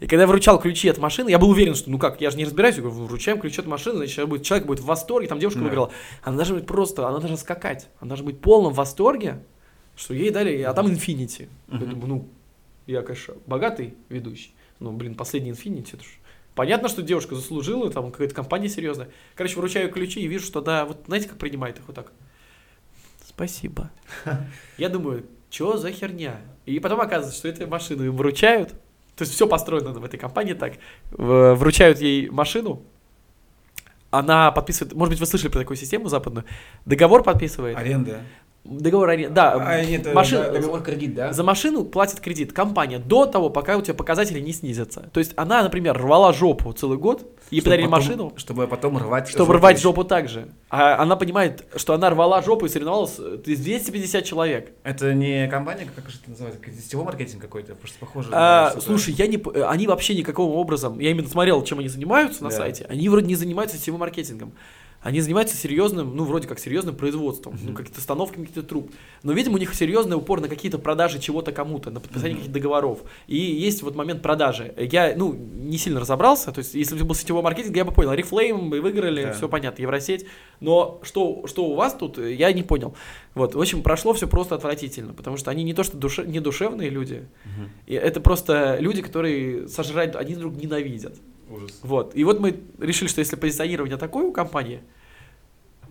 И 0.00 0.06
когда 0.06 0.22
я 0.22 0.26
вручал 0.26 0.58
ключи 0.60 0.88
от 0.88 0.98
машины, 0.98 1.30
я 1.30 1.38
был 1.38 1.48
уверен, 1.50 1.74
что 1.74 1.90
ну 1.90 1.98
как, 1.98 2.20
я 2.20 2.30
же 2.30 2.36
не 2.36 2.44
разбираюсь, 2.44 2.76
я 2.76 2.82
говорю, 2.82 3.04
вручаем 3.06 3.38
ключи 3.40 3.60
от 3.60 3.66
машины, 3.66 3.96
значит, 3.98 4.26
будет, 4.28 4.42
человек 4.42 4.66
будет 4.66 4.80
в 4.80 4.84
восторге, 4.84 5.26
там 5.28 5.38
девушка 5.38 5.58
Да. 5.60 5.64
выиграла. 5.66 5.90
Она 6.22 6.36
должна 6.36 6.54
быть 6.56 6.66
просто, 6.66 7.06
она 7.08 7.18
должна 7.18 7.36
скакать, 7.38 7.88
она 8.00 8.08
должна 8.10 8.26
быть 8.26 8.36
в 8.36 8.40
полном 8.40 8.72
восторге, 8.74 9.42
что 9.94 10.12
ей 10.12 10.30
дали, 10.30 10.60
а 10.62 10.74
там 10.74 10.86
Infinity. 10.86 11.48
Я 11.68 11.76
Мгм. 11.78 11.90
думаю, 11.90 12.06
ну, 12.08 12.28
я, 12.86 13.00
конечно, 13.02 13.34
богатый 13.46 13.94
ведущий, 14.10 14.52
ну, 14.80 14.92
блин, 14.92 15.14
последний 15.14 15.52
Infinity, 15.52 15.94
это 15.94 16.02
ж 16.02 16.08
Понятно, 16.56 16.88
что 16.88 17.02
девушка 17.02 17.34
заслужила, 17.34 17.90
там 17.90 18.10
какая-то 18.10 18.34
компания 18.34 18.70
серьезная. 18.70 19.10
Короче, 19.34 19.56
вручаю 19.56 19.92
ключи 19.92 20.20
и 20.20 20.26
вижу, 20.26 20.46
что 20.46 20.62
да, 20.62 20.86
вот 20.86 21.02
знаете, 21.06 21.28
как 21.28 21.36
принимает 21.36 21.78
их 21.78 21.84
вот 21.86 21.94
так. 21.94 22.12
Спасибо. 23.28 23.90
Я 24.78 24.88
думаю, 24.88 25.26
что 25.50 25.76
за 25.76 25.92
херня? 25.92 26.40
И 26.64 26.80
потом 26.80 27.02
оказывается, 27.02 27.38
что 27.38 27.48
эту 27.48 27.68
машину 27.68 28.06
им 28.06 28.16
вручают. 28.16 28.70
То 29.16 29.22
есть 29.22 29.34
все 29.34 29.46
построено 29.46 29.92
в 29.92 30.02
этой 30.02 30.18
компании 30.18 30.54
так. 30.54 30.78
Вручают 31.10 32.00
ей 32.00 32.30
машину. 32.30 32.82
Она 34.10 34.50
подписывает, 34.50 34.94
может 34.94 35.12
быть, 35.12 35.20
вы 35.20 35.26
слышали 35.26 35.50
про 35.50 35.58
такую 35.58 35.76
систему 35.76 36.08
западную. 36.08 36.46
Договор 36.86 37.22
подписывает. 37.22 37.76
Аренда. 37.76 38.22
Договор 38.68 39.08
аренды, 39.10 39.34
да. 39.34 39.54
А, 39.54 39.84
нет, 39.84 40.12
машин- 40.14 40.42
да, 40.42 40.50
договор 40.50 40.82
кредит, 40.82 41.14
да? 41.14 41.32
За 41.32 41.42
машину 41.42 41.84
платит 41.84 42.20
кредит 42.20 42.52
компания 42.52 42.98
до 42.98 43.26
того, 43.26 43.50
пока 43.50 43.76
у 43.76 43.82
тебя 43.82 43.94
показатели 43.94 44.40
не 44.40 44.52
снизятся. 44.52 45.08
То 45.12 45.20
есть 45.20 45.32
она, 45.36 45.62
например, 45.62 45.96
рвала 45.96 46.32
жопу 46.32 46.72
целый 46.72 46.98
год, 46.98 47.22
ей 47.50 47.60
Чтобы 47.60 47.64
подарили 47.64 47.86
потом- 47.86 47.98
машину, 48.04 48.32
Чтобы 48.36 48.66
потом 48.66 48.98
рвать 48.98 49.28
чтобы 49.28 49.54
рвать 49.54 49.80
жопу 49.80 50.04
так 50.04 50.28
же. 50.28 50.48
А 50.68 51.00
она 51.00 51.16
понимает, 51.16 51.64
что 51.76 51.94
она 51.94 52.10
рвала 52.10 52.42
жопу 52.42 52.66
и 52.66 52.68
соревновалась 52.68 53.14
э, 53.18 53.38
то 53.38 53.50
есть 53.50 53.62
250 53.62 54.24
человек. 54.24 54.72
Это 54.82 55.14
не 55.14 55.46
компания, 55.48 55.86
как 55.94 56.08
же 56.10 56.18
это 56.20 56.30
называется, 56.30 56.60
сетевой 56.82 57.04
маркетинг 57.04 57.40
какой-то, 57.40 57.74
просто 57.74 57.96
похоже. 58.00 58.30
А, 58.32 58.72
на 58.74 58.80
слушай, 58.80 59.14
я 59.14 59.26
не, 59.28 59.36
э, 59.36 59.62
они 59.62 59.86
вообще 59.86 60.14
никаким 60.16 60.44
образом, 60.46 60.98
я 60.98 61.10
именно 61.10 61.28
смотрел, 61.28 61.62
чем 61.62 61.78
они 61.78 61.88
занимаются 61.88 62.42
на 62.42 62.50
Да. 62.50 62.56
сайте, 62.56 62.86
они 62.88 63.08
вроде 63.08 63.26
не 63.26 63.36
занимаются 63.36 63.76
сетевым 63.78 64.00
маркетингом. 64.00 64.52
Они 65.06 65.20
занимаются 65.20 65.56
серьезным, 65.56 66.16
ну, 66.16 66.24
вроде 66.24 66.48
как 66.48 66.58
серьезным 66.58 66.96
производством, 66.96 67.56
ну, 67.62 67.72
какие-то 67.74 68.00
установками 68.00 68.42
каких-то 68.44 68.64
труб. 68.68 68.90
Но, 69.22 69.32
видимо, 69.32 69.54
у 69.54 69.58
них 69.58 69.72
серьезный 69.72 70.16
упор 70.16 70.40
на 70.40 70.48
какие-то 70.48 70.78
продажи 70.78 71.20
чего-то 71.20 71.52
кому-то, 71.52 71.92
на 71.92 72.00
подписание 72.00 72.32
Мгм. 72.32 72.38
каких-то 72.38 72.54
договоров. 72.54 72.98
И 73.28 73.36
есть 73.36 73.82
вот 73.82 73.94
момент 73.94 74.20
продажи. 74.20 74.74
Я, 74.76 75.14
ну, 75.16 75.32
не 75.32 75.78
сильно 75.78 76.00
разобрался, 76.00 76.50
то 76.50 76.58
есть, 76.58 76.74
если 76.74 76.98
бы 76.98 77.04
был 77.04 77.14
сетевой 77.14 77.42
маркетинг, 77.42 77.76
я 77.76 77.84
бы 77.84 77.92
понял. 77.92 78.12
Reflame 78.14 78.68
бы 78.68 78.80
выиграли, 78.80 79.22
Да. 79.26 79.32
все 79.32 79.48
понятно, 79.48 79.80
Евросеть. 79.80 80.26
Но 80.58 81.00
что, 81.04 81.46
что 81.46 81.66
у 81.66 81.76
вас 81.76 81.94
тут, 81.94 82.18
я 82.18 82.52
не 82.52 82.64
понял. 82.64 82.96
Вот, 83.36 83.54
в 83.54 83.60
общем, 83.60 83.82
прошло 83.84 84.12
все 84.12 84.26
просто 84.26 84.56
отвратительно, 84.56 85.12
потому 85.14 85.36
что 85.36 85.52
они 85.52 85.62
не 85.62 85.72
то 85.72 85.84
что 85.84 85.96
душе, 85.96 86.26
не 86.26 86.40
душевные 86.40 86.90
люди, 86.90 87.28
Мгм. 87.44 87.70
и 87.86 87.94
это 87.94 88.20
просто 88.20 88.78
люди, 88.80 89.02
которые 89.02 89.68
сожрать 89.68 90.16
один 90.16 90.40
друг 90.40 90.56
ненавидят. 90.56 91.14
Ужас. 91.48 91.78
Вот. 91.84 92.16
И 92.16 92.24
вот 92.24 92.40
мы 92.40 92.58
решили, 92.80 93.08
что 93.08 93.20
если 93.20 93.36
позиционирование 93.36 93.96
такое 93.98 94.24
у 94.24 94.32
компании, 94.32 94.80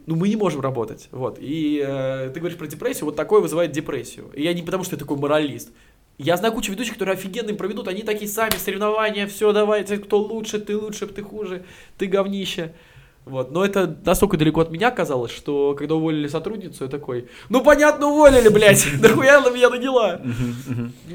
ну, 0.06 0.16
мы 0.16 0.30
не 0.30 0.36
можем 0.36 0.62
работать. 0.62 1.08
Вот. 1.12 1.38
И 1.40 1.84
э, 1.86 2.30
ты 2.34 2.40
говоришь 2.40 2.58
про 2.58 2.68
депрессию, 2.68 3.06
вот 3.06 3.16
такое 3.16 3.42
вызывает 3.42 3.72
депрессию. 3.72 4.30
И 4.34 4.44
я 4.44 4.54
не 4.54 4.62
потому, 4.62 4.84
что 4.84 4.96
я 4.96 5.00
такой 5.00 5.18
моралист. 5.18 5.72
Я 6.18 6.38
знаю 6.38 6.54
кучу 6.54 6.72
ведущих, 6.72 6.94
которые 6.94 7.14
офигенно 7.14 7.50
им 7.50 7.58
проведут, 7.58 7.90
они 7.90 8.02
такие 8.02 8.30
сами, 8.30 8.56
соревнования, 8.56 9.28
все, 9.28 9.52
давайте, 9.52 9.98
кто 9.98 10.18
лучше, 10.18 10.60
ты 10.60 10.78
лучше, 10.78 11.08
ты 11.08 11.22
хуже, 11.22 11.66
ты 11.98 12.06
говнище. 12.08 12.74
Вот. 13.26 13.50
Но 13.52 13.66
это 13.66 13.98
настолько 14.06 14.38
далеко 14.38 14.62
от 14.62 14.70
меня 14.70 14.90
оказалось, 14.90 15.32
что 15.32 15.74
когда 15.74 15.96
уволили 15.96 16.28
сотрудницу, 16.28 16.84
я 16.84 16.90
такой, 16.90 17.28
ну 17.50 17.64
понятно, 17.64 18.08
уволили, 18.08 18.50
блядь, 18.50 18.86
нахуя 19.02 19.42
на 19.42 19.50
меня 19.50 19.70
наняла? 19.72 20.22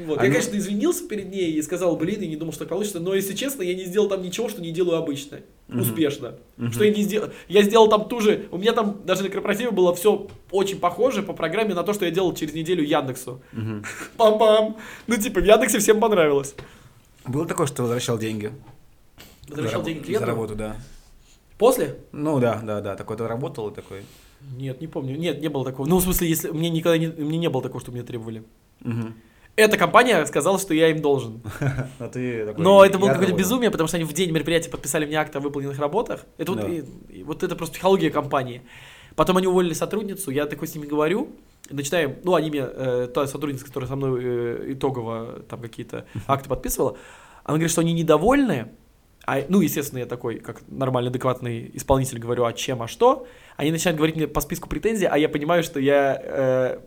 Вот. 0.05 0.19
А 0.19 0.23
Я, 0.23 0.29
ну- 0.29 0.35
конечно, 0.35 0.57
извинился 0.57 1.07
перед 1.07 1.31
ней 1.31 1.53
и 1.53 1.61
сказал, 1.61 1.95
блин, 1.95 2.19
я 2.21 2.27
не 2.27 2.35
думал, 2.35 2.51
что 2.51 2.59
так 2.65 2.69
получится, 2.69 2.99
но, 2.99 3.13
если 3.15 3.33
честно, 3.33 3.63
я 3.63 3.73
не 3.73 3.85
сделал 3.85 4.09
там 4.09 4.21
ничего, 4.21 4.49
что 4.49 4.61
не 4.61 4.71
делаю 4.71 4.97
обычно, 4.97 5.39
успешно. 5.69 6.35
Что 6.71 6.83
я 6.83 6.93
не 6.93 7.01
сделал. 7.01 7.29
Я 7.47 7.63
сделал 7.63 7.87
там 7.87 8.09
ту 8.09 8.19
же, 8.19 8.47
у 8.51 8.57
меня 8.57 8.73
там 8.73 9.01
даже 9.05 9.23
на 9.23 9.29
корпоративе 9.29 9.71
было 9.71 9.95
все 9.95 10.27
очень 10.51 10.79
похоже 10.79 11.23
по 11.23 11.31
программе 11.31 11.73
на 11.73 11.83
то, 11.83 11.93
что 11.93 12.03
я 12.03 12.11
делал 12.11 12.33
через 12.33 12.53
неделю 12.53 12.83
Яндексу. 12.83 13.41
Пам-пам. 14.17 14.75
Ну, 15.07 15.15
типа, 15.17 15.39
в 15.39 15.45
Яндексе 15.45 15.79
всем 15.79 16.01
понравилось. 16.01 16.55
Было 17.25 17.45
такое, 17.45 17.67
что 17.67 17.83
возвращал 17.83 18.17
деньги? 18.17 18.51
Возвращал 19.47 19.81
деньги 19.83 20.03
клиенту. 20.03 20.25
За 20.25 20.31
работу, 20.31 20.55
да. 20.55 20.75
После? 21.61 21.95
Ну 22.11 22.39
да, 22.39 22.59
да, 22.63 22.81
да. 22.81 22.95
Такой-то 22.95 23.27
работал 23.27 23.69
и 23.69 23.75
такой. 23.75 24.01
Нет, 24.57 24.81
не 24.81 24.87
помню. 24.87 25.15
Нет, 25.15 25.41
не 25.41 25.47
было 25.47 25.63
такого. 25.63 25.87
Ну, 25.87 25.97
в 25.97 26.01
смысле, 26.01 26.27
если 26.27 26.49
мне 26.49 26.71
никогда 26.71 26.97
не, 26.97 27.07
мне 27.07 27.37
не 27.37 27.49
было 27.49 27.61
такого, 27.61 27.79
что 27.81 27.91
мне 27.91 28.01
требовали. 28.01 28.41
Мгм. 28.79 29.13
Эта 29.55 29.77
компания 29.77 30.25
сказала, 30.25 30.57
что 30.57 30.73
я 30.73 30.87
им 30.87 31.01
должен. 31.01 31.41
А 31.99 32.07
ты 32.07 32.45
такой, 32.47 32.63
Но 32.63 32.83
это 32.83 32.97
было 32.97 33.09
какое-то 33.09 33.33
безумие, 33.35 33.69
потому 33.69 33.87
что 33.87 33.97
они 33.97 34.05
в 34.05 34.13
день 34.13 34.31
мероприятия 34.31 34.71
подписали 34.71 35.05
мне 35.05 35.17
акт 35.17 35.35
о 35.35 35.39
выполненных 35.39 35.77
работах. 35.77 36.25
Это 36.39 36.53
вот, 36.53 36.61
Да. 36.61 36.67
и- 36.67 36.83
и 37.19 37.23
вот 37.23 37.43
это 37.43 37.55
просто 37.55 37.73
психология 37.73 38.09
компании. 38.09 38.61
Потом 39.15 39.37
они 39.37 39.45
уволили 39.45 39.73
сотрудницу, 39.73 40.31
я 40.31 40.47
такой 40.47 40.67
с 40.67 40.73
ними 40.73 40.87
говорю, 40.87 41.27
начинаем, 41.69 42.15
ну, 42.23 42.33
они 42.33 42.49
мне, 42.49 42.63
э, 42.65 43.07
та 43.13 43.27
сотрудница, 43.27 43.65
которая 43.65 43.87
со 43.87 43.95
мной 43.95 44.19
э, 44.23 44.65
итогово 44.73 45.43
там 45.47 45.61
какие-то 45.61 46.05
акты 46.27 46.49
подписывала, 46.49 46.97
она 47.43 47.57
говорит, 47.57 47.71
что 47.71 47.81
они 47.81 47.93
недовольны, 47.93 48.71
а, 49.25 49.43
ну, 49.47 49.61
естественно, 49.61 49.99
я 49.99 50.05
такой, 50.05 50.39
как 50.39 50.61
нормальный, 50.67 51.09
адекватный 51.09 51.69
исполнитель, 51.73 52.19
говорю, 52.19 52.45
а 52.45 52.53
чем, 52.53 52.81
а 52.81 52.87
что. 52.87 53.27
Они 53.55 53.71
начинают 53.71 53.97
говорить 53.97 54.15
мне 54.15 54.27
по 54.27 54.41
списку 54.41 54.67
претензий, 54.67 55.05
а 55.05 55.17
я 55.17 55.29
понимаю, 55.29 55.63
что 55.63 55.79
я 55.79 56.19
э, 56.21 56.79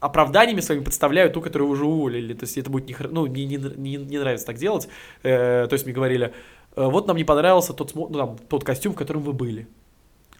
оправданиями 0.00 0.60
своими 0.60 0.82
подставляю 0.82 1.30
ту, 1.30 1.40
которую 1.40 1.70
уже 1.70 1.84
уволили. 1.84 2.34
То 2.34 2.44
есть 2.44 2.58
это 2.58 2.70
будет 2.70 2.88
не, 2.88 2.96
ну, 3.08 3.26
мне 3.26 3.44
не, 3.44 3.56
не, 3.56 3.96
не 3.96 4.18
нравится 4.18 4.46
так 4.46 4.56
делать. 4.56 4.88
Э, 5.22 5.66
то 5.68 5.74
есть 5.74 5.84
мне 5.84 5.94
говорили, 5.94 6.32
«Э, 6.74 6.86
вот 6.86 7.06
нам 7.06 7.16
не 7.16 7.24
понравился 7.24 7.72
тот, 7.72 7.94
ну, 7.94 8.08
там, 8.08 8.36
тот 8.48 8.64
костюм, 8.64 8.92
в 8.92 8.96
котором 8.96 9.22
вы 9.22 9.32
были. 9.32 9.68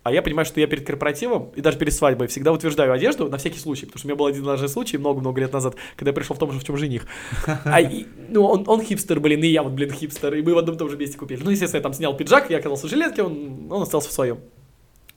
А 0.07 0.13
я 0.13 0.23
понимаю, 0.23 0.47
что 0.47 0.61
я 0.61 0.69
перед 0.69 0.87
корпоративом 0.87 1.51
и 1.57 1.61
даже 1.61 1.79
перед 1.79 1.93
свадьбой 1.93 2.29
всегда 2.29 2.53
утверждаю 2.53 2.93
одежду 2.93 3.29
на 3.29 3.39
всякий 3.39 3.59
случай, 3.59 3.87
потому 3.87 3.99
что 3.99 4.07
у 4.07 4.09
меня 4.09 4.17
был 4.17 4.27
один 4.27 4.45
даже 4.45 4.69
случай 4.69 4.99
много-много 4.99 5.41
лет 5.41 5.53
назад, 5.53 5.75
когда 5.97 6.11
я 6.11 6.15
пришел 6.15 6.37
в 6.37 6.39
том 6.39 6.53
же, 6.53 6.61
в 6.61 6.65
чем 6.65 6.77
жених. 6.77 7.07
А, 7.65 7.81
и, 7.81 8.07
ну, 8.29 8.45
он, 8.45 8.63
он 8.69 8.83
хипстер, 8.83 9.19
блин, 9.19 9.43
и 9.43 9.49
я 9.49 9.65
вот, 9.65 9.73
блин, 9.73 9.91
хипстер, 9.91 10.33
и 10.35 10.43
мы 10.43 10.55
в 10.55 10.59
одном 10.59 10.77
и 10.77 10.79
том 10.79 10.89
же 10.89 10.97
месте 10.97 11.19
купили. 11.19 11.43
Ну, 11.43 11.51
естественно, 11.51 11.79
я 11.79 11.83
там 11.83 11.93
снял 11.93 12.17
пиджак, 12.17 12.51
я 12.51 12.59
оказался 12.59 12.87
в 12.87 12.91
жилетке, 12.91 13.25
он, 13.25 13.67
он 13.69 13.83
остался 13.83 14.09
в 14.09 14.13
своем. 14.13 14.39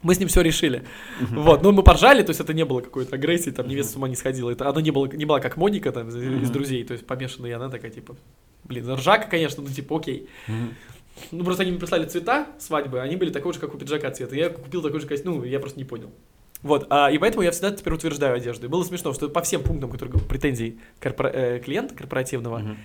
Мы 0.01 0.15
с 0.15 0.19
ним 0.19 0.27
все 0.27 0.41
решили. 0.41 0.83
Вот, 1.19 1.61
ну 1.61 1.71
мы 1.71 1.83
поржали, 1.83 2.23
то 2.23 2.31
есть 2.31 2.39
это 2.39 2.53
не 2.53 2.65
было 2.65 2.81
какой-то 2.81 3.15
агрессии, 3.15 3.51
там 3.51 3.67
невеста 3.67 3.93
с 3.93 3.95
ума 3.97 4.07
не 4.07 4.15
сходила. 4.15 4.49
Это 4.49 4.67
она 4.67 4.81
не, 4.81 4.89
было, 4.91 5.05
не 5.05 5.25
была 5.25 5.39
как 5.39 5.55
Моника 5.57 5.91
там 5.91 6.07
из, 6.07 6.15
из 6.15 6.23
Мгм. 6.23 6.51
друзей, 6.51 6.83
то 6.83 6.93
есть 6.93 7.05
помешанная, 7.05 7.55
она 7.57 7.69
такая, 7.69 7.91
типа, 7.91 8.15
блин, 8.63 8.91
ржака, 8.91 9.27
конечно, 9.29 9.61
ну 9.61 9.69
типа, 9.69 9.97
окей. 9.97 10.27
Мгм. 10.47 10.73
Ну, 11.31 11.43
просто 11.43 11.63
они 11.63 11.71
мне 11.71 11.79
прислали 11.79 12.05
цвета 12.05 12.47
свадьбы, 12.59 12.99
они 13.01 13.15
были 13.15 13.31
такой 13.31 13.53
же, 13.53 13.59
как 13.59 13.73
у 13.73 13.77
пиджака 13.77 14.11
цвета. 14.11 14.35
Я 14.35 14.49
купил 14.49 14.81
такой 14.81 14.99
же 14.99 15.07
костюм, 15.07 15.37
ну, 15.37 15.43
я 15.43 15.59
просто 15.59 15.77
не 15.77 15.85
понял. 15.85 16.11
Вот, 16.61 16.87
а, 16.89 17.09
и 17.09 17.17
поэтому 17.17 17.41
я 17.43 17.51
всегда 17.51 17.71
теперь 17.71 17.93
утверждаю 17.93 18.35
одежду. 18.35 18.65
И 18.65 18.69
было 18.69 18.83
смешно, 18.83 19.13
что 19.13 19.29
по 19.29 19.41
всем 19.41 19.63
пунктам, 19.63 19.89
которые 19.91 20.19
претензий 20.19 20.79
корпора- 20.99 21.31
э, 21.33 21.59
клиента 21.59 21.95
корпоративного, 21.95 22.57
Мгм. 22.59 22.77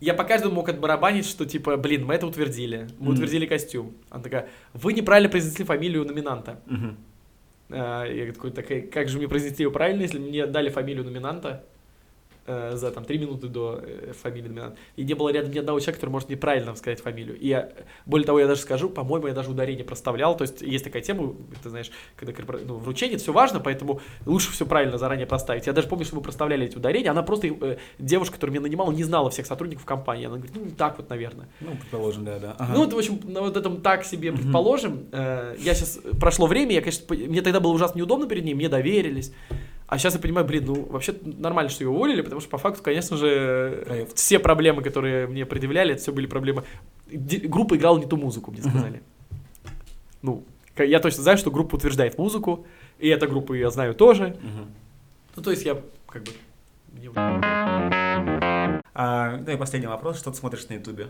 я 0.00 0.12
по 0.14 0.24
каждому 0.24 0.54
мог 0.56 0.68
отбарабанить, 0.68 1.24
что 1.26 1.46
типа, 1.46 1.76
блин, 1.78 2.04
мы 2.04 2.14
это 2.14 2.26
утвердили, 2.26 2.88
мы 2.98 3.06
Мгм. 3.06 3.14
утвердили 3.14 3.46
костюм. 3.46 3.94
Она 4.10 4.22
такая, 4.22 4.48
вы 4.74 4.92
неправильно 4.92 5.30
произнесли 5.30 5.64
фамилию 5.64 6.04
номинанта. 6.04 6.60
Мгм. 6.66 6.96
А, 7.70 8.04
Я 8.04 8.30
такой, 8.32 8.50
такая, 8.50 8.82
как 8.82 9.08
же 9.08 9.16
мне 9.16 9.28
произнести 9.28 9.62
ее 9.62 9.70
правильно, 9.70 10.02
если 10.02 10.18
мне 10.18 10.44
дали 10.46 10.68
фамилию 10.68 11.04
номинанта 11.04 11.64
э, 12.46 12.76
за 12.76 12.90
там 12.90 13.04
три 13.04 13.18
минуты 13.18 13.48
до 13.48 13.80
э, 13.82 14.12
фамилии 14.12 14.48
номинанта. 14.48 14.76
И 14.96 15.04
не 15.04 15.14
было 15.14 15.30
рядом 15.30 15.52
ни 15.52 15.58
одного 15.58 15.80
человека, 15.80 15.98
который 15.98 16.10
может 16.10 16.28
неправильно 16.28 16.74
сказать 16.74 17.00
фамилию. 17.00 17.38
И 17.38 17.48
я, 17.48 17.70
более 18.06 18.26
того, 18.26 18.40
я 18.40 18.46
даже 18.46 18.60
скажу, 18.60 18.88
по-моему, 18.88 19.28
я 19.28 19.34
даже 19.34 19.50
ударение 19.50 19.84
проставлял. 19.84 20.36
То 20.36 20.42
есть 20.42 20.62
есть 20.62 20.84
такая 20.84 21.02
тема, 21.02 21.34
ты 21.62 21.70
знаешь, 21.70 21.90
когда 22.16 22.32
ну, 22.66 22.76
вручение, 22.76 23.18
все 23.18 23.32
важно, 23.32 23.60
поэтому 23.60 24.00
лучше 24.26 24.52
все 24.52 24.66
правильно 24.66 24.98
заранее 24.98 25.26
проставить. 25.26 25.66
Я 25.66 25.72
даже 25.72 25.88
помню, 25.88 26.04
что 26.04 26.16
мы 26.16 26.22
проставляли 26.22 26.66
эти 26.66 26.76
ударения. 26.76 27.10
Она 27.10 27.22
просто, 27.22 27.48
э, 27.48 27.78
девушка, 27.98 28.34
которая 28.34 28.52
меня 28.52 28.62
нанимала, 28.62 28.92
не 28.92 29.04
знала 29.04 29.30
всех 29.30 29.46
сотрудников 29.46 29.84
компании. 29.84 30.26
Она 30.26 30.36
говорит, 30.36 30.56
ну, 30.56 30.70
так 30.76 30.96
вот, 30.98 31.10
наверное. 31.10 31.48
Ну, 31.60 31.72
предположим, 31.76 32.24
да, 32.24 32.38
да. 32.38 32.56
Ага. 32.58 32.72
Ну, 32.74 32.84
вот, 32.84 32.92
в 32.92 32.98
общем, 32.98 33.20
на 33.24 33.40
вот 33.40 33.56
этом 33.56 33.80
так 33.80 34.04
себе 34.04 34.32
предположим. 34.32 35.06
Э, 35.12 35.54
я 35.58 35.74
сейчас, 35.74 36.00
прошло 36.20 36.46
время, 36.46 36.72
я, 36.74 36.80
конечно, 36.80 37.04
мне 37.14 37.42
тогда 37.42 37.60
было 37.60 37.72
ужасно 37.72 37.98
неудобно 37.98 38.26
перед 38.26 38.44
ней, 38.44 38.54
мне 38.54 38.68
доверились. 38.68 39.32
А 39.92 39.98
сейчас 39.98 40.14
я 40.14 40.20
понимаю, 40.20 40.46
блин, 40.46 40.64
ну, 40.64 40.86
вообще 40.86 41.14
нормально, 41.22 41.68
что 41.68 41.84
ее 41.84 41.90
уволили, 41.90 42.22
потому 42.22 42.40
что 42.40 42.48
по 42.48 42.56
факту, 42.56 42.82
конечно 42.82 43.14
же, 43.18 43.82
Проект. 43.84 44.16
все 44.16 44.38
проблемы, 44.38 44.82
которые 44.82 45.26
мне 45.26 45.44
предъявляли, 45.44 45.92
это 45.92 46.00
все 46.00 46.12
были 46.14 46.26
проблемы. 46.26 46.64
Ди- 47.10 47.46
группа 47.46 47.76
играла 47.76 47.98
не 47.98 48.06
ту 48.06 48.16
музыку, 48.16 48.50
мне 48.52 48.62
сказали. 48.62 49.02
Ну, 50.22 50.44
к- 50.74 50.82
я 50.82 50.98
точно 50.98 51.22
знаю, 51.24 51.36
что 51.36 51.50
группа 51.50 51.74
утверждает 51.74 52.16
музыку, 52.16 52.66
и 53.00 53.08
эта 53.08 53.26
группа 53.26 53.52
я 53.52 53.68
знаю 53.68 53.94
тоже. 53.94 54.38
Мгм. 54.40 54.70
Ну, 55.36 55.42
то 55.42 55.50
есть 55.50 55.66
я 55.66 55.76
как 56.06 56.22
бы... 56.22 56.30
А, 58.94 59.36
да 59.36 59.52
и 59.52 59.56
последний 59.58 59.88
вопрос. 59.88 60.18
Что 60.20 60.30
ты 60.30 60.38
смотришь 60.38 60.66
на 60.70 60.74
Ютубе? 60.74 61.08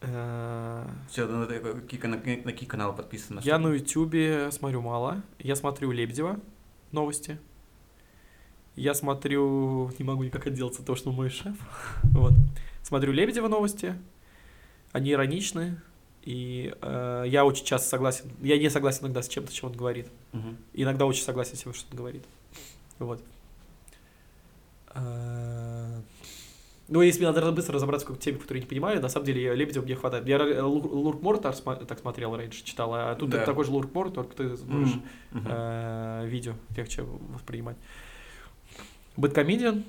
Все, 0.00 1.26
на, 1.28 1.46
какие, 1.46 2.00
кана- 2.00 2.16
на 2.44 2.50
какие 2.52 2.68
каналы 2.68 2.94
подписан? 2.94 3.38
Я 3.44 3.58
на 3.60 3.68
Ютубе 3.68 4.50
смотрю 4.50 4.82
мало. 4.82 5.22
Я 5.38 5.54
смотрю 5.54 5.92
Лебедева 5.92 6.40
новости. 6.96 7.38
Я 8.74 8.94
смотрю... 8.94 9.92
Не 9.98 10.04
могу 10.04 10.24
никак 10.24 10.46
отделаться 10.46 10.80
от 10.80 10.86
того, 10.86 10.96
что 10.96 11.12
мой 11.12 11.30
шеф. 11.30 11.56
Вот. 12.02 12.32
Смотрю 12.82 13.12
Лебедева 13.12 13.48
новости. 13.48 13.94
Они 14.92 15.12
ироничны. 15.12 15.80
И 16.22 16.74
э, 16.82 17.24
я 17.28 17.44
очень 17.44 17.64
часто 17.64 17.88
согласен. 17.88 18.30
Я 18.42 18.58
не 18.58 18.68
согласен 18.68 19.04
иногда 19.04 19.22
с 19.22 19.28
чем-то, 19.28 19.52
чем 19.52 19.70
он 19.70 19.76
говорит. 19.76 20.08
Мгм. 20.32 20.56
Иногда 20.74 21.06
очень 21.06 21.22
согласен 21.22 21.56
с 21.56 21.62
тем, 21.62 21.72
что 21.72 21.86
он 21.90 21.96
говорит. 21.96 22.24
Вот. 22.98 23.22
Э, 24.88 25.45
Ну, 26.88 27.02
если 27.02 27.20
мне 27.24 27.32
надо 27.32 27.50
быстро 27.50 27.74
разобраться 27.74 28.04
в 28.04 28.08
какой-то 28.08 28.24
теме, 28.24 28.38
которую 28.38 28.60
я 28.60 28.64
не 28.64 28.68
понимаю, 28.68 29.00
на 29.02 29.08
самом 29.08 29.26
деле 29.26 29.42
я 29.42 29.54
Лебедева 29.54 29.82
мне 29.84 29.96
хватает. 29.96 30.26
Я 30.28 30.36
э, 30.38 30.62
Лур- 30.62 30.86
Лурк 30.86 31.20
Мортар 31.20 31.52
сма- 31.52 31.84
так 31.84 31.98
смотрел 31.98 32.36
раньше, 32.36 32.62
читал, 32.64 32.94
а 32.94 33.14
тут 33.16 33.30
Да. 33.30 33.44
такой 33.44 33.64
же 33.64 33.72
Лурк 33.72 33.92
Мор, 33.92 34.10
только 34.10 34.36
ты 34.36 34.44
Мгм. 34.44 35.02
Мгм. 35.32 35.46
э, 35.50 36.26
видео 36.28 36.52
легче 36.76 37.02
воспринимать. 37.02 37.76
Бэткомедиан. 39.16 39.84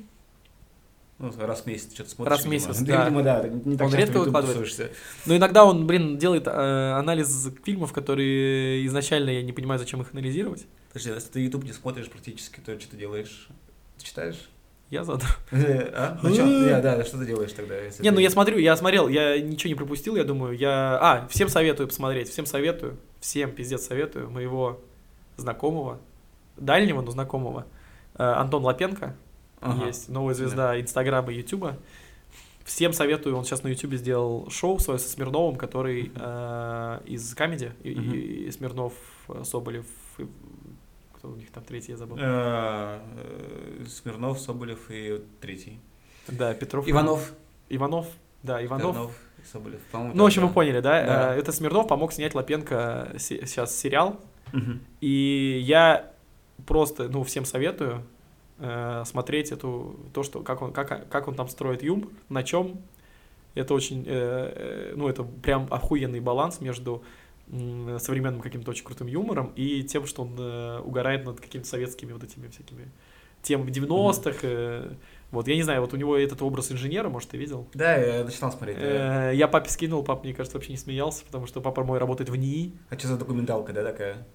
Ну, 1.20 1.32
раз 1.40 1.62
в 1.62 1.66
месяц 1.66 1.94
что-то 1.94 2.10
смотришь. 2.12 2.32
Раз 2.32 2.42
в 2.42 2.46
видимо. 2.52 2.54
месяц, 2.70 2.78
Ты, 2.80 2.86
да. 2.86 3.04
видимо, 3.06 3.24
да. 3.24 3.48
Не 3.48 3.76
так 3.78 3.88
Он 3.88 3.94
редко 3.96 4.20
выкладывает. 4.20 4.92
Но 5.26 5.36
иногда 5.36 5.66
он, 5.66 5.88
блин, 5.88 6.18
делает 6.20 6.48
э, 6.48 6.92
анализ 6.94 7.50
фильмов, 7.64 7.92
которые 7.92 8.86
изначально 8.86 9.32
я 9.32 9.42
не 9.42 9.52
понимаю, 9.52 9.80
зачем 9.80 10.02
их 10.02 10.14
анализировать. 10.14 10.66
Подожди, 10.90 11.10
если 11.10 11.30
ты 11.30 11.40
YouTube 11.42 11.64
не 11.64 11.74
смотришь 11.74 12.08
практически, 12.10 12.60
то 12.60 12.80
что 12.80 12.92
ты 12.92 12.98
делаешь? 12.98 13.50
Ты 13.98 14.06
читаешь? 14.06 14.50
Я 14.90 15.04
задал. 15.04 15.28
Э, 15.52 15.92
А? 15.94 16.20
Ну 16.24 16.34
что? 16.34 16.46
Да, 16.82 16.82
да, 16.98 17.04
что 17.04 17.18
ты 17.18 17.26
делаешь 17.26 17.52
тогда? 17.52 17.76
Не, 18.00 18.12
ну 18.12 18.20
я 18.20 18.30
смотрю, 18.30 18.58
я 18.58 18.76
смотрел, 18.78 19.08
я 19.10 19.40
ничего 19.42 19.70
не 19.70 19.76
пропустил, 19.76 20.16
я 20.16 20.24
думаю, 20.24 20.58
я... 20.58 20.98
А, 21.02 21.28
всем 21.28 21.50
советую 21.50 21.88
посмотреть, 21.88 22.30
всем 22.30 22.46
советую, 22.46 22.98
всем 23.20 23.52
пиздец 23.52 23.86
советую, 23.86 24.30
моего 24.30 24.80
знакомого, 25.36 26.00
дальнего, 26.56 27.02
но 27.02 27.12
знакомого, 27.12 27.66
э, 28.18 28.24
Антон 28.24 28.64
Лапенко, 28.64 29.16
Ага. 29.60 29.88
есть 29.88 30.08
новая 30.08 30.34
звезда 30.34 30.80
Инстаграма 30.80 31.34
и 31.34 31.38
Ютуба. 31.40 31.78
Всем 32.64 32.92
советую, 32.94 33.36
он 33.38 33.44
сейчас 33.46 33.64
на 33.64 33.70
Ютубе 33.70 33.98
сделал 33.98 34.50
шоу 34.50 34.80
свое 34.80 35.00
со 35.00 35.10
Смирновым, 35.10 35.56
который 35.58 36.12
э, 36.16 37.00
из 37.06 37.34
Камеди, 37.36 37.72
и, 37.84 37.92
и- 37.92 38.52
Смирнов, 38.52 38.94
э, 39.30 39.44
Соболев, 39.44 39.86
кто 41.28 41.34
у 41.34 41.36
них 41.36 41.52
там 41.52 41.64
третий, 41.64 41.92
я 41.92 41.98
забыл. 41.98 42.18
Э, 42.20 43.00
э, 43.18 43.86
Смирнов, 43.88 44.40
Соболев 44.40 44.90
и 44.90 45.22
третий. 45.42 45.80
Да, 46.28 46.54
Петров. 46.54 46.88
Иванов. 46.88 47.34
Иванов, 47.70 48.08
да, 48.44 48.64
Иванов. 48.64 48.96
Иванов 48.96 49.12
и 49.44 49.46
Соболев. 49.48 49.80
По-моему, 49.92 50.14
Ну, 50.16 50.24
в 50.24 50.26
общем, 50.28 50.42
да. 50.42 50.48
вы 50.48 50.54
поняли, 50.54 50.80
да? 50.80 51.06
Да. 51.06 51.36
Э, 51.36 51.40
Это 51.40 51.52
Смирнов 51.52 51.88
помог 51.88 52.14
снять 52.14 52.34
Лапенко 52.36 53.14
се- 53.18 53.46
сейчас 53.46 53.76
сериал. 53.78 54.20
И 55.02 55.60
я 55.66 56.12
просто, 56.66 57.10
ну, 57.10 57.24
всем 57.24 57.44
советую 57.46 58.04
э, 58.60 59.04
смотреть 59.06 59.52
эту, 59.52 60.00
то, 60.14 60.24
что, 60.24 60.42
как 60.42 60.62
он, 60.62 60.72
как, 60.72 61.10
как 61.10 61.28
он 61.28 61.36
там 61.36 61.48
строит 61.50 61.84
юмор, 61.84 62.10
на 62.30 62.42
чем. 62.44 62.80
Это 63.54 63.74
очень, 63.74 64.04
э, 64.08 64.08
э, 64.08 64.94
ну, 64.96 65.08
это 65.10 65.24
прям 65.24 65.68
охуенный 65.70 66.22
баланс 66.22 66.60
между 66.62 67.04
современным 68.00 68.42
каким-то 68.42 68.72
очень 68.72 68.84
крутым 68.86 69.08
юмором 69.08 69.54
и 69.56 69.84
тем, 69.84 70.06
что 70.06 70.24
он 70.24 70.36
э, 70.38 70.80
угорает 70.80 71.26
над 71.26 71.40
какими-то 71.40 71.68
советскими 71.68 72.12
вот 72.12 72.24
этими 72.24 72.48
всякими 72.50 72.92
темами 73.42 73.72
90-х. 73.72 74.40
э, 74.44 74.92
вот, 75.32 75.48
я 75.48 75.56
не 75.56 75.64
знаю, 75.64 75.82
вот 75.82 75.94
у 75.94 75.98
него 75.98 76.18
этот 76.18 76.42
образ 76.42 76.72
инженера, 76.72 77.10
может, 77.10 77.30
ты 77.30 77.38
видел? 77.38 77.68
Да, 77.74 77.96
я 77.96 78.24
начинал 78.24 78.52
смотреть. 78.52 78.78
да. 78.80 79.32
Э, 79.32 79.36
Я 79.36 79.48
папе 79.48 79.70
скинул, 79.70 80.04
папа, 80.04 80.24
мне 80.24 80.34
кажется, 80.34 80.58
вообще 80.58 80.72
не 80.72 80.78
смеялся, 80.78 81.24
потому 81.26 81.48
что 81.48 81.62
папа 81.62 81.84
мой 81.84 82.00
работает 82.00 82.30
в 82.30 82.36
НИИ. 82.36 82.74
А 82.90 82.98
что 82.98 83.08
за 83.10 83.18
документалка, 83.18 83.72
да, 83.74 83.84
такая? 83.84 84.28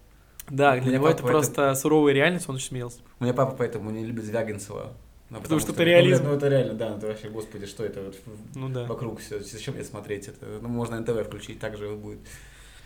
Да, 0.49 0.79
для 0.79 0.93
него 0.95 1.07
это 1.09 1.19
это- 1.23 1.27
просто 1.27 1.75
суровая 1.75 2.13
реальность, 2.15 2.49
он 2.49 2.57
очень 2.57 2.69
смеялся. 2.69 2.99
У 3.21 3.25
меня 3.25 3.33
папа 3.35 3.55
поэтому 3.57 3.91
не 3.91 4.05
любит 4.05 4.25
Звягинцева. 4.25 4.93
Ну, 5.31 5.41
Потому 5.41 5.61
что 5.61 5.73
это 5.73 5.81
ну, 5.81 5.87
реализм. 5.87 6.25
Ну, 6.25 6.35
это 6.35 6.49
реально, 6.49 6.75
да, 6.75 6.97
это 6.97 7.07
вообще, 7.07 7.31
господи, 7.31 7.65
что 7.65 7.85
это 7.85 8.03
вот 8.03 8.17
Ну 8.55 8.69
да. 8.69 8.85
вокруг 8.85 9.19
все. 9.21 9.41
Зачем 9.41 9.75
мне 9.75 9.85
смотреть 9.85 10.29
это? 10.29 10.45
Ну, 10.61 10.69
можно 10.69 11.01
НТВ 11.01 11.27
включить, 11.27 11.59
так 11.59 11.79
же 11.79 11.89
будет. 11.95 12.19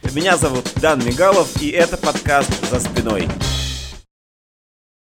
Меня 0.03 0.37
зовут 0.37 0.73
Дан 0.81 1.05
Мигалов, 1.05 1.61
и 1.61 1.71
это 1.71 1.97
подкаст 1.97 2.51
«За 2.71 2.81
спиной». 2.81 3.29